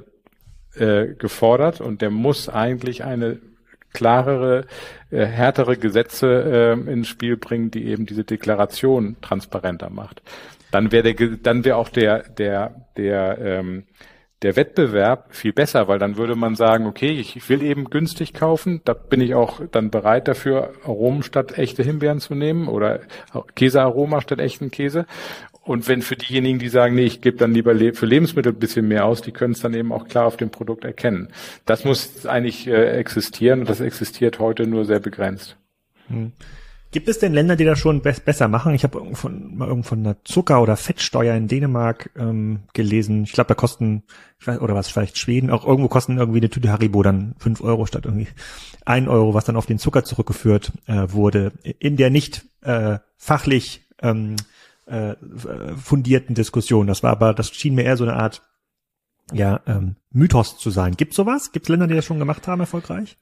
äh, 0.80 1.14
gefordert 1.18 1.82
und 1.82 2.02
der 2.02 2.10
muss 2.10 2.50
eigentlich 2.50 3.04
eine 3.04 3.40
klarere, 3.96 4.66
äh, 5.10 5.26
härtere 5.26 5.78
Gesetze 5.78 6.76
äh, 6.88 6.92
ins 6.92 7.08
Spiel 7.08 7.38
bringen, 7.38 7.72
die 7.72 7.86
eben 7.86 8.06
diese 8.06 8.24
Deklaration 8.24 9.16
transparenter 9.22 9.90
macht. 9.90 10.22
Dann 10.72 10.92
wäre 10.92 11.14
der, 11.14 11.30
dann 11.38 11.64
wäre 11.64 11.78
auch 11.78 11.90
der, 11.90 12.24
der, 12.24 12.88
der, 12.98 13.38
ähm, 13.40 13.86
der 14.42 14.58
Wettbewerb 14.58 15.34
viel 15.34 15.54
besser, 15.54 15.88
weil 15.88 15.98
dann 15.98 16.18
würde 16.18 16.36
man 16.36 16.56
sagen, 16.56 16.86
okay, 16.86 17.12
ich 17.12 17.50
will 17.50 17.64
eben 17.64 17.90
günstig 17.90 18.34
kaufen, 18.34 18.82
da 18.84 18.94
bin 18.94 19.22
ich 19.22 19.34
auch 19.34 19.62
dann 19.72 19.90
bereit 19.90 20.28
dafür, 20.28 20.74
Aromen 20.84 21.24
statt 21.24 21.58
echte 21.58 21.82
Himbeeren 21.82 22.20
zu 22.20 22.36
nehmen 22.36 22.68
oder 22.68 23.00
Käsearoma 23.56 24.22
statt 24.22 24.40
echten 24.40 24.70
Käse. 24.70 25.06
Und 25.66 25.88
wenn 25.88 26.04
für 26.04 26.16
diejenigen, 26.16 26.60
die 26.60 26.70
sagen, 26.70 26.94
nee, 26.94 27.06
ich 27.06 27.22
gebe 27.22 27.38
dann 27.38 27.52
lieber 27.52 27.76
für 27.94 28.06
Lebensmittel 28.06 28.54
ein 28.54 28.60
bisschen 28.60 28.88
mehr 28.88 29.06
aus, 29.06 29.24
die 29.24 29.32
können 29.32 29.54
es 29.54 29.62
dann 29.62 29.74
eben 29.74 29.92
auch 29.92 30.08
klar 30.08 30.28
auf 30.28 30.38
dem 30.38 30.52
Produkt 30.52 30.86
erkennen. 30.86 31.30
Das 31.66 31.84
muss 31.86 32.28
eigentlich 32.28 32.68
äh, 32.68 32.92
existieren 32.98 33.62
und 33.62 33.70
das 33.70 33.80
existiert 33.80 34.38
heute 34.38 34.68
nur 34.68 34.86
sehr 34.86 35.00
begrenzt. 35.00 35.58
Hm. 36.08 36.34
Gibt 36.92 37.10
es 37.10 37.18
denn 37.18 37.34
Länder, 37.34 37.56
die 37.56 37.66
das 37.66 37.80
schon 37.80 38.04
be 38.04 38.16
besser 38.24 38.48
machen? 38.48 38.76
Ich 38.76 38.84
habe 38.84 39.16
von, 39.16 39.58
mal 39.58 39.68
irgendwo 39.68 39.90
von 39.90 40.00
einer 40.00 40.24
Zucker- 40.24 40.62
oder 40.62 40.78
Fettsteuer 40.78 41.36
in 41.36 41.48
Dänemark 41.48 42.12
ähm, 42.16 42.60
gelesen. 42.74 43.24
Ich 43.24 43.34
glaube, 43.34 43.48
da 43.48 43.56
kosten, 43.56 44.04
ich 44.40 44.46
weiß, 44.46 44.62
oder 44.62 44.76
was 44.76 44.88
vielleicht 44.88 45.18
Schweden, 45.18 45.50
auch 45.50 45.66
irgendwo 45.68 45.90
kosten 45.90 46.20
irgendwie 46.20 46.40
eine 46.40 46.52
Tüte 46.52 46.72
Haribo 46.72 47.02
dann 47.02 47.36
fünf 47.40 47.60
Euro 47.60 47.88
statt 47.88 48.06
irgendwie 48.06 48.28
ein 48.86 49.10
Euro, 49.10 49.34
was 49.34 49.46
dann 49.46 49.58
auf 49.58 49.66
den 49.66 49.80
Zucker 49.80 50.04
zurückgeführt 50.04 50.72
äh, 50.86 51.08
wurde, 51.12 51.54
in 51.80 51.98
der 51.98 52.12
nicht 52.12 52.46
äh, 52.62 53.00
fachlich 53.18 53.82
ähm, 54.02 54.36
äh, 54.86 55.16
fundierten 55.76 56.36
Diskussion. 56.36 56.88
Das 56.88 57.04
war 57.04 57.12
aber, 57.12 57.34
das 57.34 57.50
schien 57.50 57.76
mir 57.76 57.84
eher 57.84 57.98
so 57.98 58.04
eine 58.04 58.16
Art 58.16 58.42
ja, 59.34 59.62
ähm, 59.66 59.96
Mythos 60.12 60.58
zu 60.58 60.70
sein. 60.70 60.96
Gibt 60.96 61.14
sowas? 61.14 61.52
Gibt 61.52 61.66
es 61.66 61.70
Länder, 61.70 61.88
die 61.88 61.96
das 61.96 62.06
schon 62.06 62.20
gemacht 62.20 62.48
haben, 62.48 62.62
erfolgreich? 62.62 63.18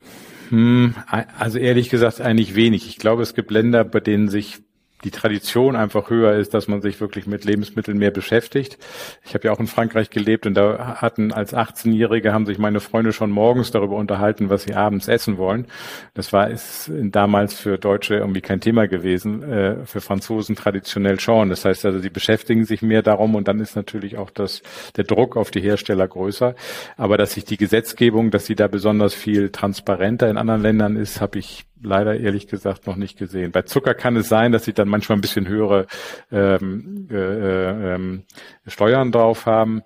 Hm, 0.50 0.96
also 1.38 1.58
ehrlich 1.58 1.90
gesagt 1.90 2.20
eigentlich 2.20 2.56
wenig. 2.56 2.88
Ich 2.88 2.98
glaube, 2.98 3.24
es 3.24 3.34
gibt 3.34 3.52
Länder, 3.52 3.84
bei 3.86 4.00
denen 4.00 4.28
sich 4.28 4.62
die 5.04 5.12
Tradition 5.12 5.76
einfach 5.76 6.10
höher 6.10 6.34
ist, 6.34 6.54
dass 6.54 6.68
man 6.68 6.82
sich 6.82 7.02
wirklich 7.02 7.28
mit 7.28 7.46
Lebensmitteln 7.46 7.98
mehr 7.98 8.12
beschäftigt. 8.12 8.78
Ich 9.24 9.34
habe 9.34 9.48
ja 9.48 9.54
auch 9.54 9.60
in 9.60 9.68
Frankreich 9.68 10.10
gelebt 10.10 10.46
und 10.46 10.54
da 10.54 11.02
hatten 11.02 11.32
als 11.32 11.54
18-Jährige 11.54 12.34
haben 12.34 12.46
sich 12.46 12.58
meine 12.58 12.80
Freunde 12.80 13.14
schon 13.14 13.32
morgens 13.32 13.72
darüber 13.72 13.96
unterhalten, 13.98 14.50
was 14.50 14.64
sie 14.64 14.74
abends 14.74 15.08
essen 15.08 15.38
wollen. 15.38 15.68
Das 16.14 16.34
war 16.34 16.50
ist 16.50 16.92
damals 16.94 17.54
für 17.54 17.78
Deutsche 17.78 18.16
irgendwie 18.16 18.42
kein 18.42 18.62
Thema 18.62 18.88
gewesen, 18.88 19.44
äh, 19.44 19.86
für 19.86 20.02
Franzosen 20.02 20.56
traditionell 20.56 21.20
schon. 21.20 21.50
Das 21.50 21.66
heißt 21.66 21.86
also, 21.86 22.00
sie 22.00 22.10
beschäftigen 22.10 22.66
sich 22.66 22.82
mehr 22.82 23.02
darum 23.02 23.36
und 23.36 23.48
dann 23.48 23.60
ist 23.60 23.76
natürlich 23.76 24.18
auch 24.18 24.30
das, 24.30 24.62
der 24.96 25.04
Druck 25.04 25.36
auf 25.36 25.52
die 25.52 25.62
Hersteller 25.62 26.08
größer. 26.08 26.56
Aber 26.98 27.18
dass 27.18 27.34
sich 27.34 27.46
die 27.46 27.58
Gesetzgebung, 27.58 28.32
dass 28.32 28.46
sie 28.46 28.56
da 28.56 28.68
besonders 28.68 29.14
viel 29.14 29.50
transparenter 29.50 30.30
in 30.30 30.38
anderen 30.38 30.62
Ländern 30.62 30.96
ist, 30.96 31.22
habe 31.22 31.40
ich 31.40 31.66
leider 31.84 32.20
ehrlich 32.20 32.48
gesagt 32.48 32.88
noch 32.88 32.96
nicht 32.96 33.18
gesehen. 33.18 33.52
Bei 33.52 33.64
Zucker 33.64 33.94
kann 33.94 34.16
es 34.16 34.30
sein, 34.30 34.52
dass 34.52 34.66
sie 34.66 34.74
dann 34.74 34.88
manchmal 34.88 35.18
ein 35.18 35.22
bisschen 35.22 35.48
höhere 35.48 35.88
ähm, 36.32 37.08
äh, 37.12 37.96
ähm, 37.96 38.24
Steuern 38.68 39.12
drauf 39.12 39.46
haben. 39.46 39.84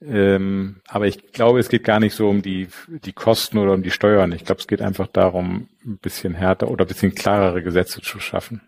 Ähm, 0.00 0.76
aber 0.86 1.06
ich 1.06 1.32
glaube, 1.32 1.58
es 1.58 1.68
geht 1.68 1.84
gar 1.84 1.98
nicht 1.98 2.14
so 2.14 2.28
um 2.28 2.42
die, 2.42 2.68
die 2.86 3.12
Kosten 3.12 3.58
oder 3.58 3.72
um 3.72 3.82
die 3.82 3.90
Steuern. 3.90 4.32
Ich 4.32 4.44
glaube, 4.44 4.60
es 4.60 4.68
geht 4.68 4.80
einfach 4.80 5.08
darum, 5.08 5.68
ein 5.84 5.98
bisschen 5.98 6.34
härter 6.34 6.70
oder 6.70 6.84
ein 6.84 6.88
bisschen 6.88 7.14
klarere 7.14 7.62
Gesetze 7.62 8.00
zu 8.00 8.20
schaffen. 8.20 8.60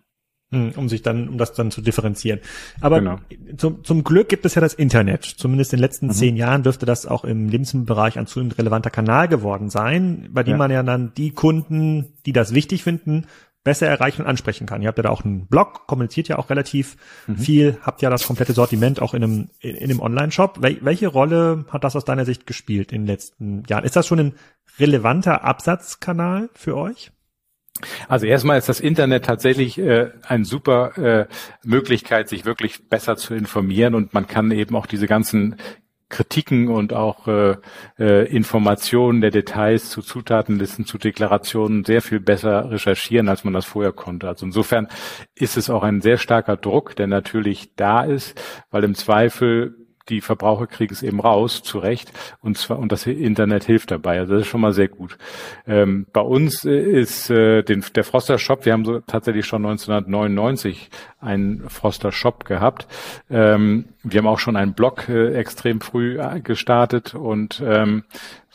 Hm, 0.53 0.73
um 0.75 0.89
sich 0.89 1.03
dann, 1.03 1.29
um 1.29 1.39
das 1.39 1.53
dann 1.53 1.71
zu 1.71 1.81
differenzieren. 1.81 2.41
Aber 2.81 2.99
genau. 2.99 3.19
zum, 3.57 3.85
zum 3.85 4.03
Glück 4.03 4.29
gibt 4.29 4.45
es 4.45 4.57
ja 4.57 4.61
das 4.61 4.75
Internet. 4.75 5.23
Zumindest 5.25 5.73
in 5.73 5.77
den 5.77 5.83
letzten 5.83 6.07
mhm. 6.09 6.13
zehn 6.13 6.37
Jahren 6.37 6.65
dürfte 6.65 6.87
das 6.87 7.07
auch 7.07 7.23
im 7.23 7.49
Lebensmittelbereich 7.49 8.19
ein 8.19 8.27
zunehmend 8.27 8.59
relevanter 8.59 8.91
Kanal 8.91 9.29
geworden 9.29 9.71
sein, 9.71 10.29
bei 10.33 10.43
dem 10.43 10.53
ja. 10.53 10.57
man 10.57 10.73
ja 10.73 10.83
dann 10.83 11.15
die 11.15 11.31
Kunden, 11.31 12.15
die 12.27 12.33
das 12.33 12.53
wichtig 12.53 12.83
finden, 12.83 13.27
besser 13.63 13.87
erreichen 13.87 14.23
und 14.23 14.29
ansprechen 14.29 14.67
kann. 14.67 14.83
Ihr 14.83 14.89
habt 14.89 14.99
ja 14.99 15.05
da 15.05 15.11
auch 15.11 15.25
einen 15.25 15.47
Blog, 15.47 15.87
kommuniziert 15.87 16.27
ja 16.27 16.39
auch 16.39 16.51
relativ 16.51 16.97
mhm. 17.29 17.37
viel, 17.37 17.79
habt 17.83 18.03
ja 18.03 18.11
das 18.11 18.27
komplette 18.27 18.53
Sortiment 18.53 19.01
auch 19.01 19.15
in 19.15 19.23
einem, 19.23 19.51
in, 19.61 19.77
in 19.77 19.91
einem 19.91 20.01
Online-Shop. 20.01 20.63
Wel 20.63 20.79
welche 20.81 21.07
Rolle 21.07 21.65
hat 21.71 21.85
das 21.85 21.95
aus 21.95 22.05
deiner 22.05 22.25
Sicht 22.25 22.49
gespielt 22.49 22.91
in 22.91 23.03
den 23.03 23.07
letzten 23.07 23.63
Jahren? 23.69 23.85
Ist 23.85 23.95
das 23.95 24.07
schon 24.07 24.19
ein 24.19 24.35
relevanter 24.81 25.45
Absatzkanal 25.45 26.51
für 26.55 26.77
euch? 26.77 27.13
Also 28.09 28.27
erstmal 28.27 28.59
ist 28.59 28.69
das 28.69 28.81
Internet 28.81 29.25
tatsächlich 29.25 29.79
äh, 29.79 30.11
eine 30.27 30.45
super 30.45 30.99
äh, 30.99 31.27
Möglichkeit, 31.65 32.29
sich 32.29 32.45
wirklich 32.45 32.89
besser 32.89 33.17
zu 33.17 33.35
informieren 33.35 33.95
und 33.95 34.15
man 34.15 34.27
kann 34.27 34.51
eben 34.51 34.77
auch 34.77 34.87
diese 34.87 35.07
ganzen 35.07 35.57
Kritiken 36.11 36.69
und 36.69 36.93
auch 36.93 37.29
äh, 37.29 37.57
äh, 37.99 38.27
Informationen 38.29 39.21
der 39.21 39.31
Details 39.31 39.91
zu 39.91 40.03
Zutatenlisten, 40.03 40.85
zu 40.85 40.99
Deklarationen 40.99 41.85
sehr 41.85 42.03
viel 42.03 42.21
besser 42.21 42.71
recherchieren, 42.71 43.29
als 43.29 43.45
man 43.45 43.55
das 43.55 43.65
vorher 43.65 43.93
konnte. 43.93 44.29
Also 44.29 44.45
insofern 44.45 44.89
ist 45.37 45.57
es 45.57 45.71
auch 45.71 45.85
ein 45.85 46.01
sehr 46.01 46.19
starker 46.19 46.57
Druck, 46.57 46.97
der 46.97 47.07
natürlich 47.07 47.77
da 47.77 48.03
ist, 48.03 48.39
weil 48.71 48.85
im 48.85 48.97
Zweifel 48.97 49.80
die 50.11 50.21
Verbraucher 50.21 50.67
kriegen 50.67 50.93
es 50.93 51.03
eben 51.03 51.21
raus, 51.21 51.63
zu 51.63 51.79
Recht, 51.79 52.13
und 52.43 52.59
zwar, 52.59 52.79
und 52.79 52.93
das 52.93 53.07
Internet 53.07 53.65
hilft 53.65 53.91
dabei. 53.91 54.19
Also 54.19 54.35
das 54.35 54.43
ist 54.43 54.49
schon 54.49 54.61
mal 54.61 54.73
sehr 54.73 54.89
gut. 54.89 55.17
Ähm, 55.67 56.07
bei 56.13 56.21
uns 56.21 56.65
ist 56.65 57.31
äh, 57.31 57.63
den, 57.63 57.85
der 57.95 58.05
Froster 58.05 58.39
Shop, 58.39 58.65
wir 58.67 58.73
haben 58.73 58.85
so 58.85 59.01
tatsächlich 59.01 59.47
schon 59.47 59.65
1999 59.65 60.91
einen 61.21 61.69
Froster 61.71 62.13
Shop 62.13 62.45
gehabt. 62.45 62.87
Ähm, 63.31 63.87
wir 64.03 64.19
haben 64.19 64.27
auch 64.27 64.39
schon 64.39 64.57
einen 64.57 64.75
Blog 64.75 65.09
äh, 65.09 65.35
extrem 65.35 65.81
früh 65.81 66.19
äh, 66.19 66.41
gestartet 66.41 67.15
und 67.15 67.63
ähm, 67.65 68.05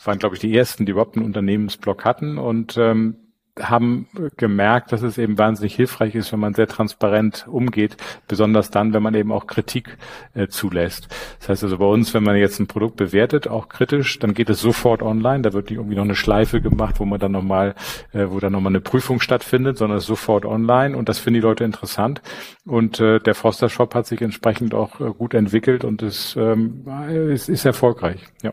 waren, 0.04 0.18
glaube 0.18 0.36
ich, 0.36 0.40
die 0.40 0.56
ersten, 0.56 0.86
die 0.86 0.92
überhaupt 0.92 1.16
einen 1.16 1.26
Unternehmensblog 1.26 2.04
hatten 2.04 2.38
und 2.38 2.76
ähm, 2.78 3.16
haben 3.60 4.06
gemerkt, 4.36 4.92
dass 4.92 5.02
es 5.02 5.18
eben 5.18 5.38
wahnsinnig 5.38 5.74
hilfreich 5.74 6.14
ist, 6.14 6.32
wenn 6.32 6.40
man 6.40 6.54
sehr 6.54 6.66
transparent 6.66 7.46
umgeht, 7.48 7.96
besonders 8.28 8.70
dann, 8.70 8.92
wenn 8.92 9.02
man 9.02 9.14
eben 9.14 9.32
auch 9.32 9.46
Kritik 9.46 9.96
äh, 10.34 10.48
zulässt. 10.48 11.08
Das 11.38 11.48
heißt 11.48 11.64
also 11.64 11.78
bei 11.78 11.86
uns, 11.86 12.12
wenn 12.12 12.22
man 12.22 12.36
jetzt 12.36 12.60
ein 12.60 12.66
Produkt 12.66 12.96
bewertet, 12.96 13.48
auch 13.48 13.68
kritisch, 13.68 14.18
dann 14.18 14.34
geht 14.34 14.50
es 14.50 14.60
sofort 14.60 15.02
online. 15.02 15.42
Da 15.42 15.52
wird 15.52 15.70
nicht 15.70 15.78
irgendwie 15.78 15.96
noch 15.96 16.04
eine 16.04 16.14
Schleife 16.14 16.60
gemacht, 16.60 17.00
wo 17.00 17.04
man 17.04 17.18
dann 17.18 17.32
nochmal, 17.32 17.74
äh, 18.12 18.26
wo 18.28 18.40
dann 18.40 18.52
nochmal 18.52 18.72
eine 18.72 18.80
Prüfung 18.80 19.20
stattfindet, 19.20 19.78
sondern 19.78 19.98
es 19.98 20.06
sofort 20.06 20.44
online 20.44 20.96
und 20.96 21.08
das 21.08 21.18
finden 21.18 21.40
die 21.40 21.46
Leute 21.46 21.64
interessant. 21.64 22.20
Und 22.66 23.00
äh, 23.00 23.20
der 23.20 23.34
Foster 23.34 23.68
Shop 23.68 23.94
hat 23.94 24.06
sich 24.06 24.20
entsprechend 24.20 24.74
auch 24.74 25.00
äh, 25.00 25.10
gut 25.12 25.34
entwickelt 25.34 25.84
und 25.84 26.02
ist, 26.02 26.36
ähm, 26.36 26.84
ist, 27.08 27.48
ist 27.48 27.64
erfolgreich. 27.64 28.20
Ja. 28.42 28.52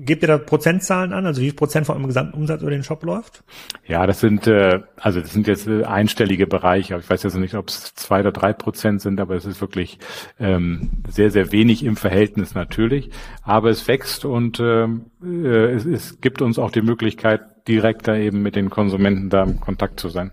Gebt 0.00 0.22
ihr 0.22 0.28
da 0.28 0.38
Prozentzahlen 0.38 1.12
an, 1.12 1.26
also 1.26 1.40
wie 1.40 1.46
viel 1.46 1.54
Prozent 1.54 1.86
von 1.86 1.96
eurem 1.96 2.06
gesamten 2.06 2.36
Umsatz 2.36 2.62
über 2.62 2.70
den 2.70 2.82
Shop 2.82 3.02
läuft? 3.04 3.42
Ja, 3.86 4.06
das 4.06 4.20
sind 4.20 4.46
äh, 4.46 4.80
also 4.96 5.20
das 5.20 5.32
sind 5.32 5.46
jetzt 5.46 5.66
äh, 5.66 5.84
einstellige 5.84 6.46
Bereiche. 6.46 6.96
Ich 6.98 7.08
weiß 7.08 7.22
jetzt 7.22 7.36
nicht, 7.36 7.54
ob 7.54 7.68
es 7.68 7.94
zwei 7.94 8.20
oder 8.20 8.32
drei 8.32 8.52
Prozent 8.52 9.00
sind, 9.00 9.20
aber 9.20 9.34
es 9.36 9.44
ist 9.44 9.60
wirklich 9.60 9.98
ähm, 10.38 10.90
sehr 11.08 11.30
sehr 11.30 11.52
wenig 11.52 11.84
im 11.84 11.96
Verhältnis 11.96 12.54
natürlich. 12.54 13.10
Aber 13.42 13.70
es 13.70 13.86
wächst 13.88 14.24
und 14.24 14.60
ähm, 14.60 15.06
äh, 15.22 15.72
es, 15.72 15.84
es 15.84 16.20
gibt 16.20 16.42
uns 16.42 16.58
auch 16.58 16.70
die 16.70 16.82
Möglichkeit, 16.82 17.42
direkt 17.68 18.08
da 18.08 18.16
eben 18.16 18.42
mit 18.42 18.56
den 18.56 18.70
Konsumenten 18.70 19.30
da 19.30 19.44
im 19.44 19.60
Kontakt 19.60 20.00
zu 20.00 20.08
sein. 20.08 20.32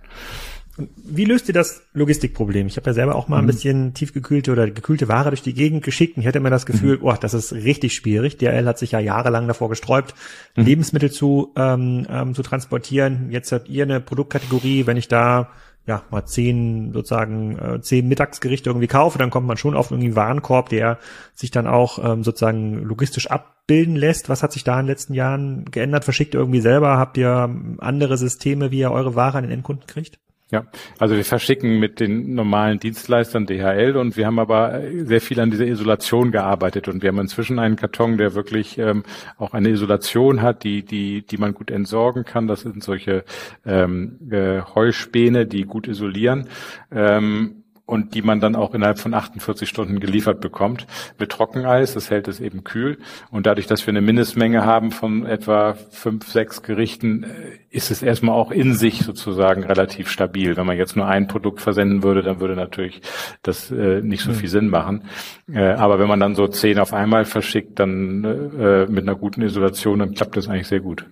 Wie 0.78 1.24
löst 1.24 1.48
ihr 1.48 1.54
das 1.54 1.84
Logistikproblem? 1.94 2.68
Ich 2.68 2.76
habe 2.76 2.90
ja 2.90 2.94
selber 2.94 3.16
auch 3.16 3.30
mal 3.30 3.38
mhm. 3.42 3.44
ein 3.44 3.48
bisschen 3.48 3.94
tiefgekühlte 3.94 4.52
oder 4.52 4.70
gekühlte 4.70 5.08
Ware 5.08 5.30
durch 5.30 5.42
die 5.42 5.54
Gegend 5.54 5.84
geschickt 5.84 6.18
und 6.18 6.22
ich 6.22 6.28
hatte 6.28 6.40
immer 6.40 6.50
das 6.50 6.66
Gefühl, 6.66 6.98
mhm. 6.98 7.04
oh, 7.04 7.16
das 7.20 7.34
ist 7.34 7.54
richtig 7.54 7.94
schwierig. 7.94 8.38
DRL 8.38 8.66
hat 8.66 8.78
sich 8.78 8.92
ja 8.92 9.00
jahrelang 9.00 9.48
davor 9.48 9.70
gesträubt, 9.70 10.14
mhm. 10.56 10.66
Lebensmittel 10.66 11.12
zu, 11.12 11.54
ähm, 11.56 12.06
ähm, 12.10 12.34
zu 12.34 12.44
transportieren. 12.44 13.32
Jetzt 13.32 13.54
habt 13.54 13.70
ihr 13.70 13.84
eine 13.84 14.02
Produktkategorie, 14.02 14.86
wenn 14.86 14.98
ich 14.98 15.08
da 15.08 15.50
ja, 15.88 16.02
mal 16.10 16.26
zehn 16.26 16.92
sozusagen 16.94 17.58
äh, 17.60 17.82
zehn 17.82 18.08
Mittagsgerichte 18.08 18.70
irgendwie 18.70 18.88
kaufe, 18.88 19.20
dann 19.20 19.30
kommt 19.30 19.48
man 19.48 19.58
schon 19.58 19.76
auf 19.76 19.92
irgendwie 19.92 20.08
einen 20.08 20.16
Warenkorb, 20.16 20.70
der 20.70 20.98
sich 21.36 21.52
dann 21.52 21.68
auch 21.68 22.04
ähm, 22.04 22.24
sozusagen 22.24 22.84
logistisch 22.84 23.30
abbilden 23.30 23.96
lässt. 23.96 24.28
Was 24.28 24.42
hat 24.42 24.52
sich 24.52 24.64
da 24.64 24.80
in 24.80 24.88
den 24.88 24.92
letzten 24.92 25.14
Jahren 25.14 25.66
geändert? 25.66 26.04
Verschickt 26.04 26.34
ihr 26.34 26.40
irgendwie 26.40 26.62
selber? 26.62 26.98
Habt 26.98 27.18
ihr 27.18 27.56
andere 27.78 28.18
Systeme, 28.18 28.72
wie 28.72 28.80
ihr 28.80 28.92
eure 28.92 29.16
Ware 29.16 29.38
an 29.38 29.44
den 29.44 29.54
Endkunden 29.54 29.86
kriegt? 29.86 30.20
Ja, 30.56 30.64
also 31.00 31.18
wir 31.18 31.26
verschicken 31.26 31.82
mit 31.82 32.00
den 32.00 32.34
normalen 32.34 32.80
Dienstleistern 32.80 33.46
DHL 33.46 33.98
und 33.98 34.16
wir 34.16 34.26
haben 34.26 34.40
aber 34.40 34.84
sehr 35.04 35.20
viel 35.20 35.42
an 35.42 35.52
dieser 35.52 35.66
Isolation 35.66 36.32
gearbeitet 36.32 36.88
und 36.88 37.04
wir 37.04 37.10
haben 37.10 37.20
inzwischen 37.20 37.60
einen 37.60 37.76
Karton, 37.76 38.18
der 38.18 38.36
wirklich 38.36 38.78
ähm, 38.78 39.04
auch 39.38 39.54
eine 39.54 39.68
Isolation 39.68 40.42
hat, 40.42 40.64
die 40.64 40.86
die 40.86 41.24
die 41.24 41.36
man 41.36 41.54
gut 41.54 41.72
entsorgen 41.72 42.24
kann. 42.24 42.48
Das 42.48 42.62
sind 42.62 42.82
solche 42.86 43.26
ähm, 43.66 44.18
äh, 44.32 44.62
Heuspäne, 44.62 45.46
die 45.46 45.64
gut 45.64 45.90
isolieren. 45.90 46.48
Ähm, 46.90 47.65
und 47.86 48.16
die 48.16 48.24
man 48.24 48.40
dann 48.40 48.56
auch 48.56 48.74
innerhalb 48.74 48.98
von 48.98 49.14
48 49.14 49.70
Stunden 49.70 50.00
geliefert 50.00 50.42
bekommt. 50.42 50.88
Mit 51.20 51.32
Trockeneis, 51.32 51.94
das 51.94 52.10
hält 52.10 52.28
es 52.28 52.40
eben 52.40 52.64
kühl. 52.64 52.98
Und 53.30 53.46
dadurch, 53.46 53.68
dass 53.68 53.86
wir 53.86 53.92
eine 53.92 54.02
Mindestmenge 54.02 54.66
haben 54.66 54.92
von 54.92 55.26
etwa 55.26 55.76
fünf, 55.92 56.28
sechs 56.28 56.64
Gerichten, 56.64 57.24
äh, 57.24 57.28
ist 57.70 57.92
es 57.92 58.02
erstmal 58.02 58.36
auch 58.36 58.52
in 58.52 58.74
sich 58.74 59.02
sozusagen 59.02 59.64
relativ 59.64 60.10
stabil. 60.10 60.58
Wenn 60.58 60.66
man 60.66 60.78
jetzt 60.78 60.96
nur 60.96 61.08
ein 61.08 61.28
Produkt 61.28 61.62
versenden 61.62 62.02
würde, 62.02 62.24
dann 62.24 62.40
würde 62.40 62.56
natürlich 62.56 63.02
das 63.44 63.70
äh, 63.70 64.02
nicht 64.02 64.24
so 64.24 64.32
hm. 64.32 64.36
viel 64.36 64.50
Sinn 64.50 64.70
machen. 64.70 65.04
Äh, 65.52 65.74
aber 65.74 66.00
wenn 66.00 66.08
man 66.08 66.20
dann 66.20 66.36
so 66.36 66.48
zehn 66.48 66.80
auf 66.80 66.94
einmal 66.94 67.26
verschickt, 67.26 67.80
dann 67.80 68.24
äh, 68.24 68.88
mit 68.88 69.04
einer 69.04 69.16
guten 69.16 69.44
Isolation, 69.44 70.00
dann 70.00 70.14
klappt 70.16 70.38
das 70.38 70.48
eigentlich 70.48 70.68
sehr 70.68 70.80
gut. 70.80 71.06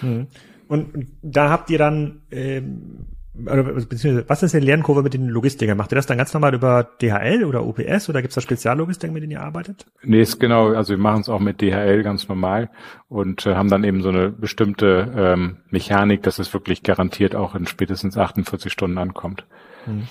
Hm. 0.00 0.28
Und 0.68 1.08
da 1.22 1.50
habt 1.50 1.68
ihr 1.70 1.78
dann 1.78 2.22
ähm 2.30 3.11
beziehungsweise 3.34 4.28
was 4.28 4.42
ist 4.42 4.54
die 4.54 4.60
Lernkurve 4.60 5.02
mit 5.02 5.14
den 5.14 5.28
Logistikern? 5.28 5.76
Macht 5.78 5.92
ihr 5.92 5.96
das 5.96 6.06
dann 6.06 6.18
ganz 6.18 6.34
normal 6.34 6.54
über 6.54 6.84
DHL 7.00 7.44
oder 7.44 7.64
UPS 7.64 8.08
oder 8.08 8.20
gibt 8.20 8.30
es 8.30 8.34
da 8.34 8.40
Speziallogistik, 8.40 9.10
mit 9.10 9.22
denen 9.22 9.32
ihr 9.32 9.40
arbeitet? 9.40 9.86
Nee, 10.02 10.20
ist 10.20 10.38
genau, 10.38 10.72
also 10.72 10.90
wir 10.90 10.98
machen 10.98 11.22
es 11.22 11.28
auch 11.28 11.40
mit 11.40 11.62
DHL 11.62 12.02
ganz 12.02 12.28
normal 12.28 12.70
und 13.08 13.46
äh, 13.46 13.54
haben 13.54 13.70
dann 13.70 13.84
eben 13.84 14.02
so 14.02 14.10
eine 14.10 14.30
bestimmte 14.30 15.12
ähm, 15.16 15.58
Mechanik, 15.70 16.22
dass 16.22 16.38
es 16.38 16.52
wirklich 16.52 16.82
garantiert 16.82 17.34
auch 17.34 17.54
in 17.54 17.66
spätestens 17.66 18.18
48 18.18 18.70
Stunden 18.70 18.98
ankommt. 18.98 19.46
Mhm. 19.86 20.08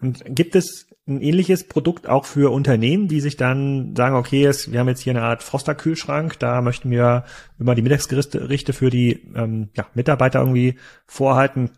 Und 0.00 0.22
gibt 0.26 0.54
es 0.54 0.86
ein 1.08 1.20
ähnliches 1.20 1.68
Produkt 1.68 2.08
auch 2.08 2.24
für 2.24 2.52
Unternehmen, 2.52 3.06
die 3.06 3.20
sich 3.20 3.36
dann 3.36 3.94
sagen, 3.94 4.16
okay, 4.16 4.44
es, 4.44 4.72
wir 4.72 4.80
haben 4.80 4.88
jetzt 4.88 5.02
hier 5.02 5.12
eine 5.12 5.22
Art 5.22 5.44
Froster-Kühlschrank, 5.44 6.36
da 6.40 6.60
möchten 6.62 6.90
wir 6.90 7.24
immer 7.60 7.76
die 7.76 7.82
Mittagsgerichte 7.82 8.72
für 8.72 8.90
die 8.90 9.22
ähm, 9.36 9.68
ja, 9.76 9.86
Mitarbeiter 9.94 10.40
irgendwie 10.40 10.74
vorhalten. 11.06 11.70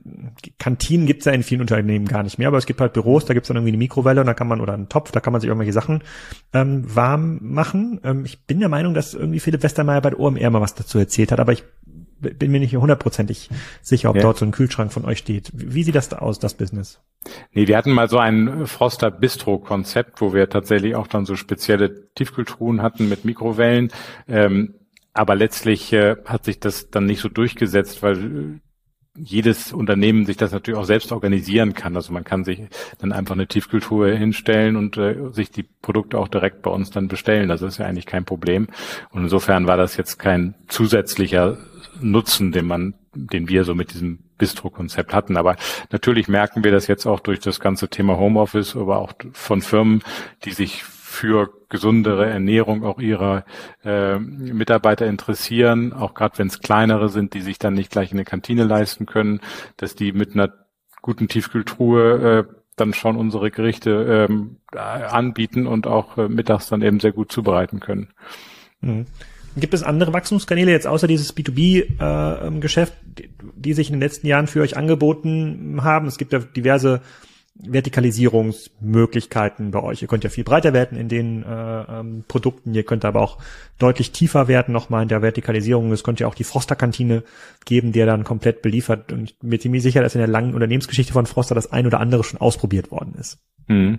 Kantinen 0.59 1.07
gibt's 1.07 1.27
ja 1.27 1.33
in 1.33 1.43
vielen 1.43 1.61
Unternehmen 1.61 2.07
gar 2.07 2.23
nicht 2.23 2.39
mehr, 2.39 2.49
aber 2.49 2.57
es 2.57 2.64
gibt 2.64 2.81
halt 2.81 2.95
Büros, 2.95 3.27
da 3.27 3.35
gibt's 3.35 3.49
dann 3.49 3.59
irgendwie 3.59 3.73
eine 3.73 3.79
Mikrowelle 3.79 4.23
und 4.23 4.27
da 4.27 4.33
kann 4.33 4.49
man 4.49 4.62
oder 4.62 4.73
einen 4.73 4.89
Topf, 4.89 5.12
da 5.12 5.21
kann 5.21 5.33
man 5.33 5.43
sich 5.43 5.49
irgendwelche 5.49 5.75
Sachen 5.75 6.03
ähm, 6.55 6.85
warm 6.95 7.39
machen. 7.43 8.01
Ähm, 8.05 8.25
ich 8.25 8.47
bin 8.47 8.61
der 8.61 8.71
Meinung, 8.71 8.95
dass 8.95 9.12
irgendwie 9.12 9.41
Philipp 9.41 9.62
Westermeier 9.62 10.01
bei 10.01 10.11
der 10.11 10.21
OMR 10.21 10.49
mal 10.49 10.62
was 10.62 10.75
dazu 10.75 10.99
erzählt 10.99 11.33
hat, 11.33 11.41
aber 11.41 11.53
ich 11.53 11.64
bin 12.21 12.51
mir 12.51 12.61
nicht 12.61 12.75
hundertprozentig 12.75 13.49
sicher, 13.83 14.11
ob 14.11 14.16
ja. 14.16 14.23
dort 14.23 14.39
so 14.39 14.45
ein 14.45 14.51
Kühlschrank 14.51 14.93
von 14.93 15.05
euch 15.05 15.19
steht. 15.19 15.51
Wie 15.53 15.83
sieht 15.83 15.95
das 15.95 16.09
da 16.09 16.19
aus, 16.19 16.39
das 16.39 16.55
Business? 16.55 17.01
Nee, 17.53 17.66
wir 17.66 17.77
hatten 17.77 17.93
mal 17.93 18.09
so 18.09 18.19
ein 18.19 18.66
Froster 18.66 19.11
Bistro 19.11 19.59
Konzept, 19.59 20.21
wo 20.21 20.33
wir 20.33 20.49
tatsächlich 20.49 20.95
auch 20.95 21.07
dann 21.07 21.27
so 21.27 21.37
spezielle 21.37 22.12
Tiefkühltruhen 22.14 22.83
hatten 22.83 23.09
mit 23.09 23.25
Mikrowellen. 23.25 23.91
Ähm, 24.29 24.75
aber 25.14 25.35
letztlich 25.35 25.93
äh, 25.93 26.16
hat 26.25 26.45
sich 26.45 26.61
das 26.61 26.91
dann 26.91 27.07
nicht 27.07 27.21
so 27.21 27.29
durchgesetzt, 27.29 28.03
weil 28.03 28.61
jedes 29.21 29.73
Unternehmen 29.73 30.27
sich 30.27 30.37
das 30.37 30.53
natürlich 30.53 30.79
auch 30.79 30.85
selbst 30.85 31.11
organisieren 31.12 31.75
kann. 31.75 31.97
Also 31.97 32.12
man 32.12 32.25
kann 32.25 32.45
sich 32.45 32.62
dann 32.99 33.12
einfach 33.12 33.35
eine 33.35 33.47
Tiefkultur 33.47 34.09
hinstellen 34.09 34.77
und 34.77 34.97
äh, 34.97 35.33
sich 35.33 35.51
die 35.51 35.64
Produkte 35.64 36.19
auch 36.19 36.29
direkt 36.29 36.62
bei 36.62 36.71
uns 36.71 36.91
dann 36.91 37.09
bestellen. 37.09 37.49
Das 37.49 37.62
ist 37.62 37.79
ja 37.79 37.87
eigentlich 37.87 38.07
kein 38.07 38.25
Problem. 38.25 38.69
Und 39.11 39.25
insofern 39.25 39.66
war 39.66 39.77
das 39.77 39.97
jetzt 39.97 40.19
kein 40.19 40.55
zusätzlicher 40.69 41.59
Nutzen, 42.01 42.53
den 42.53 42.66
man, 42.66 42.94
den 43.14 43.49
wir 43.49 43.64
so 43.64 43.74
mit 43.74 43.92
diesem 43.92 44.18
Bistro-Konzept 44.38 45.12
hatten. 45.12 45.36
Aber 45.36 45.57
natürlich 45.90 46.28
merken 46.28 46.64
wir 46.64 46.72
das 46.72 46.86
jetzt 46.86 47.07
auch 47.07 47.20
durch 47.20 47.40
das 47.40 47.61
ganze 47.61 47.88
Thema 47.88 48.16
Homeoffice, 48.16 48.76
aber 48.76 48.99
auch 48.99 49.12
von 49.32 49.62
Firmen, 49.62 50.03
die 50.44 50.53
sich 50.53 50.84
für 50.84 51.51
gesundere 51.70 52.26
Ernährung 52.26 52.84
auch 52.84 52.99
ihrer 52.99 53.44
äh, 53.82 54.18
Mitarbeiter 54.18 55.07
interessieren, 55.07 55.92
auch 55.92 56.14
gerade 56.14 56.38
wenn 56.38 56.49
es 56.49 56.61
kleinere 56.61 57.09
sind, 57.09 57.34
die 57.34 57.40
sich 57.40 57.59
dann 57.59 57.74
nicht 57.74 57.90
gleich 57.90 58.12
in 58.12 58.18
eine 58.18 58.24
Kantine 58.24 58.64
leisten 58.64 59.07
können, 59.07 59.40
dass 59.78 59.94
die 59.94 60.12
mit 60.12 60.34
einer 60.34 60.53
guten 61.01 61.26
Tiefkühltruhe 61.26 62.46
äh, 62.49 62.55
dann 62.76 62.92
schon 62.92 63.16
unsere 63.16 63.51
Gerichte 63.51 64.28
ähm, 64.30 64.59
anbieten 64.76 65.66
und 65.66 65.86
auch 65.86 66.18
äh, 66.18 66.28
mittags 66.28 66.68
dann 66.68 66.82
eben 66.82 67.01
sehr 67.01 67.12
gut 67.12 67.32
zubereiten 67.32 67.80
können. 67.80 68.12
Mhm. 68.80 69.07
Gibt 69.57 69.74
es 69.74 69.82
andere 69.82 70.12
Wachstumskanäle 70.12 70.70
jetzt 70.70 70.86
außer 70.86 71.07
dieses 71.07 71.36
B2B-Geschäft, 71.36 72.94
äh, 73.18 73.28
die 73.57 73.74
sich 73.74 73.88
in 73.88 73.94
den 73.94 74.01
letzten 74.01 74.26
Jahren 74.26 74.46
für 74.46 74.61
euch 74.61 74.76
angeboten 74.76 75.80
haben? 75.82 76.07
Es 76.07 76.18
gibt 76.18 76.32
ja 76.32 76.38
diverse 76.38 77.01
Vertikalisierungsmöglichkeiten 77.61 79.72
bei 79.72 79.82
euch. 79.82 80.03
Ihr 80.03 80.09
könnt 80.09 80.22
ja 80.22 80.30
viel 80.30 80.44
breiter 80.44 80.72
werden 80.72 80.96
in 80.96 81.09
den 81.09 81.42
äh, 81.42 81.82
ähm, 81.82 82.22
Produkten, 82.28 82.72
ihr 82.74 82.84
könnt 82.84 83.05
aber 83.05 83.20
auch 83.20 83.38
deutlich 83.78 84.12
tiefer 84.12 84.46
werden 84.46 84.72
nochmal 84.72 85.03
in 85.03 85.09
der 85.09 85.22
Vertikalisierung. 85.22 85.90
Es 85.90 86.05
könnte 86.05 86.22
ja 86.22 86.28
auch 86.28 86.36
die 86.36 86.44
Froster-Kantine 86.44 87.24
geben, 87.64 87.90
der 87.92 88.07
dann 88.07 88.22
komplett 88.22 88.62
beliefert. 88.62 89.11
Und 89.12 89.30
ich 89.30 89.38
bin 89.40 89.59
ziemlich 89.59 89.82
sicher, 89.82 90.03
dass 90.03 90.14
in 90.14 90.20
der 90.20 90.28
langen 90.28 90.55
Unternehmensgeschichte 90.55 91.12
von 91.12 91.26
Froster 91.26 91.57
das 91.57 91.72
ein 91.72 91.86
oder 91.86 91.99
andere 92.01 92.22
schon 92.22 92.40
ausprobiert 92.40 92.92
worden 92.92 93.16
ist. 93.18 93.38
Hm. 93.66 93.99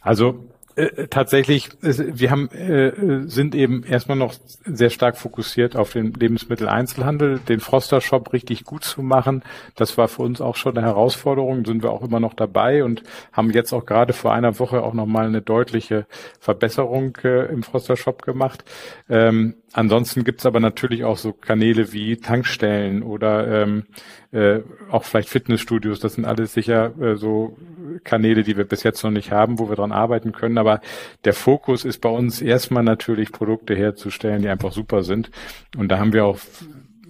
Also 0.00 0.51
äh, 0.76 1.08
tatsächlich, 1.08 1.70
wir 1.80 2.30
haben, 2.30 2.48
äh, 2.50 3.28
sind 3.28 3.54
eben 3.54 3.84
erstmal 3.84 4.16
noch 4.16 4.34
sehr 4.64 4.90
stark 4.90 5.16
fokussiert 5.16 5.76
auf 5.76 5.92
den 5.92 6.12
Lebensmitteleinzelhandel, 6.12 7.40
den 7.40 7.60
Froster 7.60 8.00
Shop 8.00 8.32
richtig 8.32 8.64
gut 8.64 8.84
zu 8.84 9.02
machen. 9.02 9.42
Das 9.76 9.98
war 9.98 10.08
für 10.08 10.22
uns 10.22 10.40
auch 10.40 10.56
schon 10.56 10.76
eine 10.76 10.86
Herausforderung, 10.86 11.64
sind 11.64 11.82
wir 11.82 11.90
auch 11.90 12.02
immer 12.02 12.20
noch 12.20 12.34
dabei 12.34 12.84
und 12.84 13.02
haben 13.32 13.50
jetzt 13.50 13.72
auch 13.72 13.86
gerade 13.86 14.12
vor 14.12 14.32
einer 14.32 14.58
Woche 14.58 14.82
auch 14.82 14.94
nochmal 14.94 15.26
eine 15.26 15.42
deutliche 15.42 16.06
Verbesserung 16.40 17.16
äh, 17.24 17.46
im 17.52 17.62
Froster 17.62 17.96
Shop 17.96 18.22
gemacht. 18.22 18.64
Ähm, 19.08 19.54
ansonsten 19.72 20.24
gibt's 20.24 20.46
aber 20.46 20.60
natürlich 20.60 21.04
auch 21.04 21.16
so 21.16 21.32
Kanäle 21.32 21.92
wie 21.92 22.16
Tankstellen 22.16 23.02
oder 23.02 23.62
ähm, 23.62 23.84
äh, 24.32 24.60
auch 24.90 25.04
vielleicht 25.04 25.28
Fitnessstudios. 25.28 26.00
Das 26.00 26.14
sind 26.14 26.24
alles 26.24 26.54
sicher 26.54 26.98
äh, 27.00 27.16
so 27.16 27.56
Kanäle, 28.04 28.42
die 28.42 28.56
wir 28.56 28.64
bis 28.64 28.82
jetzt 28.82 29.02
noch 29.04 29.10
nicht 29.10 29.30
haben, 29.30 29.58
wo 29.58 29.68
wir 29.68 29.76
dran 29.76 29.92
arbeiten 29.92 30.32
können. 30.32 30.58
Aber 30.58 30.80
der 31.24 31.34
Fokus 31.34 31.84
ist 31.84 32.00
bei 32.00 32.08
uns 32.08 32.40
erstmal 32.40 32.82
natürlich 32.82 33.32
Produkte 33.32 33.74
herzustellen, 33.74 34.42
die 34.42 34.48
einfach 34.48 34.72
super 34.72 35.02
sind. 35.02 35.30
Und 35.76 35.88
da 35.88 35.98
haben 35.98 36.12
wir 36.12 36.24
auch 36.24 36.38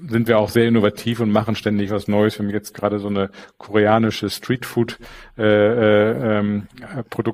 sind 0.08 0.28
wir 0.28 0.38
auch 0.38 0.48
sehr 0.48 0.66
innovativ 0.66 1.20
und 1.20 1.30
machen 1.30 1.54
ständig 1.54 1.90
was 1.90 2.08
Neues. 2.08 2.38
Wir 2.38 2.46
haben 2.46 2.52
jetzt 2.52 2.74
gerade 2.74 2.98
so 2.98 3.08
eine 3.08 3.30
koreanische 3.58 4.30
Streetfood 4.30 4.98
äh, 5.38 5.42
äh, 5.42 6.38
ähm, 6.38 6.66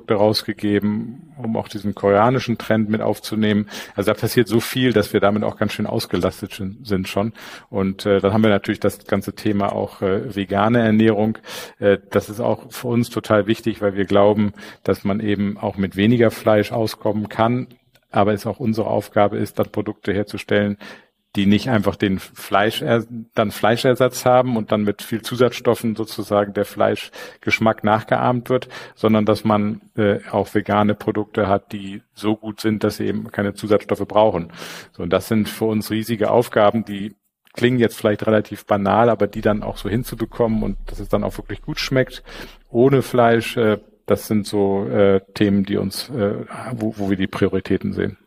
rausgegeben, 0.09 1.33
um 1.37 1.57
auch 1.57 1.67
diesen 1.67 1.95
koreanischen 1.95 2.57
Trend 2.57 2.89
mit 2.89 3.01
aufzunehmen. 3.01 3.67
Also 3.95 4.11
da 4.11 4.19
passiert 4.19 4.47
so 4.47 4.59
viel, 4.59 4.93
dass 4.93 5.13
wir 5.13 5.19
damit 5.19 5.43
auch 5.43 5.57
ganz 5.57 5.73
schön 5.73 5.87
ausgelastet 5.87 6.61
sind 6.83 7.07
schon. 7.07 7.33
Und 7.69 8.05
äh, 8.05 8.19
dann 8.19 8.33
haben 8.33 8.43
wir 8.43 8.49
natürlich 8.49 8.79
das 8.79 9.05
ganze 9.05 9.33
Thema 9.33 9.73
auch 9.73 10.01
äh, 10.01 10.35
vegane 10.35 10.79
Ernährung. 10.79 11.37
Äh, 11.79 11.97
das 12.09 12.29
ist 12.29 12.39
auch 12.39 12.71
für 12.71 12.87
uns 12.87 13.09
total 13.09 13.47
wichtig, 13.47 13.81
weil 13.81 13.95
wir 13.95 14.05
glauben, 14.05 14.53
dass 14.83 15.03
man 15.03 15.19
eben 15.19 15.57
auch 15.57 15.77
mit 15.77 15.95
weniger 15.95 16.31
Fleisch 16.31 16.71
auskommen 16.71 17.29
kann, 17.29 17.67
aber 18.11 18.33
es 18.33 18.45
auch 18.45 18.59
unsere 18.59 18.87
Aufgabe 18.87 19.37
ist, 19.37 19.59
dann 19.59 19.71
Produkte 19.71 20.13
herzustellen, 20.13 20.77
die 21.35 21.45
nicht 21.45 21.69
einfach 21.69 21.95
den 21.95 22.17
Fleisch, 22.19 22.83
dann 23.35 23.51
Fleischersatz 23.51 24.25
haben 24.25 24.57
und 24.57 24.71
dann 24.71 24.83
mit 24.83 25.03
viel 25.03 25.21
Zusatzstoffen 25.21 25.95
sozusagen 25.95 26.53
der 26.53 26.65
Fleischgeschmack 26.65 27.83
nachgeahmt 27.83 28.49
wird, 28.49 28.67
sondern 28.95 29.25
dass 29.25 29.43
man 29.43 29.81
äh, 29.95 30.19
auch 30.31 30.53
vegane 30.53 30.95
Produkte 30.95 31.47
hat, 31.47 31.71
die 31.71 32.01
so 32.13 32.35
gut 32.35 32.61
sind, 32.61 32.83
dass 32.83 32.97
sie 32.97 33.05
eben 33.05 33.31
keine 33.31 33.53
Zusatzstoffe 33.53 34.07
brauchen. 34.07 34.51
So, 34.91 35.03
und 35.03 35.13
das 35.13 35.27
sind 35.27 35.47
für 35.47 35.65
uns 35.65 35.91
riesige 35.91 36.31
Aufgaben, 36.31 36.83
die 36.83 37.15
klingen 37.53 37.79
jetzt 37.79 37.97
vielleicht 37.97 38.25
relativ 38.25 38.65
banal, 38.65 39.09
aber 39.09 39.27
die 39.27 39.41
dann 39.41 39.61
auch 39.63 39.77
so 39.77 39.87
hinzubekommen 39.87 40.63
und 40.63 40.77
dass 40.87 40.99
es 40.99 41.09
dann 41.09 41.23
auch 41.23 41.37
wirklich 41.37 41.61
gut 41.61 41.79
schmeckt, 41.79 42.23
ohne 42.69 43.03
Fleisch, 43.03 43.55
äh, 43.55 43.79
das 44.07 44.25
sind 44.27 44.47
so 44.47 44.87
äh, 44.87 45.21
Themen, 45.35 45.63
die 45.63 45.77
uns, 45.77 46.09
äh, 46.09 46.45
wo, 46.73 46.95
wo 46.97 47.09
wir 47.11 47.17
die 47.17 47.27
Prioritäten 47.27 47.93
sehen. 47.93 48.17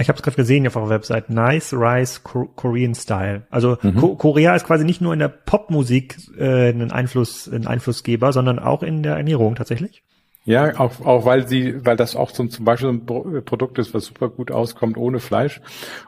Ich 0.00 0.08
habe 0.08 0.16
es 0.16 0.22
gerade 0.22 0.36
gesehen 0.36 0.66
auf 0.66 0.76
eurer 0.76 0.88
Website. 0.88 1.28
Nice 1.28 1.74
Rice 1.74 2.22
Korean 2.24 2.94
Style. 2.94 3.42
Also 3.50 3.76
mhm. 3.82 3.96
Ko 3.96 4.16
Korea 4.16 4.56
ist 4.56 4.64
quasi 4.64 4.84
nicht 4.84 5.00
nur 5.00 5.12
in 5.12 5.18
der 5.18 5.28
Popmusik 5.28 6.16
äh, 6.38 6.70
ein 6.70 6.90
Einfluss, 6.90 7.48
ein 7.48 7.66
Einflussgeber, 7.66 8.32
sondern 8.32 8.58
auch 8.58 8.82
in 8.82 9.02
der 9.02 9.16
Ernährung 9.16 9.54
tatsächlich. 9.56 10.02
Ja, 10.46 10.80
auch, 10.80 11.04
auch 11.04 11.26
weil 11.26 11.46
sie, 11.46 11.84
weil 11.84 11.96
das 11.96 12.16
auch 12.16 12.30
so, 12.30 12.46
zum 12.46 12.64
Beispiel 12.64 12.88
ein 12.88 13.44
Produkt 13.44 13.78
ist, 13.78 13.92
was 13.92 14.06
super 14.06 14.30
gut 14.30 14.50
auskommt 14.50 14.96
ohne 14.96 15.20
Fleisch. 15.20 15.60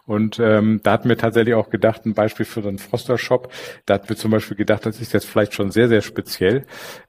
Und 0.06 0.40
ähm, 0.40 0.80
da 0.82 0.92
hatten 0.92 1.10
wir 1.10 1.18
tatsächlich 1.18 1.54
auch 1.54 1.68
gedacht, 1.68 2.06
ein 2.06 2.14
Beispiel 2.14 2.46
für 2.46 2.62
den 2.62 2.78
Froster 2.78 3.18
Shop, 3.18 3.52
da 3.84 3.94
hatten 3.94 4.08
wir 4.08 4.16
zum 4.16 4.30
Beispiel 4.30 4.56
gedacht, 4.56 4.86
das 4.86 5.02
ist 5.02 5.12
jetzt 5.12 5.26
vielleicht 5.26 5.52
schon 5.52 5.70
sehr, 5.70 5.88
sehr 5.88 6.00
speziell. 6.00 6.64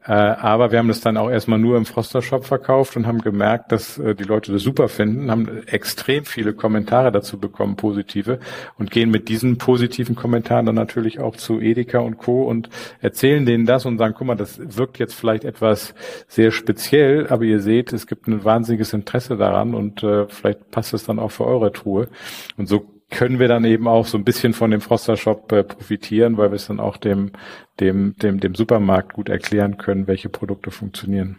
Äh, 0.06 0.12
aber 0.12 0.72
wir 0.72 0.80
haben 0.80 0.90
das 0.90 1.00
dann 1.00 1.16
auch 1.16 1.30
erstmal 1.30 1.60
nur 1.60 1.78
im 1.78 1.86
Froster 1.86 2.22
Shop 2.22 2.44
verkauft 2.44 2.98
und 2.98 3.08
haben 3.08 3.22
gemerkt, 3.22 3.72
dass 3.72 3.98
äh, 3.98 4.16
die 4.16 4.26
Leute 4.26 4.52
das 4.52 4.62
super 4.62 4.90
finden, 4.90 5.32
haben 5.32 5.66
extrem 5.68 6.26
viele 6.26 6.54
Kommentare 6.54 7.14
dazu 7.14 7.40
bekommen, 7.40 7.78
positive, 7.78 8.40
und 8.78 8.92
gehen 8.92 9.10
mit 9.10 9.30
diesen 9.30 9.58
positiven 9.58 10.16
Kommentaren 10.16 10.66
dann 10.66 10.76
natürlich 10.76 11.22
auch 11.22 11.38
zu 11.38 11.62
Edeka 11.62 12.00
und 12.00 12.18
Co. 12.18 12.44
und 12.44 12.70
erzählen 13.00 13.46
denen 13.46 13.66
das 13.66 13.86
und 13.86 13.98
sagen, 13.98 14.14
guck 14.18 14.28
mal, 14.28 14.36
das 14.36 14.60
wirkt 14.78 15.00
jetzt 15.00 15.14
vielleicht 15.14 15.46
etwas 15.46 15.96
sehr 16.28 16.52
speziell 16.52 17.13
speziell, 17.14 17.28
aber 17.28 17.44
ihr 17.44 17.60
seht, 17.60 17.94
es 17.94 18.08
gibt 18.08 18.28
ein 18.28 18.44
wahnsinniges 18.44 18.94
Interesse 18.94 19.38
daran 19.38 19.74
und 19.74 20.04
äh, 20.04 20.28
vielleicht 20.28 20.72
passt 20.72 20.94
es 20.94 21.06
dann 21.06 21.20
auch 21.20 21.32
für 21.32 21.46
eure 21.46 21.72
Truhe. 21.72 22.08
Und 22.58 22.68
so 22.68 22.86
können 23.10 23.40
wir 23.40 23.48
dann 23.48 23.66
eben 23.66 23.88
auch 23.88 24.06
so 24.06 24.18
ein 24.18 24.24
bisschen 24.24 24.54
von 24.54 24.72
dem 24.72 24.82
Froster 24.82 25.18
Shop 25.18 25.52
äh, 25.52 25.64
profitieren, 25.64 26.38
weil 26.38 26.52
wir 26.52 26.56
es 26.56 26.68
dann 26.68 26.80
auch 26.80 26.98
dem, 26.98 27.32
dem, 27.80 28.16
dem, 28.18 28.40
dem 28.40 28.56
Supermarkt 28.56 29.14
gut 29.14 29.30
erklären 29.30 29.78
können, 29.78 30.08
welche 30.08 30.30
Produkte 30.30 30.72
funktionieren. 30.72 31.38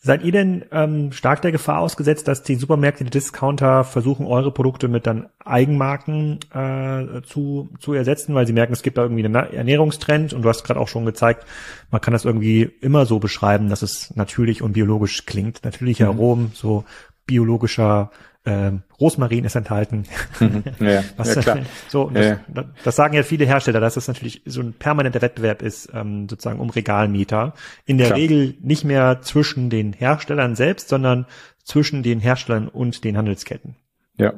Seid 0.00 0.22
ihr 0.22 0.30
denn 0.30 0.64
ähm, 0.70 1.10
stark 1.10 1.42
der 1.42 1.50
Gefahr 1.50 1.80
ausgesetzt, 1.80 2.28
dass 2.28 2.44
die 2.44 2.54
Supermärkte, 2.54 3.02
die 3.02 3.10
Discounter 3.10 3.82
versuchen, 3.82 4.26
eure 4.26 4.52
Produkte 4.52 4.86
mit 4.86 5.08
dann 5.08 5.28
Eigenmarken 5.44 6.38
äh, 6.54 7.22
zu, 7.22 7.70
zu 7.80 7.94
ersetzen, 7.94 8.32
weil 8.32 8.46
sie 8.46 8.52
merken, 8.52 8.72
es 8.72 8.82
gibt 8.82 8.96
da 8.96 9.02
irgendwie 9.02 9.24
einen 9.24 9.34
Ernährungstrend 9.34 10.32
und 10.32 10.42
du 10.42 10.48
hast 10.48 10.62
gerade 10.62 10.78
auch 10.78 10.86
schon 10.86 11.04
gezeigt, 11.04 11.44
man 11.90 12.00
kann 12.00 12.12
das 12.12 12.24
irgendwie 12.24 12.62
immer 12.80 13.06
so 13.06 13.18
beschreiben, 13.18 13.70
dass 13.70 13.82
es 13.82 14.14
natürlich 14.14 14.62
und 14.62 14.72
biologisch 14.72 15.26
klingt. 15.26 15.64
Natürliche 15.64 16.04
mhm. 16.04 16.10
Aromen, 16.10 16.52
so 16.54 16.84
biologischer 17.26 18.12
ähm, 18.48 18.82
Rosmarin 18.98 19.44
ist 19.44 19.56
enthalten. 19.56 20.04
Mhm. 20.40 20.64
Ja, 20.80 21.04
Was, 21.16 21.34
ja, 21.34 21.42
klar. 21.42 21.58
So, 21.88 22.08
das, 22.08 22.26
ja. 22.26 22.64
das, 22.82 22.96
sagen 22.96 23.14
ja 23.14 23.22
viele 23.22 23.44
Hersteller, 23.44 23.80
dass 23.80 23.94
das 23.94 24.08
natürlich 24.08 24.42
so 24.46 24.62
ein 24.62 24.72
permanenter 24.72 25.20
Wettbewerb 25.20 25.60
ist, 25.60 25.90
ähm, 25.92 26.28
sozusagen 26.28 26.58
um 26.58 26.70
Regalmieter. 26.70 27.52
In 27.84 27.98
der 27.98 28.08
klar. 28.08 28.18
Regel 28.18 28.54
nicht 28.60 28.84
mehr 28.84 29.20
zwischen 29.20 29.68
den 29.68 29.92
Herstellern 29.92 30.56
selbst, 30.56 30.88
sondern 30.88 31.26
zwischen 31.62 32.02
den 32.02 32.20
Herstellern 32.20 32.68
und 32.68 33.04
den 33.04 33.18
Handelsketten. 33.18 33.76
Ja, 34.16 34.32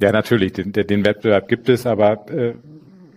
ja, 0.00 0.10
natürlich. 0.10 0.54
Den, 0.54 0.72
den 0.72 1.04
Wettbewerb 1.04 1.46
gibt 1.46 1.68
es, 1.68 1.86
aber 1.86 2.28
äh, 2.30 2.54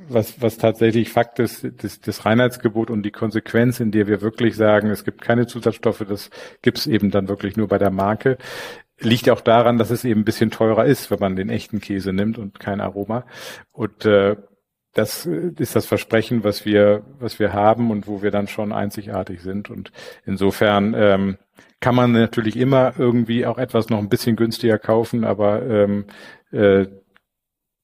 was, 0.10 0.42
was 0.42 0.58
tatsächlich 0.58 1.10
Fakt 1.10 1.40
ist, 1.40 1.66
das, 1.82 2.00
das 2.00 2.26
Reinheitsgebot 2.26 2.90
und 2.90 3.04
die 3.04 3.12
Konsequenz, 3.12 3.80
in 3.80 3.92
der 3.92 4.08
wir 4.08 4.22
wirklich 4.22 4.56
sagen, 4.56 4.90
es 4.90 5.04
gibt 5.04 5.22
keine 5.22 5.48
Zusatzstoffe, 5.48 6.06
das 6.08 6.30
gibt 6.62 6.78
es 6.78 6.88
eben 6.88 7.12
dann 7.12 7.28
wirklich 7.28 7.58
nur 7.58 7.68
bei 7.68 7.78
der 7.78 7.92
Marke, 7.92 8.38
liegt 9.00 9.30
auch 9.30 9.42
daran, 9.42 9.78
dass 9.78 9.92
es 9.92 10.04
eben 10.06 10.22
ein 10.22 10.26
bisschen 10.26 10.52
teurer 10.52 10.86
ist, 10.86 11.12
wenn 11.12 11.20
man 11.20 11.36
den 11.36 11.50
echten 11.50 11.82
Käse 11.82 12.14
nimmt 12.14 12.38
und 12.38 12.60
kein 12.60 12.82
Aroma. 12.82 13.26
Und 13.72 14.06
äh, 14.06 14.36
das 14.94 15.28
ist 15.28 15.76
das 15.76 15.86
Versprechen, 15.86 16.44
was 16.44 16.66
wir, 16.66 17.04
was 17.20 17.38
wir 17.40 17.54
haben 17.54 17.92
und 17.92 18.08
wo 18.08 18.24
wir 18.24 18.32
dann 18.32 18.48
schon 18.48 18.74
einzigartig 18.74 19.42
sind. 19.42 19.70
Und 19.70 19.92
insofern 20.26 20.96
ähm, 20.98 21.38
kann 21.80 21.94
man 21.94 22.14
natürlich 22.14 22.58
immer 22.58 22.94
irgendwie 22.98 23.46
auch 23.46 23.60
etwas 23.60 23.90
noch 23.90 24.00
ein 24.00 24.10
bisschen 24.10 24.36
günstiger 24.36 24.80
kaufen, 24.80 25.24
aber 25.24 25.62
ähm, 25.64 26.06
äh, 26.52 26.88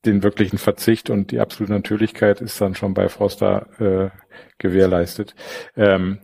den 0.05 0.23
wirklichen 0.23 0.57
Verzicht 0.57 1.09
und 1.09 1.31
die 1.31 1.39
absolute 1.39 1.73
Natürlichkeit 1.73 2.41
ist 2.41 2.59
dann 2.59 2.75
schon 2.75 2.93
bei 2.93 3.07
Froster 3.09 3.67
äh, 3.79 4.09
gewährleistet. 4.57 5.35
Ähm, 5.77 6.19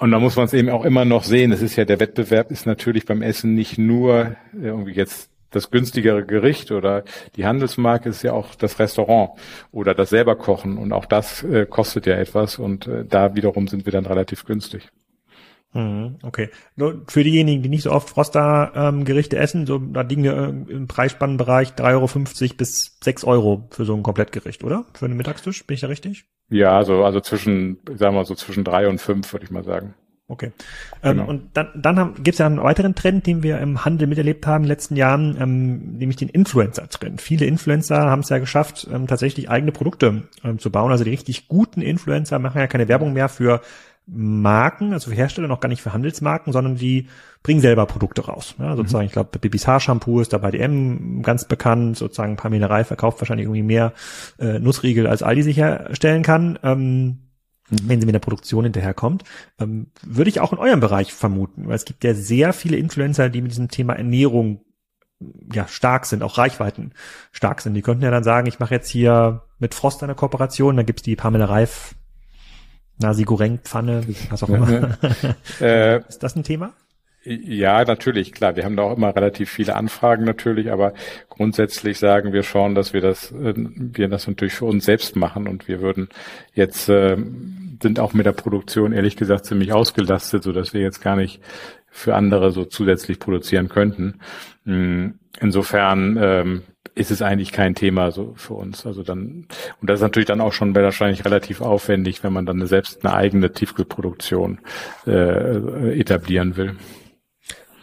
und 0.00 0.10
da 0.10 0.18
muss 0.18 0.36
man 0.36 0.46
es 0.46 0.54
eben 0.54 0.70
auch 0.70 0.84
immer 0.84 1.04
noch 1.04 1.24
sehen. 1.24 1.52
Es 1.52 1.62
ist 1.62 1.76
ja, 1.76 1.84
der 1.84 2.00
Wettbewerb 2.00 2.50
ist 2.50 2.66
natürlich 2.66 3.04
beim 3.04 3.22
Essen 3.22 3.54
nicht 3.54 3.78
nur 3.78 4.36
irgendwie 4.52 4.92
jetzt 4.92 5.30
das 5.50 5.70
günstigere 5.70 6.24
Gericht 6.24 6.70
oder 6.70 7.04
die 7.36 7.44
Handelsmarke 7.44 8.08
ist 8.08 8.22
ja 8.22 8.32
auch 8.32 8.54
das 8.54 8.78
Restaurant 8.78 9.32
oder 9.72 9.94
das 9.94 10.10
selber 10.10 10.36
kochen 10.36 10.78
und 10.78 10.92
auch 10.92 11.06
das 11.06 11.42
äh, 11.42 11.66
kostet 11.66 12.06
ja 12.06 12.14
etwas 12.14 12.58
und 12.58 12.86
äh, 12.86 13.04
da 13.04 13.34
wiederum 13.34 13.66
sind 13.68 13.84
wir 13.84 13.92
dann 13.92 14.06
relativ 14.06 14.44
günstig. 14.44 14.88
Mhm, 15.72 16.16
okay. 16.22 16.48
Nur 16.74 17.02
für 17.06 17.22
diejenigen, 17.22 17.62
die 17.62 17.68
nicht 17.68 17.82
so 17.82 17.92
oft 17.92 18.10
Froster-Gerichte 18.10 19.36
ähm, 19.36 19.42
essen, 19.42 19.66
so 19.66 19.78
da 19.78 20.00
liegen 20.02 20.24
wir 20.24 20.48
im 20.48 20.88
Preisspannenbereich 20.88 21.70
3,50 21.70 21.84
Euro 21.92 22.54
bis 22.56 22.98
6 23.00 23.24
Euro 23.24 23.68
für 23.70 23.84
so 23.84 23.94
ein 23.94 24.02
Komplettgericht, 24.02 24.64
oder? 24.64 24.84
Für 24.94 25.04
einen 25.04 25.16
Mittagstisch, 25.16 25.64
bin 25.66 25.74
ich 25.74 25.80
da 25.80 25.86
richtig? 25.86 26.24
Ja, 26.48 26.76
also, 26.76 27.04
also 27.04 27.20
zwischen, 27.20 27.78
sagen 27.86 28.14
wir 28.14 28.20
mal 28.20 28.24
so 28.24 28.34
zwischen 28.34 28.64
drei 28.64 28.88
und 28.88 29.00
fünf, 29.00 29.32
würde 29.32 29.44
ich 29.44 29.52
mal 29.52 29.62
sagen. 29.62 29.94
Okay. 30.30 30.52
Ähm, 31.02 31.16
genau. 31.16 31.28
und 31.28 31.50
dann, 31.54 31.70
dann 31.74 32.14
gibt 32.14 32.34
es 32.34 32.38
ja 32.38 32.46
einen 32.46 32.62
weiteren 32.62 32.94
Trend, 32.94 33.26
den 33.26 33.42
wir 33.42 33.58
im 33.58 33.84
Handel 33.84 34.06
miterlebt 34.06 34.46
haben 34.46 34.62
in 34.62 34.68
den 34.68 34.68
letzten 34.68 34.94
Jahren, 34.94 35.36
ähm, 35.40 35.96
nämlich 35.98 36.16
den 36.16 36.28
Influencer-Trend. 36.28 37.20
Viele 37.20 37.46
Influencer 37.46 37.98
haben 37.98 38.20
es 38.20 38.28
ja 38.28 38.38
geschafft, 38.38 38.86
ähm, 38.92 39.08
tatsächlich 39.08 39.50
eigene 39.50 39.72
Produkte 39.72 40.22
ähm, 40.44 40.60
zu 40.60 40.70
bauen. 40.70 40.92
Also 40.92 41.02
die 41.02 41.10
richtig 41.10 41.48
guten 41.48 41.82
Influencer 41.82 42.38
machen 42.38 42.60
ja 42.60 42.68
keine 42.68 42.86
Werbung 42.86 43.12
mehr 43.12 43.28
für 43.28 43.60
Marken, 44.12 44.92
also 44.92 45.10
für 45.10 45.16
Hersteller, 45.16 45.46
noch 45.46 45.60
gar 45.60 45.68
nicht 45.68 45.82
für 45.82 45.92
Handelsmarken, 45.92 46.52
sondern 46.52 46.74
die 46.74 47.06
bringen 47.42 47.60
selber 47.60 47.86
Produkte 47.86 48.26
raus. 48.26 48.56
Ja, 48.58 48.74
sozusagen, 48.74 49.04
mhm. 49.04 49.06
ich 49.06 49.12
glaube, 49.12 49.38
Bibis 49.38 49.66
Haarshampoo 49.66 50.20
ist 50.20 50.32
da 50.32 50.38
bei 50.38 50.50
DM 50.50 51.22
ganz 51.22 51.44
bekannt, 51.44 51.96
sozusagen 51.96 52.36
Pamilerei 52.36 52.84
verkauft 52.84 53.20
wahrscheinlich 53.20 53.44
irgendwie 53.44 53.62
mehr 53.62 53.92
äh, 54.38 54.58
Nussriegel, 54.58 55.06
als 55.06 55.22
Aldi 55.22 55.42
sich 55.42 55.56
herstellen 55.56 56.22
kann. 56.22 56.58
Ähm, 56.62 57.04
mhm. 57.06 57.18
wenn 57.84 58.00
sie 58.00 58.06
mit 58.06 58.14
der 58.14 58.20
Produktion 58.20 58.64
hinterherkommt, 58.64 59.22
ähm, 59.60 59.92
würde 60.02 60.30
ich 60.30 60.40
auch 60.40 60.52
in 60.52 60.58
eurem 60.58 60.80
Bereich 60.80 61.12
vermuten, 61.12 61.68
weil 61.68 61.76
es 61.76 61.84
gibt 61.84 62.02
ja 62.02 62.14
sehr 62.14 62.52
viele 62.52 62.76
Influencer, 62.76 63.28
die 63.28 63.42
mit 63.42 63.52
diesem 63.52 63.68
Thema 63.68 63.94
Ernährung 63.94 64.62
ja 65.52 65.68
stark 65.68 66.06
sind, 66.06 66.22
auch 66.22 66.38
Reichweiten 66.38 66.92
stark 67.30 67.60
sind. 67.60 67.74
Die 67.74 67.82
könnten 67.82 68.02
ja 68.02 68.10
dann 68.10 68.24
sagen, 68.24 68.46
ich 68.46 68.58
mache 68.58 68.74
jetzt 68.74 68.88
hier 68.88 69.42
mit 69.58 69.74
Frost 69.74 70.02
eine 70.02 70.14
Kooperation, 70.14 70.76
dann 70.76 70.86
gibt's 70.86 71.02
die 71.02 71.16
Pamela 71.16 71.44
Reif 71.44 71.94
Nasi 73.00 73.24
Goreng 73.24 73.58
Pfanne, 73.58 74.04
was 74.30 74.42
auch 74.42 74.48
immer. 74.48 74.96
äh, 75.60 75.98
ist 76.08 76.22
das 76.22 76.36
ein 76.36 76.44
Thema? 76.44 76.74
Ja, 77.22 77.84
natürlich, 77.84 78.32
klar. 78.32 78.56
Wir 78.56 78.64
haben 78.64 78.76
da 78.76 78.82
auch 78.82 78.96
immer 78.96 79.14
relativ 79.14 79.50
viele 79.50 79.76
Anfragen 79.76 80.24
natürlich, 80.24 80.72
aber 80.72 80.94
grundsätzlich 81.28 81.98
sagen 81.98 82.32
wir 82.32 82.42
schon, 82.42 82.74
dass 82.74 82.94
wir 82.94 83.02
das, 83.02 83.30
äh, 83.32 83.54
wir 83.56 84.08
das 84.08 84.26
natürlich 84.26 84.54
für 84.54 84.64
uns 84.64 84.84
selbst 84.84 85.16
machen 85.16 85.46
und 85.46 85.68
wir 85.68 85.80
würden 85.80 86.08
jetzt 86.54 86.88
äh, 86.88 87.16
sind 87.82 87.98
auch 88.00 88.12
mit 88.12 88.26
der 88.26 88.32
Produktion 88.32 88.92
ehrlich 88.92 89.16
gesagt 89.16 89.46
ziemlich 89.46 89.72
ausgelastet, 89.72 90.42
so 90.42 90.52
dass 90.52 90.72
wir 90.74 90.80
jetzt 90.80 91.00
gar 91.00 91.16
nicht 91.16 91.40
für 91.90 92.14
andere 92.14 92.52
so 92.52 92.64
zusätzlich 92.64 93.18
produzieren 93.18 93.68
könnten. 93.68 94.20
Insofern 95.38 96.18
ähm, 96.20 96.62
ist 96.94 97.10
es 97.10 97.22
eigentlich 97.22 97.52
kein 97.52 97.74
Thema 97.74 98.10
so 98.10 98.34
für 98.36 98.54
uns. 98.54 98.84
Also 98.84 99.02
dann, 99.02 99.46
und 99.80 99.88
das 99.90 100.00
ist 100.00 100.02
natürlich 100.02 100.26
dann 100.26 100.40
auch 100.40 100.52
schon 100.52 100.74
wahrscheinlich 100.74 101.24
relativ 101.24 101.60
aufwendig, 101.60 102.24
wenn 102.24 102.32
man 102.32 102.46
dann 102.46 102.66
selbst 102.66 103.04
eine 103.04 103.14
eigene 103.14 103.52
Tiefkühlproduktion 103.52 104.58
äh, 105.06 105.98
etablieren 105.98 106.56
will. 106.56 106.76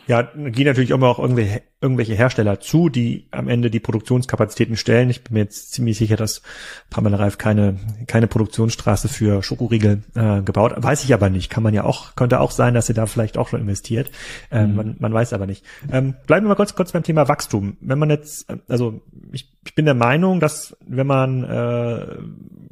Ja, 0.08 0.22
gehen 0.22 0.66
natürlich 0.66 0.92
immer 0.92 1.08
auch 1.08 1.20
irgendwelche, 1.20 1.64
irgendwelche 1.80 2.16
Hersteller 2.16 2.60
zu, 2.60 2.90
die 2.90 3.28
am 3.30 3.48
Ende 3.48 3.70
die 3.70 3.80
Produktionskapazitäten 3.80 4.78
stellen. 4.78 5.12
Ich 5.12 5.24
bin 5.24 5.36
mir 5.36 5.42
jetzt 5.42 5.74
ziemlich 5.74 5.98
sicher, 5.98 6.16
dass 6.16 6.42
Pamela 6.90 7.18
Reif 7.18 7.38
keine, 7.38 7.78
keine 8.08 8.28
Produktionsstraße 8.28 9.08
für 9.08 9.44
Schokoriegel 9.44 10.02
äh, 10.16 10.42
gebaut. 10.42 10.74
Weiß 10.76 11.04
ich 11.04 11.14
aber 11.14 11.30
nicht. 11.30 11.52
Kann 11.52 11.62
man 11.62 11.76
ja 11.76 11.84
auch, 11.84 12.16
könnte 12.16 12.40
auch 12.40 12.50
sein, 12.50 12.74
dass 12.74 12.88
sie 12.88 12.96
da 12.96 13.06
vielleicht 13.06 13.38
auch 13.38 13.50
schon 13.50 13.62
investiert. 13.62 14.10
Ähm, 14.50 14.72
mhm. 14.72 14.76
man, 14.76 14.96
man 15.00 15.14
weiß 15.14 15.34
aber 15.34 15.46
nicht. 15.46 15.64
Ähm, 15.92 16.16
bleiben 16.26 16.46
wir 16.46 16.50
mal 16.50 16.56
kurz, 16.56 16.74
kurz 16.74 16.94
beim 16.94 17.04
Thema 17.04 17.28
Wachstum. 17.28 17.78
Wenn 17.80 18.00
man 18.00 18.10
jetzt, 18.10 18.48
also 18.68 19.02
ich, 19.32 19.48
ich 19.64 19.76
bin 19.76 19.86
der 19.86 19.94
Meinung, 19.94 20.40
dass 20.40 20.76
wenn 20.88 21.08
man 21.08 21.44
äh, 21.44 22.06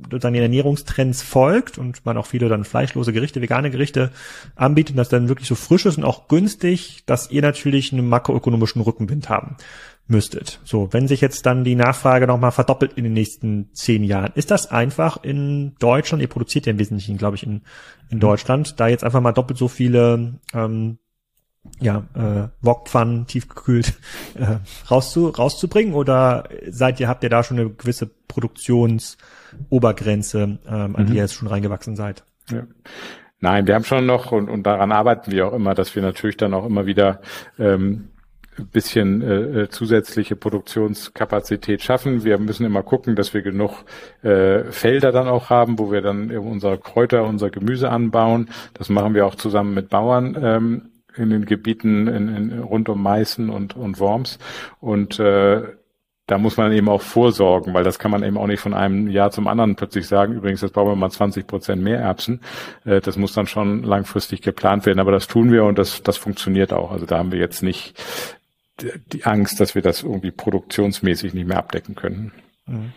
sozusagen 0.09 0.33
den 0.33 0.43
Ernährungstrends 0.43 1.21
folgt 1.21 1.77
und 1.77 2.05
man 2.05 2.17
auch 2.17 2.25
viele 2.25 2.49
dann 2.49 2.63
fleischlose 2.63 3.13
Gerichte, 3.13 3.41
vegane 3.41 3.71
Gerichte 3.71 4.11
anbietet, 4.55 4.97
das 4.97 5.09
dann 5.09 5.29
wirklich 5.29 5.47
so 5.47 5.55
frisch 5.55 5.85
ist 5.85 5.97
und 5.97 6.03
auch 6.03 6.27
günstig, 6.27 7.03
dass 7.05 7.31
ihr 7.31 7.41
natürlich 7.41 7.91
einen 7.91 8.07
makroökonomischen 8.07 8.81
Rückenwind 8.95 9.29
haben 9.29 9.57
müsstet. 10.07 10.59
So, 10.63 10.93
wenn 10.93 11.07
sich 11.07 11.21
jetzt 11.21 11.45
dann 11.45 11.63
die 11.63 11.75
Nachfrage 11.75 12.25
nochmal 12.27 12.51
verdoppelt 12.51 12.93
in 12.93 13.03
den 13.03 13.13
nächsten 13.13 13.69
zehn 13.73 14.03
Jahren, 14.03 14.31
ist 14.35 14.51
das 14.51 14.69
einfach 14.69 15.23
in 15.23 15.75
Deutschland, 15.79 16.21
ihr 16.21 16.29
produziert 16.29 16.67
ja 16.67 16.71
im 16.71 16.79
Wesentlichen, 16.79 17.17
glaube 17.17 17.37
ich, 17.37 17.43
in, 17.43 17.61
in 18.09 18.19
Deutschland, 18.19 18.79
da 18.79 18.87
jetzt 18.87 19.03
einfach 19.03 19.21
mal 19.21 19.31
doppelt 19.31 19.57
so 19.57 19.67
viele 19.67 20.35
ähm, 20.53 20.99
ja, 21.79 22.03
äh, 22.13 22.49
Wokpfannen 22.61 23.25
tiefgekühlt 23.25 23.95
äh, 24.35 24.57
rauszu, 24.89 25.29
rauszubringen 25.29 25.95
oder 25.95 26.47
seid 26.69 26.99
ihr, 26.99 27.07
habt 27.07 27.23
ihr 27.23 27.29
da 27.29 27.41
schon 27.43 27.57
eine 27.59 27.71
gewisse 27.71 28.11
Produktionsobergrenze, 28.27 30.59
ähm, 30.67 30.67
an 30.67 30.91
mhm. 30.91 31.07
die 31.07 31.15
ihr 31.15 31.21
jetzt 31.21 31.33
schon 31.33 31.47
reingewachsen 31.47 31.95
seid? 31.95 32.23
Ja. 32.51 32.67
Nein, 33.39 33.65
wir 33.67 33.75
haben 33.75 33.83
schon 33.83 34.05
noch 34.05 34.31
und, 34.31 34.49
und 34.49 34.63
daran 34.63 34.91
arbeiten 34.91 35.31
wir 35.31 35.47
auch 35.47 35.53
immer, 35.53 35.75
dass 35.75 35.95
wir 35.95 36.03
natürlich 36.03 36.37
dann 36.37 36.53
auch 36.53 36.65
immer 36.65 36.85
wieder 36.85 37.21
ähm, 37.59 38.09
bisschen 38.63 39.21
äh, 39.21 39.61
äh, 39.61 39.69
zusätzliche 39.69 40.35
Produktionskapazität 40.35 41.81
schaffen. 41.81 42.23
Wir 42.23 42.37
müssen 42.37 42.65
immer 42.65 42.83
gucken, 42.83 43.15
dass 43.15 43.33
wir 43.33 43.41
genug 43.41 43.83
äh, 44.21 44.63
Felder 44.71 45.11
dann 45.11 45.27
auch 45.27 45.49
haben, 45.49 45.79
wo 45.79 45.91
wir 45.91 46.01
dann 46.01 46.35
unsere 46.37 46.77
Kräuter, 46.77 47.25
unser 47.25 47.49
Gemüse 47.49 47.89
anbauen. 47.89 48.49
Das 48.73 48.89
machen 48.89 49.13
wir 49.13 49.25
auch 49.25 49.35
zusammen 49.35 49.73
mit 49.73 49.89
Bauern. 49.89 50.37
Ähm, 50.41 50.81
in 51.17 51.29
den 51.29 51.45
Gebieten 51.45 52.07
in, 52.07 52.27
in, 52.27 52.59
rund 52.59 52.89
um 52.89 53.01
Meißen 53.01 53.49
und, 53.49 53.75
und 53.75 53.99
Worms. 53.99 54.37
Und 54.81 55.19
äh, 55.19 55.63
da 56.27 56.39
muss 56.39 56.57
man 56.57 56.71
eben 56.71 56.89
auch 56.89 57.01
vorsorgen, 57.01 57.73
weil 57.73 57.83
das 57.83 57.99
kann 57.99 58.09
man 58.09 58.23
eben 58.23 58.37
auch 58.37 58.47
nicht 58.47 58.59
von 58.59 58.73
einem 58.73 59.07
Jahr 59.07 59.29
zum 59.29 59.47
anderen 59.47 59.75
plötzlich 59.75 60.07
sagen, 60.07 60.33
übrigens, 60.33 60.61
jetzt 60.61 60.73
brauchen 60.73 60.89
wir 60.89 60.95
mal 60.95 61.11
20 61.11 61.45
Prozent 61.45 61.83
mehr 61.83 61.99
Erbsen. 61.99 62.41
Äh, 62.83 63.01
das 63.01 63.17
muss 63.17 63.33
dann 63.33 63.47
schon 63.47 63.83
langfristig 63.83 64.41
geplant 64.41 64.85
werden, 64.85 64.99
aber 64.99 65.11
das 65.11 65.27
tun 65.27 65.51
wir 65.51 65.65
und 65.65 65.77
das, 65.77 66.01
das 66.01 66.17
funktioniert 66.17 66.73
auch. 66.73 66.91
Also 66.91 67.05
da 67.05 67.19
haben 67.19 67.31
wir 67.31 67.39
jetzt 67.39 67.61
nicht 67.61 67.95
die 68.81 69.25
Angst, 69.25 69.59
dass 69.59 69.75
wir 69.75 69.81
das 69.81 70.03
irgendwie 70.03 70.31
produktionsmäßig 70.31 71.33
nicht 71.33 71.47
mehr 71.47 71.57
abdecken 71.57 71.95
können. 71.95 72.31
Mhm. 72.65 72.93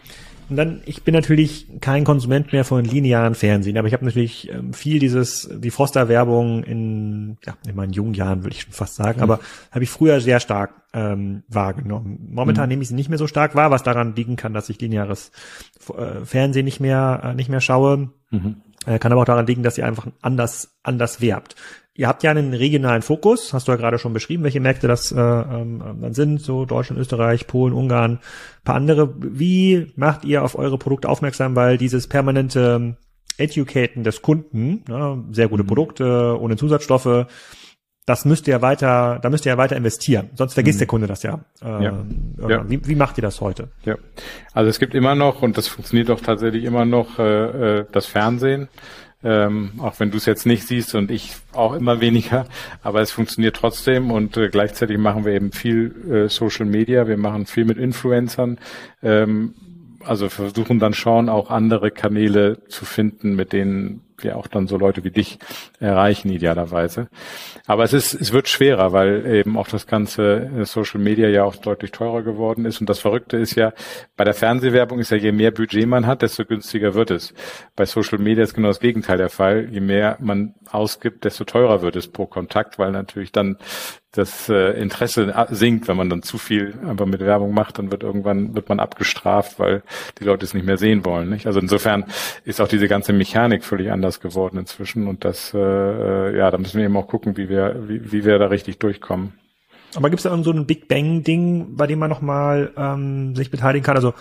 Und 0.51 0.57
dann, 0.57 0.81
ich 0.87 1.03
bin 1.03 1.13
natürlich 1.13 1.67
kein 1.81 2.05
Konsument 2.05 2.53
mehr 2.53 2.65
von 2.65 2.83
linearen 2.83 3.35
Fernsehen, 3.35 3.77
aber 3.77 3.87
ich 3.87 3.93
habe 3.93 4.07
natürlich 4.07 4.51
ähm, 4.51 4.73
viel 4.73 4.99
dieses, 4.99 5.49
die 5.53 5.71
Froster-Werbung 5.71 6.65
in, 6.65 7.37
ja, 7.45 7.55
in 7.69 7.77
meinen 7.77 7.93
jungen 7.93 8.15
Jahren, 8.15 8.45
würde 8.45 8.57
ich 8.57 8.63
schon 8.63 8.73
fast 8.73 8.95
sagen, 8.95 9.19
mhm. 9.19 9.25
aber 9.25 9.41
habe 9.71 9.85
ich 9.85 9.91
früher 9.91 10.21
sehr 10.23 10.41
stark 10.41 10.73
ähm, 10.95 11.43
wahrgenommen. 11.49 12.29
Momentan 12.31 12.65
mhm. 12.65 12.69
nehme 12.71 12.83
ich 12.83 12.89
sie 12.89 12.95
nicht 12.95 13.11
mehr 13.11 13.19
so 13.19 13.27
stark 13.27 13.55
wahr, 13.55 13.71
was 13.71 13.83
daran 13.83 14.17
liegen 14.17 14.37
kann, 14.37 14.55
dass 14.55 14.71
ich 14.71 14.81
lineares 14.81 15.33
äh, 15.95 16.25
Fernsehen 16.25 16.65
nicht 16.65 16.81
mehr, 16.81 17.21
äh, 17.25 17.35
nicht 17.35 17.51
mehr 17.51 17.61
schaue. 17.61 18.11
Mhm. 18.31 18.63
Äh, 18.87 18.99
kann 18.99 19.13
aber 19.13 19.21
auch 19.21 19.27
daran 19.27 19.47
liegen, 19.47 19.63
dass 19.63 19.75
sie 19.75 19.83
einfach 19.83 20.07
anders, 20.23 20.79
anders 20.83 21.21
werbt. 21.21 21.57
Ihr 21.99 22.07
habt 22.07 22.23
ja 22.23 22.31
einen 22.31 22.55
regionalen 22.55 23.03
Fokus, 23.03 23.53
hast 23.53 23.67
du 23.67 23.73
ja 23.73 23.77
gerade 23.77 23.99
schon 23.99 24.13
beschrieben, 24.13 24.45
welche 24.45 24.61
Märkte 24.61 24.87
das 24.87 25.11
äh, 25.11 25.19
ähm, 25.19 25.83
dann 26.01 26.15
sind, 26.15 26.41
so 26.41 26.65
Deutschland, 26.65 27.01
Österreich, 27.01 27.49
Polen, 27.49 27.75
Ungarn, 27.75 28.21
paar 28.63 28.77
andere. 28.77 29.13
Wie 29.19 29.93
macht 29.97 30.25
ihr 30.25 30.45
auf 30.45 30.57
eure 30.57 30.79
Produkte 30.79 31.09
aufmerksam, 31.09 31.57
weil 31.57 31.77
dieses 31.77 32.07
permanente 32.07 32.77
ähm, 32.77 32.97
Educaten 33.37 34.05
des 34.05 34.23
Kunden, 34.23 34.85
ne, 34.89 35.25
sehr 35.33 35.49
gute 35.49 35.65
mhm. 35.65 35.67
Produkte, 35.67 36.39
ohne 36.41 36.57
Zusatzstoffe, 36.57 37.27
das 38.07 38.25
müsst 38.25 38.47
ihr 38.47 38.63
weiter, 38.63 39.19
da 39.21 39.29
müsst 39.29 39.45
ihr 39.45 39.51
ja 39.51 39.59
weiter 39.59 39.75
investieren. 39.75 40.31
Sonst 40.35 40.55
vergisst 40.55 40.77
mhm. 40.77 40.83
der 40.83 40.87
Kunde 40.87 41.07
das 41.09 41.25
ja. 41.25 41.41
Äh, 41.61 41.83
ja. 41.83 42.05
ja. 42.49 42.71
Wie, 42.71 42.87
wie, 42.87 42.95
macht 42.95 43.19
ihr 43.19 43.23
das 43.23 43.41
heute? 43.41 43.71
Ja. 43.85 43.97
Also 44.53 44.71
es 44.71 44.79
gibt 44.79 44.95
immer 44.95 45.17
noch, 45.17 45.43
und 45.43 45.59
das 45.59 45.67
funktioniert 45.67 46.13
auch 46.13 46.21
tatsächlich 46.21 46.63
immer 46.63 46.85
noch, 46.85 47.19
äh, 47.19 47.81
äh 47.81 47.87
das 47.91 48.07
Fernsehen 48.07 48.69
ähm, 49.25 49.73
auch 49.79 49.99
wenn 49.99 50.11
du 50.11 50.17
es 50.17 50.27
jetzt 50.27 50.47
nicht 50.47 50.67
siehst 50.67 50.95
und 50.95 51.11
ich 51.11 51.37
auch 51.53 51.75
immer 51.75 52.01
weniger, 52.01 52.47
aber 52.83 53.01
es 53.01 53.11
funktioniert 53.11 53.57
trotzdem 53.57 54.11
und 54.11 54.37
äh, 54.37 54.49
gleichzeitig 54.49 54.99
machen 54.99 55.25
wir 55.25 55.33
eben 55.33 55.53
viel 55.53 55.95
äh, 56.11 56.29
Social 56.29 56.67
Media, 56.67 57.09
wir 57.09 57.17
machen 57.17 57.47
viel 57.47 57.65
mit 57.65 57.79
Influencern, 57.79 58.59
ähm, 59.03 59.55
also 60.05 60.29
versuchen 60.29 60.79
dann 60.79 60.95
schon 60.95 61.29
auch 61.29 61.51
andere 61.51 61.91
Kanäle 61.91 62.63
zu 62.69 62.85
finden, 62.85 63.35
mit 63.35 63.53
denen 63.53 64.08
wir 64.23 64.37
auch 64.37 64.47
dann 64.47 64.67
so 64.67 64.77
Leute 64.77 65.05
wie 65.05 65.11
dich 65.11 65.39
erreichen 65.81 66.31
idealerweise. 66.31 67.09
Aber 67.67 67.85
es 67.85 67.93
ist, 67.93 68.15
es 68.15 68.33
wird 68.33 68.49
schwerer, 68.49 68.93
weil 68.93 69.27
eben 69.27 69.57
auch 69.57 69.69
das 69.69 69.87
ganze 69.87 70.51
äh, 70.59 70.65
Social 70.65 71.01
Media 71.01 71.29
ja 71.29 71.45
auch 71.45 71.57
deutlich 71.57 71.93
teurer 71.93 72.23
geworden 72.23 72.65
ist. 72.65 72.81
Und 72.81 72.89
das 72.89 72.99
Verrückte 72.99 73.37
ist 73.37 73.55
ja, 73.55 73.73
bei 74.17 74.25
der 74.25 74.35
Fernsehwerbung 74.35 74.99
ist 74.99 75.11
ja, 75.11 75.17
je 75.17 75.33
mehr 75.33 75.51
Budget 75.51 75.87
man 75.87 76.07
hat, 76.07 76.23
desto 76.23 76.45
günstiger 76.45 76.95
wird 76.95 77.11
es. 77.11 77.35
Bei 77.77 77.87
Social 77.87 78.19
Media 78.19 78.45
ist 78.45 78.55
genau 78.55 78.69
das 78.69 78.81
Gegenteil 78.81 79.19
der 79.19 79.31
Fall. 79.31 79.69
Je 79.71 79.81
mehr 79.81 80.17
man 80.21 80.55
ausgibt, 80.71 81.25
desto 81.25 81.45
teurer 81.45 81.83
wird 81.83 81.97
es 81.97 82.09
pro 82.09 82.27
Kontakt, 82.27 82.79
weil 82.79 82.93
natürlich 82.93 83.33
dann 83.33 83.57
das 84.13 84.49
äh, 84.49 84.73
Interesse 84.81 85.35
sinkt, 85.51 85.87
wenn 85.87 85.97
man 85.97 86.09
dann 86.09 86.23
zu 86.23 86.39
viel 86.39 86.75
einfach 86.87 87.05
mit 87.05 87.21
Werbung 87.21 87.53
macht, 87.53 87.79
dann 87.79 87.91
wird 87.91 88.03
irgendwann 88.03 88.55
wird 88.55 88.69
man 88.69 88.81
abgestraft, 88.81 89.59
weil 89.59 89.83
die 90.19 90.25
Leute 90.25 90.47
es 90.47 90.55
nicht 90.55 90.65
mehr 90.65 90.79
sehen 90.79 91.05
wollen. 91.05 91.29
Nicht? 91.29 91.47
Also 91.47 91.61
insofern 91.61 92.05
ist 92.45 92.61
auch 92.61 92.69
diese 92.69 92.89
ganze 92.89 93.13
Mechanik 93.13 93.65
völlig 93.65 93.93
anders 93.93 94.21
geworden 94.21 94.59
inzwischen 94.59 95.07
und 95.07 95.25
das 95.25 95.53
äh, 95.53 95.59
äh 95.59 96.37
ja, 96.39 96.51
da 96.51 96.57
müssen 96.57 96.79
wir 96.79 96.87
eben 96.87 96.97
auch 96.97 97.07
gucken, 97.07 97.37
wie 97.37 97.49
wir 97.49 97.85
wie, 97.87 98.13
wie 98.13 98.25
wir 98.25 98.39
da 98.39 98.47
richtig 98.47 98.79
durchkommen. 98.79 99.35
Aber 99.95 100.11
gibt 100.11 100.21
es 100.21 100.25
da 100.25 100.31
irgend 100.31 100.45
so 100.45 100.53
ein 100.53 100.67
Big 100.67 100.89
Bang 100.89 101.23
Ding, 101.23 101.77
bei 101.77 101.87
dem 101.87 101.99
man 101.99 102.11
noch 102.11 102.21
mal 102.21 102.73
ähm, 102.77 103.35
sich 103.35 103.51
beteiligen 103.51 103.85
kann? 103.85 103.97
Also 103.97 104.15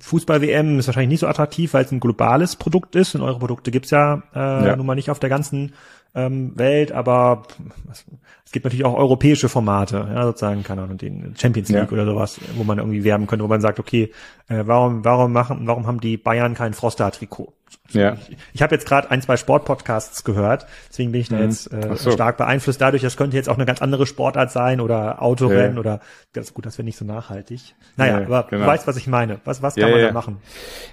Fußball-WM 0.00 0.78
ist 0.78 0.86
wahrscheinlich 0.86 1.10
nicht 1.10 1.20
so 1.20 1.26
attraktiv, 1.26 1.74
weil 1.74 1.84
es 1.84 1.92
ein 1.92 2.00
globales 2.00 2.56
Produkt 2.56 2.94
ist 2.96 3.14
und 3.14 3.22
eure 3.22 3.38
Produkte 3.38 3.70
gibt's 3.70 3.90
ja, 3.90 4.22
äh, 4.34 4.38
ja. 4.38 4.76
nun 4.76 4.86
mal 4.86 4.94
nicht 4.94 5.10
auf 5.10 5.18
der 5.18 5.30
ganzen 5.30 5.74
ähm, 6.14 6.56
Welt, 6.58 6.92
aber 6.92 7.42
es 7.90 8.04
gibt 8.52 8.64
natürlich 8.64 8.84
auch 8.84 8.94
europäische 8.94 9.48
Formate, 9.48 10.08
ja, 10.14 10.24
sozusagen, 10.24 10.62
keine 10.62 10.82
Ahnung, 10.82 10.98
den 10.98 11.34
Champions 11.36 11.70
League 11.70 11.90
ja. 11.90 11.92
oder 11.92 12.04
sowas, 12.04 12.38
wo 12.56 12.64
man 12.64 12.78
irgendwie 12.78 13.04
werben 13.04 13.26
könnte, 13.26 13.44
wo 13.44 13.48
man 13.48 13.60
sagt, 13.60 13.80
okay, 13.80 14.12
äh, 14.48 14.62
warum, 14.66 15.04
warum 15.04 15.32
machen, 15.32 15.66
warum 15.66 15.86
haben 15.86 16.00
die 16.00 16.16
Bayern 16.16 16.54
kein 16.54 16.74
Froster-Trikot? 16.74 17.52
Ja. 17.94 18.16
Ich, 18.28 18.36
ich 18.54 18.62
habe 18.62 18.74
jetzt 18.74 18.86
gerade 18.86 19.10
ein, 19.10 19.22
zwei 19.22 19.36
Sportpodcasts 19.36 20.24
gehört, 20.24 20.66
deswegen 20.88 21.12
bin 21.12 21.20
ich 21.20 21.28
da 21.28 21.36
mhm. 21.36 21.42
jetzt 21.42 21.72
äh, 21.72 21.96
so. 21.96 22.10
stark 22.10 22.36
beeinflusst 22.36 22.80
dadurch. 22.80 23.02
Das 23.02 23.16
könnte 23.16 23.36
jetzt 23.36 23.48
auch 23.48 23.56
eine 23.56 23.66
ganz 23.66 23.82
andere 23.82 24.06
Sportart 24.06 24.50
sein 24.50 24.80
oder 24.80 25.22
Autorennen 25.22 25.74
ja. 25.74 25.80
oder 25.80 26.00
das 26.32 26.46
ist 26.48 26.54
gut, 26.54 26.64
das 26.64 26.78
wäre 26.78 26.84
nicht 26.84 26.96
so 26.96 27.04
nachhaltig. 27.04 27.74
Naja, 27.96 28.20
ja, 28.20 28.26
aber 28.26 28.46
genau. 28.48 28.62
du 28.62 28.68
weißt, 28.68 28.86
was 28.86 28.96
ich 28.96 29.06
meine. 29.06 29.40
Was, 29.44 29.62
was 29.62 29.74
kann 29.74 29.90
man 29.90 30.00
da 30.00 30.12
machen? 30.12 30.38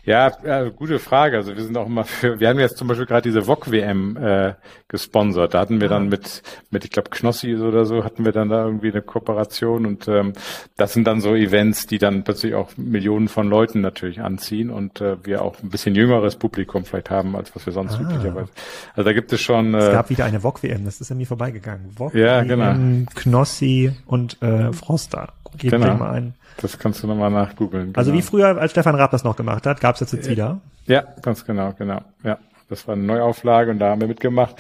Ja, 0.04 0.32
ja, 0.44 0.70
gute 0.70 1.00
Frage. 1.00 1.38
Also 1.38 1.56
wir 1.56 1.64
sind 1.64 1.78
auch 1.78 1.86
immer 1.86 2.04
für, 2.04 2.40
wir 2.40 2.50
haben 2.50 2.60
jetzt 2.60 2.78
zum 2.78 2.88
Beispiel 2.88 3.06
gerade 3.06 3.22
diese 3.22 3.48
VOG 3.48 3.72
WM 3.72 4.18
äh, 4.18 4.54
gesponsert. 4.90 5.54
Da 5.54 5.60
hatten 5.60 5.80
wir 5.80 5.88
dann 5.88 6.10
mit, 6.10 6.42
mit 6.72 6.84
ich 6.84 6.92
glaube 6.92 7.10
Knossi 7.10 7.56
oder 7.56 7.86
so, 7.86 8.04
hatten 8.04 8.26
wir 8.26 8.32
dann 8.32 8.50
da 8.50 8.66
irgendwie 8.66 8.92
eine 8.92 9.02
Kooperation 9.02 9.86
und 9.86 10.08
ähm, 10.08 10.34
das 10.78 10.94
sind 10.94 11.06
dann 11.06 11.22
so 11.22 11.36
Events, 11.36 11.88
die 11.88 12.00
dann 12.00 12.24
plötzlich 12.24 12.56
auch 12.56 12.72
Millionen 12.76 13.28
von 13.28 13.48
Leuten 13.48 13.82
natürlich 13.82 14.22
anziehen 14.22 14.70
und 14.70 15.00
äh, 15.00 15.24
wir 15.26 15.42
auch 15.42 15.62
ein 15.62 15.70
bisschen 15.70 15.96
jüngeres 15.96 16.36
Publikum 16.36 16.86
vielleicht 16.90 17.10
haben, 17.10 17.36
als 17.36 17.56
was 17.56 17.66
wir 17.66 17.74
sonst 17.74 17.96
ah. 17.96 18.02
üblicherweise. 18.02 18.50
Also 18.96 19.04
da 19.04 19.14
gibt 19.14 19.32
es 19.32 19.42
schon. 19.42 19.74
Äh, 19.74 19.78
es 19.78 19.92
gab 19.94 20.10
wieder 20.10 20.26
eine 20.26 20.42
VOG-WM, 20.42 20.86
das 20.86 21.02
ist 21.02 21.12
an 21.12 21.18
mir 21.18 21.28
vorbeigegangen. 21.28 21.92
VOG 21.96 22.16
ja, 22.16 22.44
genau. 22.44 23.06
Knossi 23.16 23.94
und 24.06 24.42
äh, 24.42 24.74
Froster. 24.74 25.34
Gebt 25.58 25.72
genau. 25.74 25.96
mal 25.96 26.12
ein. 26.12 26.34
Das 26.62 26.78
kannst 26.78 27.02
du 27.04 27.08
nochmal 27.08 27.32
nachgoogeln. 27.32 27.88
Genau. 27.88 27.98
Also 27.98 28.14
wie 28.14 28.22
früher, 28.22 28.58
als 28.58 28.72
Stefan 28.72 28.96
Raab 28.96 29.12
das 29.12 29.24
noch 29.24 29.36
gemacht 29.36 29.66
hat, 29.66 29.82
gab 29.82 29.96
es 29.96 30.00
das 30.00 30.12
jetzt 30.12 30.30
wieder? 30.30 30.60
Ja, 30.86 31.04
ganz 31.22 31.46
genau, 31.46 31.74
genau. 31.78 32.02
Ja, 32.24 32.38
das 32.70 32.88
war 32.88 32.96
eine 32.96 33.04
Neuauflage 33.04 33.72
und 33.72 33.80
da 33.80 33.92
haben 33.92 34.02
wir 34.02 34.08
mitgemacht. 34.08 34.56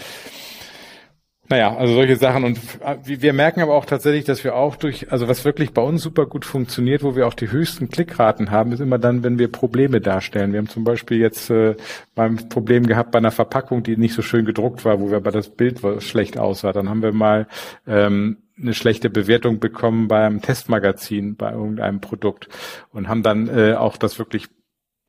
Naja, 1.49 1.75
also 1.75 1.95
solche 1.95 2.15
Sachen 2.15 2.43
und 2.43 2.59
wir 3.03 3.33
merken 3.33 3.61
aber 3.61 3.73
auch 3.73 3.85
tatsächlich, 3.85 4.23
dass 4.23 4.43
wir 4.43 4.53
auch 4.53 4.75
durch, 4.75 5.11
also 5.11 5.27
was 5.27 5.45
wirklich 5.45 5.73
bei 5.73 5.81
uns 5.81 6.03
super 6.03 6.27
gut 6.27 6.45
funktioniert, 6.45 7.01
wo 7.01 7.15
wir 7.15 7.25
auch 7.25 7.33
die 7.33 7.51
höchsten 7.51 7.89
Klickraten 7.89 8.51
haben, 8.51 8.71
ist 8.71 8.81
immer 8.81 8.99
dann, 8.99 9.23
wenn 9.23 9.39
wir 9.39 9.51
Probleme 9.51 9.99
darstellen. 9.99 10.51
Wir 10.51 10.59
haben 10.59 10.69
zum 10.69 10.83
Beispiel 10.83 11.17
jetzt 11.17 11.49
äh, 11.49 11.75
beim 12.13 12.49
Problem 12.49 12.85
gehabt 12.85 13.09
bei 13.11 13.17
einer 13.17 13.31
Verpackung, 13.31 13.81
die 13.81 13.97
nicht 13.97 14.13
so 14.13 14.21
schön 14.21 14.45
gedruckt 14.45 14.85
war, 14.85 14.99
wo 14.99 15.09
wir 15.09 15.17
aber 15.17 15.31
das 15.31 15.49
Bild 15.49 15.81
schlecht 16.03 16.37
aussah. 16.37 16.71
Dann 16.71 16.87
haben 16.87 17.01
wir 17.01 17.13
mal 17.13 17.47
ähm, 17.87 18.37
eine 18.61 18.75
schlechte 18.75 19.09
Bewertung 19.09 19.59
bekommen 19.59 20.07
beim 20.07 20.43
Testmagazin 20.43 21.35
bei 21.35 21.51
irgendeinem 21.51 21.99
Produkt 21.99 22.47
und 22.93 23.07
haben 23.07 23.23
dann 23.23 23.47
äh, 23.47 23.73
auch 23.73 23.97
das 23.97 24.19
wirklich 24.19 24.49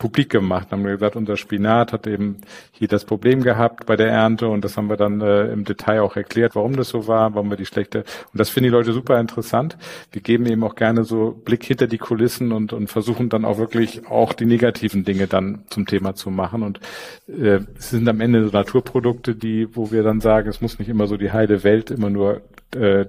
publik 0.00 0.30
gemacht. 0.30 0.72
Haben 0.72 0.84
wir 0.84 0.92
gesagt, 0.92 1.14
unser 1.14 1.36
Spinat 1.36 1.92
hat 1.92 2.08
eben 2.08 2.38
hier 2.72 2.88
das 2.88 3.04
Problem 3.04 3.42
gehabt 3.42 3.86
bei 3.86 3.96
der 3.96 4.08
Ernte 4.08 4.48
und 4.48 4.64
das 4.64 4.76
haben 4.76 4.88
wir 4.88 4.96
dann 4.96 5.20
äh, 5.20 5.52
im 5.52 5.64
Detail 5.64 6.00
auch 6.00 6.16
erklärt, 6.16 6.56
warum 6.56 6.74
das 6.74 6.88
so 6.88 7.06
war, 7.06 7.34
warum 7.34 7.50
wir 7.50 7.56
die 7.56 7.66
schlechte 7.66 7.98
und 7.98 8.40
das 8.40 8.48
finden 8.48 8.70
die 8.70 8.76
Leute 8.76 8.92
super 8.92 9.20
interessant. 9.20 9.76
Wir 10.10 10.22
geben 10.22 10.46
eben 10.46 10.64
auch 10.64 10.74
gerne 10.74 11.04
so 11.04 11.30
Blick 11.44 11.62
hinter 11.64 11.86
die 11.86 11.98
Kulissen 11.98 12.50
und, 12.50 12.72
und 12.72 12.88
versuchen 12.88 13.28
dann 13.28 13.44
auch 13.44 13.58
wirklich 13.58 14.08
auch 14.08 14.32
die 14.32 14.46
negativen 14.46 15.04
Dinge 15.04 15.26
dann 15.28 15.64
zum 15.68 15.86
Thema 15.86 16.14
zu 16.14 16.30
machen 16.30 16.62
und 16.62 16.80
äh, 17.28 17.60
es 17.78 17.90
sind 17.90 18.08
am 18.08 18.20
Ende 18.20 18.44
so 18.44 18.50
Naturprodukte, 18.50 19.36
die, 19.36 19.68
wo 19.76 19.92
wir 19.92 20.02
dann 20.02 20.20
sagen, 20.20 20.48
es 20.48 20.62
muss 20.62 20.78
nicht 20.78 20.88
immer 20.88 21.06
so 21.06 21.18
die 21.18 21.30
heile 21.30 21.62
Welt 21.62 21.90
immer 21.90 22.08
nur 22.08 22.40
äh, 22.74 23.04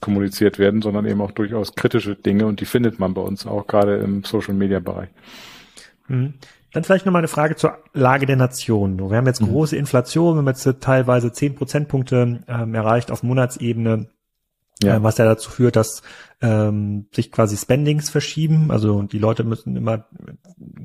kommuniziert 0.00 0.60
werden, 0.60 0.80
sondern 0.80 1.06
eben 1.06 1.20
auch 1.20 1.32
durchaus 1.32 1.74
kritische 1.74 2.14
Dinge 2.14 2.46
und 2.46 2.60
die 2.60 2.66
findet 2.66 3.00
man 3.00 3.14
bei 3.14 3.22
uns 3.22 3.46
auch 3.46 3.66
gerade 3.66 3.96
im 3.96 4.22
Social 4.22 4.54
Media 4.54 4.78
Bereich. 4.78 5.08
Mhm. 6.08 6.34
Dann 6.72 6.84
vielleicht 6.84 7.06
nochmal 7.06 7.20
eine 7.20 7.28
Frage 7.28 7.56
zur 7.56 7.78
Lage 7.94 8.26
der 8.26 8.36
Nation. 8.36 8.98
Wir 8.98 9.16
haben 9.16 9.26
jetzt 9.26 9.40
mhm. 9.40 9.48
große 9.48 9.76
Inflation, 9.76 10.34
wir 10.34 10.38
haben 10.38 10.48
jetzt 10.48 10.68
teilweise 10.80 11.32
zehn 11.32 11.54
Prozentpunkte 11.54 12.40
ähm, 12.46 12.74
erreicht 12.74 13.10
auf 13.10 13.22
Monatsebene, 13.22 14.08
ja. 14.82 14.96
äh, 14.96 15.02
was 15.02 15.18
ja 15.18 15.24
dazu 15.24 15.50
führt, 15.50 15.76
dass 15.76 16.02
ähm, 16.40 17.06
sich 17.14 17.32
quasi 17.32 17.56
Spendings 17.56 18.10
verschieben. 18.10 18.70
Also 18.70 19.02
die 19.02 19.18
Leute 19.18 19.44
müssen 19.44 19.76
immer 19.76 20.06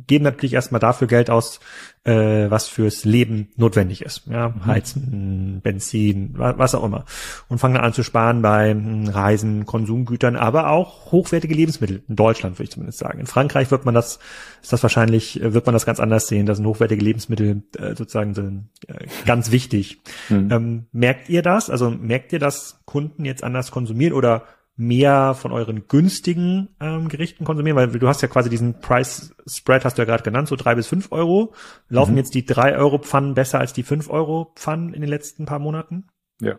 geben 0.08 0.24
natürlich 0.24 0.54
erstmal 0.54 0.80
dafür 0.80 1.08
Geld 1.08 1.30
aus, 1.30 1.60
äh, 2.04 2.50
was 2.50 2.68
fürs 2.68 3.06
Leben 3.06 3.50
notwendig 3.56 4.02
ist. 4.02 4.28
Ja, 4.28 4.50
mhm. 4.50 4.66
Heizen, 4.66 5.62
Benzin, 5.62 6.34
was 6.36 6.76
auch 6.76 6.84
immer. 6.84 7.06
Und 7.48 7.60
fangen 7.60 7.76
dann 7.76 7.84
an 7.84 7.94
zu 7.94 8.04
sparen 8.04 8.42
bei 8.42 8.72
hm, 8.72 9.08
Reisen, 9.08 9.66
Konsumgütern, 9.66 10.36
aber 10.36 10.70
auch 10.70 11.12
hochwertige 11.12 11.54
Lebensmittel. 11.54 12.04
In 12.08 12.16
Deutschland 12.16 12.56
würde 12.56 12.66
ich 12.66 12.72
zumindest 12.72 13.00
sagen. 13.00 13.20
In 13.20 13.28
Frankreich 13.28 13.72
wird 13.72 13.86
man 13.86 13.94
das, 13.94 14.20
ist 14.62 14.74
das 14.74 14.84
wahrscheinlich, 14.84 15.40
wird 15.42 15.66
man 15.66 15.74
das 15.74 15.86
ganz 15.86 16.00
anders 16.00 16.28
sehen. 16.28 16.46
Da 16.46 16.56
sind 16.56 16.66
hochwertige 16.66 17.04
Lebensmittel 17.04 17.64
äh, 17.78 17.96
sozusagen 17.96 18.34
sind, 18.34 18.70
äh, 18.88 19.06
ganz 19.26 19.52
wichtig. 19.52 20.02
Mhm. 20.30 20.52
Ähm, 20.52 20.86
merkt 20.92 21.30
ihr 21.30 21.42
das? 21.42 21.70
Also 21.70 21.90
merkt 21.90 22.34
ihr, 22.34 22.40
dass 22.40 22.82
Kunden 22.86 23.26
jetzt 23.26 23.44
anders 23.44 23.72
konsumieren 23.72 24.14
oder 24.14 24.44
mehr 24.76 25.34
von 25.34 25.52
euren 25.52 25.88
günstigen 25.88 26.70
ähm, 26.80 27.10
Gerichten 27.10 27.46
konsumieren? 27.46 27.78
Weil 27.78 27.88
du 27.88 28.08
hast 28.08 28.22
ja 28.22 28.28
quasi 28.28 28.50
diesen 28.50 28.80
Price 28.80 29.34
Spread, 29.48 29.86
hast 29.86 29.98
du 29.98 30.02
ja 30.02 30.06
gerade 30.06 30.24
genannt, 30.24 30.48
so 30.48 30.56
drei 30.56 30.76
bis 30.76 30.88
fünf 30.88 31.12
Euro. 31.12 31.54
Laufen 31.90 32.12
mhm. 32.12 32.18
jetzt 32.18 32.34
die 32.36 32.46
drei 32.46 32.76
Euro 32.78 33.00
Pfannen 33.00 33.34
besser 33.34 33.60
als 33.60 33.74
die 33.74 33.84
fünf 33.84 34.10
Euro 34.10 34.54
Pfannen 34.56 34.94
in 34.94 35.02
den 35.02 35.10
letzten 35.10 35.46
paar 35.46 35.60
Monaten? 35.60 36.08
Ja, 36.42 36.56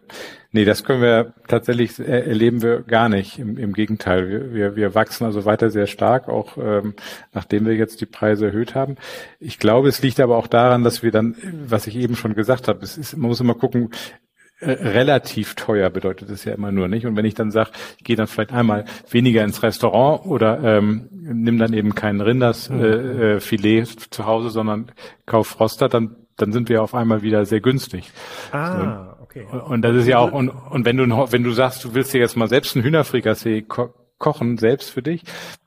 nee, 0.53 0.65
das 0.65 0.85
können 0.85 1.03
wir 1.03 1.35
tatsächlich 1.49 1.99
erleben 1.99 2.63
wir 2.63 2.83
gar 2.83 3.09
nicht. 3.09 3.41
Im, 3.41 3.59
im 3.59 3.73
Gegenteil, 3.73 4.29
wir, 4.29 4.55
wir, 4.55 4.77
wir 4.77 4.95
wachsen 4.95 5.25
also 5.25 5.45
weiter 5.45 5.71
sehr 5.71 5.89
stark, 5.89 6.29
auch 6.29 6.57
ähm, 6.57 6.95
nachdem 7.33 7.67
wir 7.67 7.75
jetzt 7.75 8.01
die 8.01 8.07
Preise 8.07 8.47
erhöht 8.47 8.77
haben. 8.77 8.95
Ich 9.41 9.59
glaube, 9.59 9.89
es 9.89 10.01
liegt 10.01 10.21
aber 10.21 10.37
auch 10.37 10.47
daran, 10.47 10.85
dass 10.85 11.03
wir 11.03 11.11
dann, 11.11 11.35
was 11.67 11.89
ich 11.89 11.97
eben 11.97 12.15
schon 12.15 12.35
gesagt 12.35 12.69
habe, 12.69 12.85
es 12.85 12.97
ist, 12.97 13.17
man 13.17 13.29
muss 13.29 13.41
immer 13.41 13.57
gucken, 13.57 13.91
äh, 13.91 14.32
relativ 14.63 15.55
teuer 15.55 15.91
bedeutet 15.91 16.31
es 16.31 16.45
ja 16.45 16.55
immer 16.55 16.73
nur 16.73 16.89
nicht. 16.89 17.07
Und 17.07 17.17
wenn 17.17 17.25
ich 17.25 17.35
dann 17.35 17.51
sage, 17.51 17.71
ich 17.99 18.05
gehe 18.05 18.17
dann 18.17 18.27
vielleicht 18.27 18.53
einmal 18.53 18.85
weniger 19.11 19.45
ins 19.45 19.63
Restaurant 19.63 20.27
oder 20.27 20.63
ähm, 20.63 21.09
nimm 21.11 21.59
dann 21.59 21.73
eben 21.73 21.95
kein 21.95 22.21
Rindersfilet 22.21 23.65
äh, 23.65 23.83
äh, 23.83 24.11
zu 24.11 24.27
Hause, 24.27 24.51
sondern 24.51 24.93
kauf 25.27 25.49
Froster, 25.49 25.89
dann 25.89 26.17
dann 26.37 26.51
sind 26.51 26.71
wir 26.71 26.83
auf 26.83 26.95
einmal 26.95 27.21
wieder 27.21 27.45
sehr 27.45 27.61
günstig. 27.61 28.11
Ah, 28.53 29.13
Okay. 29.35 29.47
Und 29.47 29.83
das 29.83 29.97
ist 29.97 30.07
ja 30.07 30.19
auch, 30.19 30.33
und, 30.33 30.51
und 30.51 30.85
wenn 30.85 30.99
du, 30.99 31.07
wenn 31.07 31.43
du 31.43 31.53
sagst, 31.53 31.85
du 31.85 31.95
willst 31.95 32.13
dir 32.13 32.21
jetzt 32.21 32.37
mal 32.37 32.49
selbst 32.49 32.77
ein 32.77 32.83
Hühnerfrikassee 32.83 33.63
ko 33.63 33.95
kochen, 34.19 34.59
selbst 34.59 34.91
für 34.91 35.03
dich, 35.03 35.23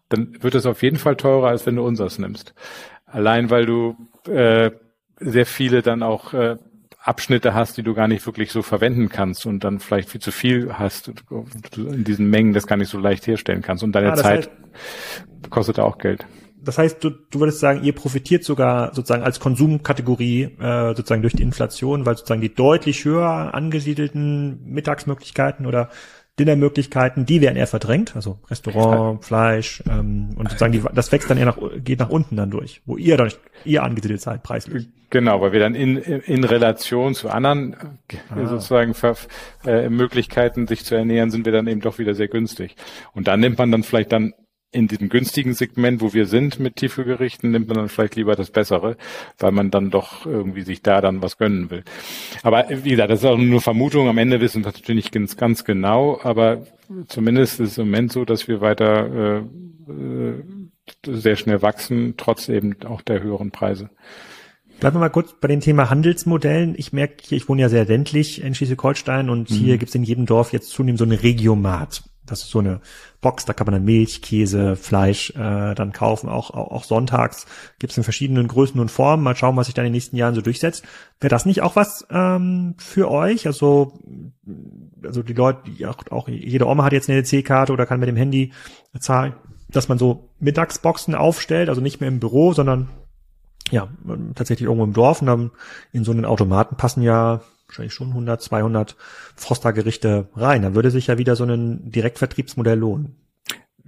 dann 0.07 0.37
wird 0.41 0.55
es 0.55 0.65
auf 0.65 0.81
jeden 0.83 0.97
Fall 0.97 1.17
teurer, 1.17 1.47
als 1.47 1.65
wenn 1.65 1.75
du 1.75 1.83
unseres 1.83 2.19
nimmst. 2.19 2.53
Allein 3.05 3.49
weil 3.49 3.65
du 3.65 3.97
äh, 4.29 4.71
sehr 5.19 5.45
viele 5.45 5.81
dann 5.81 6.03
auch 6.03 6.33
äh, 6.33 6.57
Abschnitte 7.05 7.53
hast, 7.53 7.77
die 7.77 7.83
du 7.83 7.93
gar 7.93 8.07
nicht 8.07 8.25
wirklich 8.25 8.51
so 8.51 8.61
verwenden 8.61 9.09
kannst 9.09 9.45
und 9.45 9.63
dann 9.63 9.79
vielleicht 9.79 10.09
viel 10.09 10.21
zu 10.21 10.31
viel 10.31 10.73
hast 10.73 11.11
in 11.77 12.03
diesen 12.03 12.29
Mengen 12.29 12.53
das 12.53 12.67
gar 12.67 12.77
nicht 12.77 12.89
so 12.89 12.97
leicht 12.97 13.27
herstellen 13.27 13.61
kannst. 13.61 13.83
Und 13.83 13.93
deine 13.93 14.13
ah, 14.13 14.15
Zeit 14.15 14.49
heißt, 14.49 14.51
kostet 15.49 15.79
auch 15.79 15.97
Geld 15.97 16.25
das 16.65 16.77
heißt, 16.77 17.03
du, 17.03 17.11
du 17.11 17.39
würdest 17.39 17.59
sagen, 17.59 17.83
ihr 17.83 17.93
profitiert 17.93 18.43
sogar 18.43 18.93
sozusagen 18.93 19.23
als 19.23 19.39
Konsumkategorie 19.39 20.43
äh, 20.59 20.95
sozusagen 20.95 21.21
durch 21.21 21.35
die 21.35 21.43
Inflation, 21.43 22.05
weil 22.05 22.17
sozusagen 22.17 22.41
die 22.41 22.53
deutlich 22.53 23.05
höher 23.05 23.53
angesiedelten 23.53 24.63
Mittagsmöglichkeiten 24.65 25.67
oder 25.67 25.89
Dinnermöglichkeiten, 26.39 27.25
die 27.25 27.39
werden 27.39 27.55
eher 27.55 27.67
verdrängt, 27.67 28.15
also 28.15 28.39
Restaurant, 28.49 29.23
Fleisch 29.23 29.81
ähm, 29.89 30.31
und 30.35 30.49
sozusagen 30.49 30.73
die, 30.73 30.83
das 30.93 31.11
wächst 31.11 31.29
dann 31.29 31.37
eher 31.37 31.45
nach 31.45 31.57
geht 31.77 31.99
nach 31.99 32.09
unten 32.09 32.35
dann 32.35 32.51
durch, 32.51 32.81
wo 32.85 32.97
ihr 32.97 33.15
dann 33.15 33.31
ihr 33.63 33.83
angesiedelt 33.83 34.21
seid 34.21 34.43
preislich. 34.43 34.89
Genau, 35.11 35.39
weil 35.39 35.53
wir 35.53 35.61
dann 35.61 35.75
in, 35.75 35.97
in 35.97 36.43
Relation 36.43 37.13
zu 37.13 37.29
anderen 37.29 37.75
ah. 38.29 38.47
sozusagen 38.47 38.93
äh, 39.65 39.89
Möglichkeiten 39.89 40.67
sich 40.67 40.83
zu 40.83 40.95
ernähren, 40.95 41.31
sind 41.31 41.45
wir 41.45 41.53
dann 41.53 41.67
eben 41.67 41.79
doch 41.79 41.99
wieder 41.99 42.15
sehr 42.15 42.27
günstig. 42.27 42.75
Und 43.13 43.27
dann 43.27 43.39
nimmt 43.39 43.57
man 43.57 43.71
dann 43.71 43.83
vielleicht 43.83 44.11
dann 44.11 44.33
in 44.75 44.87
diesem 44.87 45.09
günstigen 45.09 45.53
Segment, 45.53 46.01
wo 46.01 46.13
wir 46.13 46.25
sind 46.25 46.59
mit 46.59 46.75
Tiefkühlgerichten, 46.75 47.49
nimmt 47.51 47.67
man 47.69 47.77
dann 47.77 47.89
vielleicht 47.89 48.15
lieber 48.15 48.35
das 48.35 48.51
Bessere, 48.51 48.97
weil 49.39 49.51
man 49.51 49.71
dann 49.71 49.89
doch 49.89 50.25
irgendwie 50.25 50.63
sich 50.63 50.81
da 50.81 50.99
dann 50.99 51.21
was 51.21 51.37
gönnen 51.37 51.69
will. 51.69 51.83
Aber 52.43 52.65
wie 52.69 52.89
gesagt, 52.89 53.09
das 53.09 53.19
ist 53.19 53.25
auch 53.25 53.37
nur 53.37 53.61
Vermutung. 53.61 54.09
Am 54.09 54.17
Ende 54.17 54.41
wissen 54.41 54.63
wir 54.63 54.71
natürlich 54.71 55.11
ganz, 55.11 55.37
ganz 55.37 55.63
genau, 55.63 56.19
aber 56.21 56.67
zumindest 57.07 57.61
ist 57.61 57.71
es 57.71 57.77
im 57.77 57.85
Moment 57.85 58.11
so, 58.11 58.25
dass 58.25 58.47
wir 58.47 58.61
weiter 58.61 59.43
äh, 59.89 59.91
äh 59.91 60.43
sehr 61.07 61.35
schnell 61.35 61.63
wachsen, 61.63 62.13
trotz 62.15 62.47
eben 62.47 62.75
auch 62.85 63.01
der 63.01 63.23
höheren 63.23 63.49
Preise. 63.49 63.89
Bleiben 64.79 64.97
wir 64.97 64.99
mal 64.99 65.09
kurz 65.09 65.33
bei 65.39 65.47
dem 65.47 65.61
Thema 65.61 65.89
Handelsmodellen. 65.89 66.75
Ich 66.77 66.93
merke 66.93 67.15
hier, 67.21 67.37
ich 67.37 67.49
wohne 67.49 67.61
ja 67.61 67.69
sehr 67.69 67.85
ländlich 67.85 68.43
in 68.43 68.53
Schleswig-Holstein 68.53 69.29
und 69.31 69.49
mhm. 69.49 69.55
hier 69.55 69.77
gibt 69.77 69.89
es 69.89 69.95
in 69.95 70.03
jedem 70.03 70.25
Dorf 70.27 70.53
jetzt 70.53 70.69
zunehmend 70.69 70.99
so 70.99 71.05
eine 71.05 71.23
Regiomat. 71.23 72.03
Das 72.25 72.41
ist 72.41 72.49
so 72.49 72.59
eine 72.59 72.81
Box, 73.21 73.45
da 73.45 73.53
kann 73.53 73.65
man 73.65 73.73
dann 73.73 73.85
Milch, 73.85 74.21
Käse, 74.21 74.75
Fleisch 74.75 75.31
äh, 75.31 75.75
dann 75.75 75.91
kaufen. 75.91 76.29
Auch, 76.29 76.51
auch, 76.51 76.71
auch 76.71 76.83
sonntags 76.83 77.45
gibt 77.79 77.91
es 77.91 77.97
in 77.97 78.03
verschiedenen 78.03 78.47
Größen 78.47 78.79
und 78.79 78.89
Formen. 78.89 79.23
Mal 79.23 79.35
schauen, 79.35 79.55
was 79.55 79.67
sich 79.67 79.75
dann 79.75 79.85
in 79.85 79.91
den 79.91 79.95
nächsten 79.95 80.17
Jahren 80.17 80.35
so 80.35 80.41
durchsetzt. 80.41 80.83
Wäre 81.19 81.29
das 81.29 81.45
nicht 81.45 81.61
auch 81.61 81.75
was 81.75 82.05
ähm, 82.09 82.75
für 82.77 83.09
euch? 83.11 83.47
Also, 83.47 83.99
also 85.03 85.23
die 85.23 85.33
Leute, 85.33 85.69
die 85.69 85.85
auch, 85.85 85.97
auch 86.09 86.27
jede 86.27 86.67
Oma 86.67 86.83
hat 86.83 86.93
jetzt 86.93 87.09
eine 87.09 87.19
EC-Karte 87.19 87.73
oder 87.73 87.85
kann 87.85 87.99
mit 87.99 88.09
dem 88.09 88.15
Handy 88.15 88.51
zahlen, 88.99 89.33
dass 89.69 89.89
man 89.89 89.97
so 89.97 90.29
Mittagsboxen 90.39 91.15
aufstellt, 91.15 91.69
also 91.69 91.81
nicht 91.81 91.99
mehr 91.99 92.09
im 92.09 92.19
Büro, 92.19 92.53
sondern 92.53 92.89
ja, 93.71 93.87
tatsächlich 94.35 94.67
irgendwo 94.67 94.83
im 94.83 94.93
Dorf 94.93 95.21
und 95.21 95.27
dann 95.27 95.51
in 95.91 96.03
so 96.03 96.11
einen 96.11 96.25
Automaten 96.25 96.75
passen 96.75 97.01
ja 97.01 97.41
wahrscheinlich 97.67 97.93
schon 97.93 98.09
100, 98.09 98.41
200 98.41 98.95
Froster-Gerichte 99.35 100.29
rein. 100.35 100.61
Dann 100.61 100.75
würde 100.75 100.91
sich 100.91 101.07
ja 101.07 101.17
wieder 101.17 101.35
so 101.35 101.43
ein 101.43 101.91
Direktvertriebsmodell 101.91 102.77
lohnen. 102.77 103.15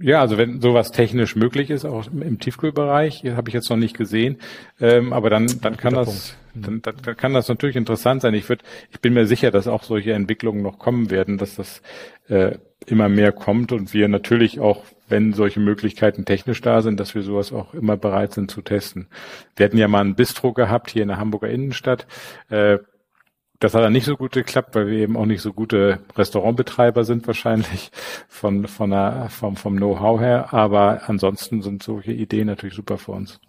Ja, 0.00 0.20
also 0.20 0.38
wenn 0.38 0.60
sowas 0.60 0.92
technisch 0.92 1.34
möglich 1.34 1.70
ist, 1.70 1.84
auch 1.84 2.06
im 2.06 2.38
Tiefkühlbereich, 2.38 3.24
habe 3.34 3.48
ich 3.48 3.54
jetzt 3.54 3.68
noch 3.68 3.76
nicht 3.76 3.96
gesehen, 3.96 4.38
ähm, 4.80 5.12
aber 5.12 5.28
dann, 5.28 5.48
dann 5.60 5.76
kann 5.76 5.94
das, 5.94 6.36
dann, 6.54 6.82
dann 6.82 7.16
kann 7.16 7.34
das 7.34 7.48
natürlich 7.48 7.74
interessant 7.74 8.22
sein. 8.22 8.32
Ich 8.34 8.48
würde, 8.48 8.62
ich 8.92 9.00
bin 9.00 9.12
mir 9.12 9.26
sicher, 9.26 9.50
dass 9.50 9.66
auch 9.66 9.82
solche 9.82 10.12
Entwicklungen 10.12 10.62
noch 10.62 10.78
kommen 10.78 11.10
werden, 11.10 11.36
dass 11.36 11.56
das 11.56 11.82
äh, 12.28 12.58
immer 12.86 13.08
mehr 13.08 13.32
kommt 13.32 13.72
und 13.72 13.92
wir 13.92 14.06
natürlich 14.06 14.60
auch, 14.60 14.84
wenn 15.08 15.32
solche 15.32 15.58
Möglichkeiten 15.58 16.24
technisch 16.24 16.60
da 16.60 16.80
sind, 16.80 17.00
dass 17.00 17.16
wir 17.16 17.22
sowas 17.22 17.52
auch 17.52 17.74
immer 17.74 17.96
bereit 17.96 18.34
sind 18.34 18.52
zu 18.52 18.62
testen. 18.62 19.08
Wir 19.56 19.66
hatten 19.66 19.78
ja 19.78 19.88
mal 19.88 20.04
ein 20.04 20.14
Bistro 20.14 20.52
gehabt 20.52 20.90
hier 20.90 21.02
in 21.02 21.08
der 21.08 21.18
Hamburger 21.18 21.48
Innenstadt. 21.48 22.06
Äh, 22.50 22.78
das 23.60 23.74
hat 23.74 23.82
dann 23.82 23.92
nicht 23.92 24.04
so 24.06 24.16
gut 24.16 24.32
geklappt, 24.32 24.74
weil 24.74 24.86
wir 24.86 24.98
eben 24.98 25.16
auch 25.16 25.26
nicht 25.26 25.42
so 25.42 25.52
gute 25.52 26.00
Restaurantbetreiber 26.16 27.04
sind 27.04 27.26
wahrscheinlich 27.26 27.90
von, 28.28 28.68
von 28.68 28.90
der, 28.90 29.28
vom, 29.30 29.56
vom 29.56 29.76
Know-how 29.76 30.20
her. 30.20 30.52
Aber 30.52 31.02
ansonsten 31.06 31.62
sind 31.62 31.82
solche 31.82 32.12
Ideen 32.12 32.46
natürlich 32.46 32.76
super 32.76 32.98
für 32.98 33.12
uns. 33.12 33.40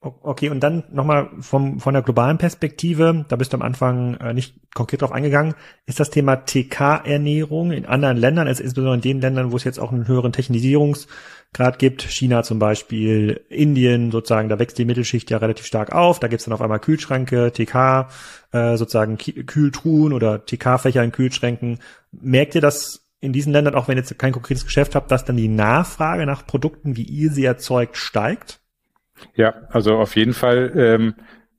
Okay, 0.00 0.50
und 0.50 0.60
dann 0.60 0.84
nochmal 0.92 1.30
vom, 1.40 1.80
von 1.80 1.94
der 1.94 2.02
globalen 2.02 2.38
Perspektive, 2.38 3.24
da 3.28 3.36
bist 3.36 3.52
du 3.52 3.56
am 3.56 3.62
Anfang 3.62 4.14
äh, 4.16 4.34
nicht 4.34 4.54
konkret 4.74 5.02
drauf 5.02 5.12
eingegangen, 5.12 5.54
ist 5.86 6.00
das 6.00 6.10
Thema 6.10 6.36
TK-Ernährung 6.36 7.72
in 7.72 7.86
anderen 7.86 8.16
Ländern, 8.16 8.46
also 8.46 8.62
insbesondere 8.62 8.96
in 8.96 9.00
den 9.00 9.20
Ländern, 9.20 9.52
wo 9.52 9.56
es 9.56 9.64
jetzt 9.64 9.78
auch 9.78 9.92
einen 9.92 10.08
höheren 10.08 10.32
Technisierungsgrad 10.32 11.78
gibt, 11.78 12.02
China 12.02 12.42
zum 12.42 12.58
Beispiel, 12.58 13.40
Indien 13.48 14.10
sozusagen, 14.10 14.48
da 14.48 14.58
wächst 14.58 14.78
die 14.78 14.84
Mittelschicht 14.84 15.30
ja 15.30 15.38
relativ 15.38 15.66
stark 15.66 15.92
auf, 15.92 16.20
da 16.20 16.28
gibt's 16.28 16.44
dann 16.44 16.54
auf 16.54 16.62
einmal 16.62 16.80
Kühlschränke, 16.80 17.52
TK, 17.52 18.08
äh, 18.52 18.76
sozusagen 18.76 19.18
Kühltruhen 19.18 20.12
oder 20.12 20.44
TK-Fächer 20.44 21.02
in 21.02 21.12
Kühlschränken. 21.12 21.78
Merkt 22.12 22.54
ihr 22.54 22.60
das 22.60 23.04
in 23.20 23.32
diesen 23.32 23.52
Ländern, 23.52 23.74
auch 23.74 23.88
wenn 23.88 23.96
ihr 23.96 24.02
jetzt 24.02 24.18
kein 24.18 24.32
konkretes 24.32 24.66
Geschäft 24.66 24.94
habt, 24.94 25.10
dass 25.10 25.24
dann 25.24 25.36
die 25.36 25.48
Nachfrage 25.48 26.26
nach 26.26 26.46
Produkten, 26.46 26.96
wie 26.96 27.04
ihr 27.04 27.30
sie 27.30 27.44
erzeugt, 27.44 27.96
steigt? 27.96 28.60
Ja, 29.34 29.54
also 29.70 29.96
auf 29.96 30.16
jeden 30.16 30.34
Fall 30.34 30.72
ähm, 30.76 31.14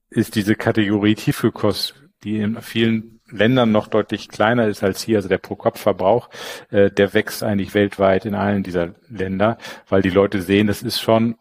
ist 0.10 0.36
diese 0.36 0.56
Kategorie 0.56 1.16
Tiefkühlkost, 1.16 1.95
die 2.24 2.38
in 2.38 2.62
vielen 2.62 3.20
Ländern 3.30 3.72
noch 3.72 3.88
deutlich 3.88 4.30
kleiner 4.30 4.68
ist 4.68 4.84
als 4.84 5.01
hier, 5.01 5.18
also 5.18 5.30
der 5.30 5.39
Pro-Kopf-Verbrauch, 5.39 6.30
äh, 6.70 6.91
der 6.91 7.14
wächst 7.14 7.43
eigentlich 7.43 7.74
weltweit 7.74 8.26
in 8.26 8.36
allen 8.36 8.64
dieser 8.64 8.95
Länder, 9.10 9.58
weil 9.89 10.01
die 10.01 10.10
Leute 10.10 10.41
sehen, 10.41 10.68
das 10.68 10.84
ist 10.84 11.01
schon 11.01 11.36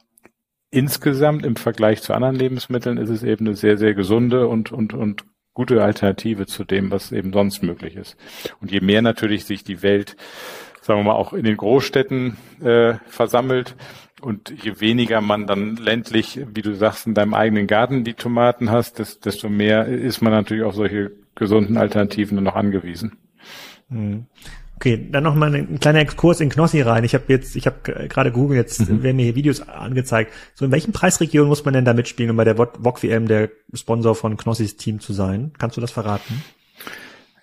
insgesamt 0.71 1.47
im 1.47 1.57
Vergleich 1.57 2.03
zu 2.03 2.15
anderen 2.15 2.35
Lebensmitteln 2.35 2.99
ist 2.99 3.11
es 3.11 3.23
eben 3.23 3.47
eine 3.47 3.55
sehr, 3.55 3.79
sehr 3.79 3.95
gesunde 3.95 4.49
und, 4.49 4.73
und, 4.73 4.93
und 4.93 5.25
gute 5.53 5.85
Alternative 5.85 6.47
zu 6.47 6.65
dem, 6.65 6.91
was 6.91 7.13
eben 7.13 7.33
sonst 7.33 7.63
möglich 7.63 7.95
ist. 7.95 8.17
Und 8.61 8.73
je 8.73 8.81
mehr 8.81 9.01
natürlich 9.01 9.45
sich 9.45 9.63
die 9.63 9.83
Welt, 9.83 10.17
sagen 10.81 10.99
wir 11.01 11.05
mal, 11.05 11.13
auch 11.13 11.33
in 11.33 11.45
den 11.45 11.57
Großstädten 11.57 12.37
äh, 12.61 12.95
versammelt, 13.07 13.77
und 14.21 14.53
je 14.63 14.81
weniger 14.81 15.21
man 15.21 15.47
dann 15.47 15.77
ländlich, 15.77 16.41
wie 16.55 16.63
du 16.63 16.75
sagst, 16.75 17.07
in 17.07 17.15
deinem 17.15 17.35
eigenen 17.35 17.67
Garten 17.67 18.05
die 18.05 18.15
Tomaten 18.15 18.71
hast, 18.71 18.99
desto 19.25 19.49
mehr 19.49 19.87
ist 19.87 20.23
man 20.23 20.33
natürlich 20.33 20.65
auf 20.65 20.75
solche 20.75 21.13
gesunden 21.35 21.77
Alternativen 21.77 22.43
noch 22.43 22.55
angewiesen. 22.55 23.19
Mhm. 23.89 24.27
Okay, 24.77 25.09
dann 25.11 25.23
noch 25.23 25.35
mal 25.35 25.55
ein 25.55 25.79
kleiner 25.79 26.01
Exkurs 26.01 26.41
in 26.41 26.49
Knossi 26.49 26.81
rein. 26.81 27.05
Ich 27.05 27.15
habe 27.15 27.25
jetzt, 27.29 27.55
ich 27.55 27.67
habe 27.67 28.09
gerade 28.09 28.33
Google 28.33 28.57
jetzt, 28.57 28.89
mhm. 28.89 29.03
werden 29.03 29.17
mir 29.17 29.25
hier 29.25 29.37
Videos 29.37 29.61
angezeigt. 29.61 30.33
So 30.55 30.65
in 30.65 30.73
welchen 30.73 30.93
Preisregionen 30.93 31.49
muss 31.49 31.65
man 31.65 31.75
denn 31.75 31.85
da 31.85 31.95
mitspielen, 31.95 32.31
um 32.31 32.37
bei 32.37 32.45
der 32.45 32.57
VOG 32.57 33.03
WM 33.03 33.29
der 33.29 33.51
Sponsor 33.73 34.15
von 34.15 34.37
Knossis 34.37 34.77
Team 34.77 35.01
zu 35.01 35.13
sein? 35.13 35.53
Kannst 35.59 35.77
du 35.77 35.81
das 35.81 35.93
verraten? 35.93 36.43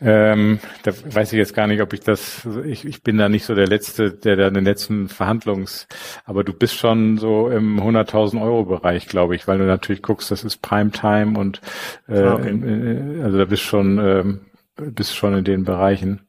Ähm, 0.04 0.60
da 0.82 0.91
weiß 0.91 1.32
ich 1.32 1.38
jetzt 1.38 1.54
gar 1.54 1.68
nicht, 1.68 1.82
ob 1.82 1.93
ich 1.93 1.99
das, 1.99 2.47
ich, 2.66 2.86
ich 2.86 3.04
bin 3.04 3.18
da 3.18 3.30
nicht 3.30 3.45
so 3.45 3.54
der 3.54 3.68
Letzte, 3.68 4.12
der 4.12 4.36
da 4.36 4.47
in 4.47 4.56
den 4.56 4.66
letzten 4.66 5.10
Verhandlungs, 5.10 5.88
aber 6.26 6.43
du 6.43 6.54
bist 6.54 6.76
schon 6.76 7.20
so 7.20 7.49
im 7.49 7.80
100.000 7.80 8.41
Euro 8.41 8.66
Bereich, 8.66 9.08
glaube 9.08 9.36
ich, 9.36 9.47
weil 9.47 9.60
du 9.60 9.66
natürlich 9.66 10.02
guckst, 10.02 10.32
das 10.32 10.43
ist 10.43 10.62
Primetime 10.64 11.38
und 11.38 11.62
äh, 12.08 12.20
ah, 12.20 12.36
okay. 12.36 12.49
Äh, 12.49 13.22
also 13.22 13.38
da 13.38 13.45
bist 13.45 13.62
schon, 13.62 13.99
ähm, 13.99 14.41
bist 14.76 15.16
schon 15.16 15.38
in 15.38 15.43
den 15.43 15.66
Bereichen. 15.66 16.22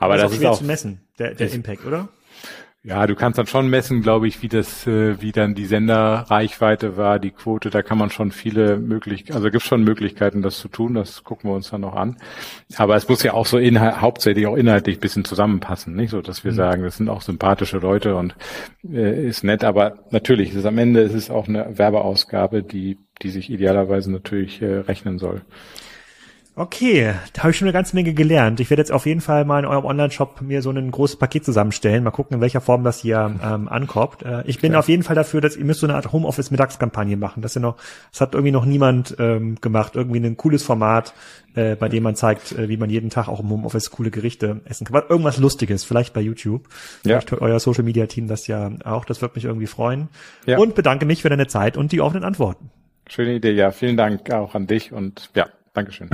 Aber 0.00 0.16
das, 0.16 0.32
das 0.32 0.40
ist 0.40 0.46
auch, 0.46 0.58
zu 0.58 0.64
messen, 0.64 1.00
der, 1.18 1.34
der 1.34 1.52
Impact, 1.52 1.86
oder? 1.86 2.08
Ja, 2.82 3.06
du 3.06 3.14
kannst 3.14 3.38
dann 3.38 3.46
schon 3.46 3.68
messen, 3.68 4.00
glaube 4.00 4.26
ich, 4.26 4.40
wie 4.40 4.48
das, 4.48 4.86
äh, 4.86 5.20
wie 5.20 5.32
dann 5.32 5.54
die 5.54 5.66
Senderreichweite 5.66 6.96
war, 6.96 7.18
die 7.18 7.30
Quote. 7.30 7.68
Da 7.68 7.82
kann 7.82 7.98
man 7.98 8.08
schon 8.08 8.32
viele 8.32 8.78
Möglichkeiten, 8.78 9.36
also 9.36 9.50
gibt 9.50 9.64
schon 9.64 9.84
Möglichkeiten, 9.84 10.40
das 10.40 10.58
zu 10.58 10.68
tun. 10.68 10.94
Das 10.94 11.22
gucken 11.22 11.50
wir 11.50 11.54
uns 11.54 11.68
dann 11.68 11.82
noch 11.82 11.94
an. 11.94 12.16
Aber 12.76 12.96
es 12.96 13.06
muss 13.06 13.22
ja 13.22 13.34
auch 13.34 13.44
so 13.44 13.58
inhalt, 13.58 14.00
hauptsächlich 14.00 14.46
auch 14.46 14.56
inhaltlich 14.56 14.98
bisschen 14.98 15.26
zusammenpassen, 15.26 15.94
nicht 15.94 16.08
so, 16.08 16.22
dass 16.22 16.42
wir 16.42 16.52
mhm. 16.52 16.56
sagen, 16.56 16.82
das 16.82 16.96
sind 16.96 17.10
auch 17.10 17.20
sympathische 17.20 17.76
Leute 17.76 18.16
und 18.16 18.34
äh, 18.90 19.26
ist 19.26 19.44
nett. 19.44 19.62
Aber 19.62 19.98
natürlich, 20.10 20.54
ist 20.54 20.64
am 20.64 20.78
Ende 20.78 21.02
ist 21.02 21.12
es 21.12 21.28
auch 21.28 21.48
eine 21.48 21.76
Werbeausgabe, 21.76 22.62
die, 22.62 22.96
die 23.20 23.28
sich 23.28 23.50
idealerweise 23.50 24.10
natürlich 24.10 24.62
äh, 24.62 24.78
rechnen 24.78 25.18
soll. 25.18 25.42
Okay, 26.56 27.14
da 27.32 27.42
habe 27.42 27.52
ich 27.52 27.56
schon 27.56 27.68
eine 27.68 27.72
ganze 27.72 27.94
Menge 27.94 28.12
gelernt. 28.12 28.58
Ich 28.58 28.70
werde 28.70 28.80
jetzt 28.80 28.90
auf 28.90 29.06
jeden 29.06 29.20
Fall 29.20 29.44
mal 29.44 29.60
in 29.60 29.64
eurem 29.64 29.84
Online-Shop 29.84 30.40
mir 30.40 30.62
so 30.62 30.70
ein 30.70 30.90
großes 30.90 31.16
Paket 31.16 31.44
zusammenstellen. 31.44 32.02
Mal 32.02 32.10
gucken, 32.10 32.34
in 32.34 32.40
welcher 32.40 32.60
Form 32.60 32.82
das 32.82 33.00
hier 33.00 33.38
ähm, 33.42 33.68
ankommt. 33.68 34.22
Äh, 34.22 34.42
ich 34.46 34.60
bin 34.60 34.72
okay. 34.72 34.78
auf 34.78 34.88
jeden 34.88 35.04
Fall 35.04 35.14
dafür, 35.14 35.40
dass 35.40 35.56
ihr 35.56 35.64
müsst 35.64 35.80
so 35.80 35.86
eine 35.86 35.94
Art 35.94 36.12
Homeoffice-Mittagskampagne 36.12 37.16
machen. 37.16 37.40
Das 37.40 37.52
ist 37.52 37.54
ja 37.54 37.60
noch, 37.60 37.76
das 38.10 38.20
hat 38.20 38.34
irgendwie 38.34 38.50
noch 38.50 38.64
niemand 38.64 39.14
ähm, 39.20 39.60
gemacht. 39.60 39.94
Irgendwie 39.94 40.18
ein 40.18 40.36
cooles 40.36 40.64
Format, 40.64 41.14
äh, 41.54 41.76
bei 41.76 41.88
dem 41.88 42.02
man 42.02 42.16
zeigt, 42.16 42.52
äh, 42.52 42.68
wie 42.68 42.76
man 42.76 42.90
jeden 42.90 43.10
Tag 43.10 43.28
auch 43.28 43.40
im 43.40 43.48
Homeoffice 43.48 43.90
coole 43.92 44.10
Gerichte 44.10 44.60
essen 44.64 44.86
kann. 44.86 45.02
Irgendwas 45.08 45.38
Lustiges, 45.38 45.84
vielleicht 45.84 46.12
bei 46.14 46.20
YouTube. 46.20 46.68
Ja. 47.04 47.20
Vielleicht 47.20 47.32
euer 47.40 47.60
Social-Media-Team 47.60 48.26
das 48.26 48.48
ja 48.48 48.72
auch. 48.84 49.04
Das 49.04 49.22
wird 49.22 49.36
mich 49.36 49.44
irgendwie 49.44 49.68
freuen. 49.68 50.08
Ja. 50.46 50.58
Und 50.58 50.74
bedanke 50.74 51.06
mich 51.06 51.22
für 51.22 51.30
deine 51.30 51.46
Zeit 51.46 51.76
und 51.76 51.92
die 51.92 52.00
offenen 52.00 52.24
Antworten. 52.24 52.70
Schöne 53.08 53.34
Idee, 53.34 53.52
ja. 53.52 53.70
Vielen 53.70 53.96
Dank 53.96 54.30
auch 54.32 54.54
an 54.54 54.66
dich 54.66 54.92
und 54.92 55.30
ja, 55.34 55.48
Dankeschön. 55.72 56.08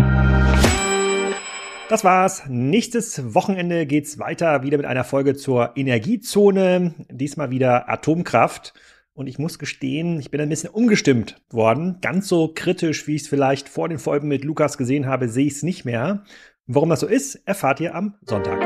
Das 1.89 2.03
war's. 2.03 2.45
Nächstes 2.49 3.35
Wochenende 3.35 3.87
geht's 3.87 4.19
weiter 4.19 4.63
wieder 4.63 4.77
mit 4.77 4.87
einer 4.87 5.05
Folge 5.05 5.37
zur 5.37 5.77
Energiezone. 5.77 6.95
Diesmal 7.11 7.51
wieder 7.51 7.89
Atomkraft. 7.89 8.75
Und 9.15 9.29
ich 9.29 9.39
muss 9.39 9.59
gestehen, 9.59 10.19
ich 10.21 10.31
bin 10.31 10.41
ein 10.41 10.49
bisschen 10.49 10.71
umgestimmt 10.71 11.41
worden. 11.49 11.99
Ganz 12.03 12.29
so 12.29 12.53
kritisch, 12.55 13.07
wie 13.07 13.15
ich 13.15 13.23
es 13.23 13.29
vielleicht 13.29 13.69
vor 13.69 13.89
den 13.89 13.99
Folgen 13.99 14.29
mit 14.29 14.45
Lukas 14.45 14.77
gesehen 14.77 15.07
habe, 15.07 15.29
sehe 15.29 15.47
ich 15.47 15.55
es 15.55 15.63
nicht 15.63 15.85
mehr. 15.85 16.25
Warum 16.67 16.91
das 16.91 17.01
so 17.01 17.07
ist, 17.07 17.37
erfahrt 17.47 17.81
ihr 17.81 17.95
am 17.95 18.17
Sonntag. 18.23 18.61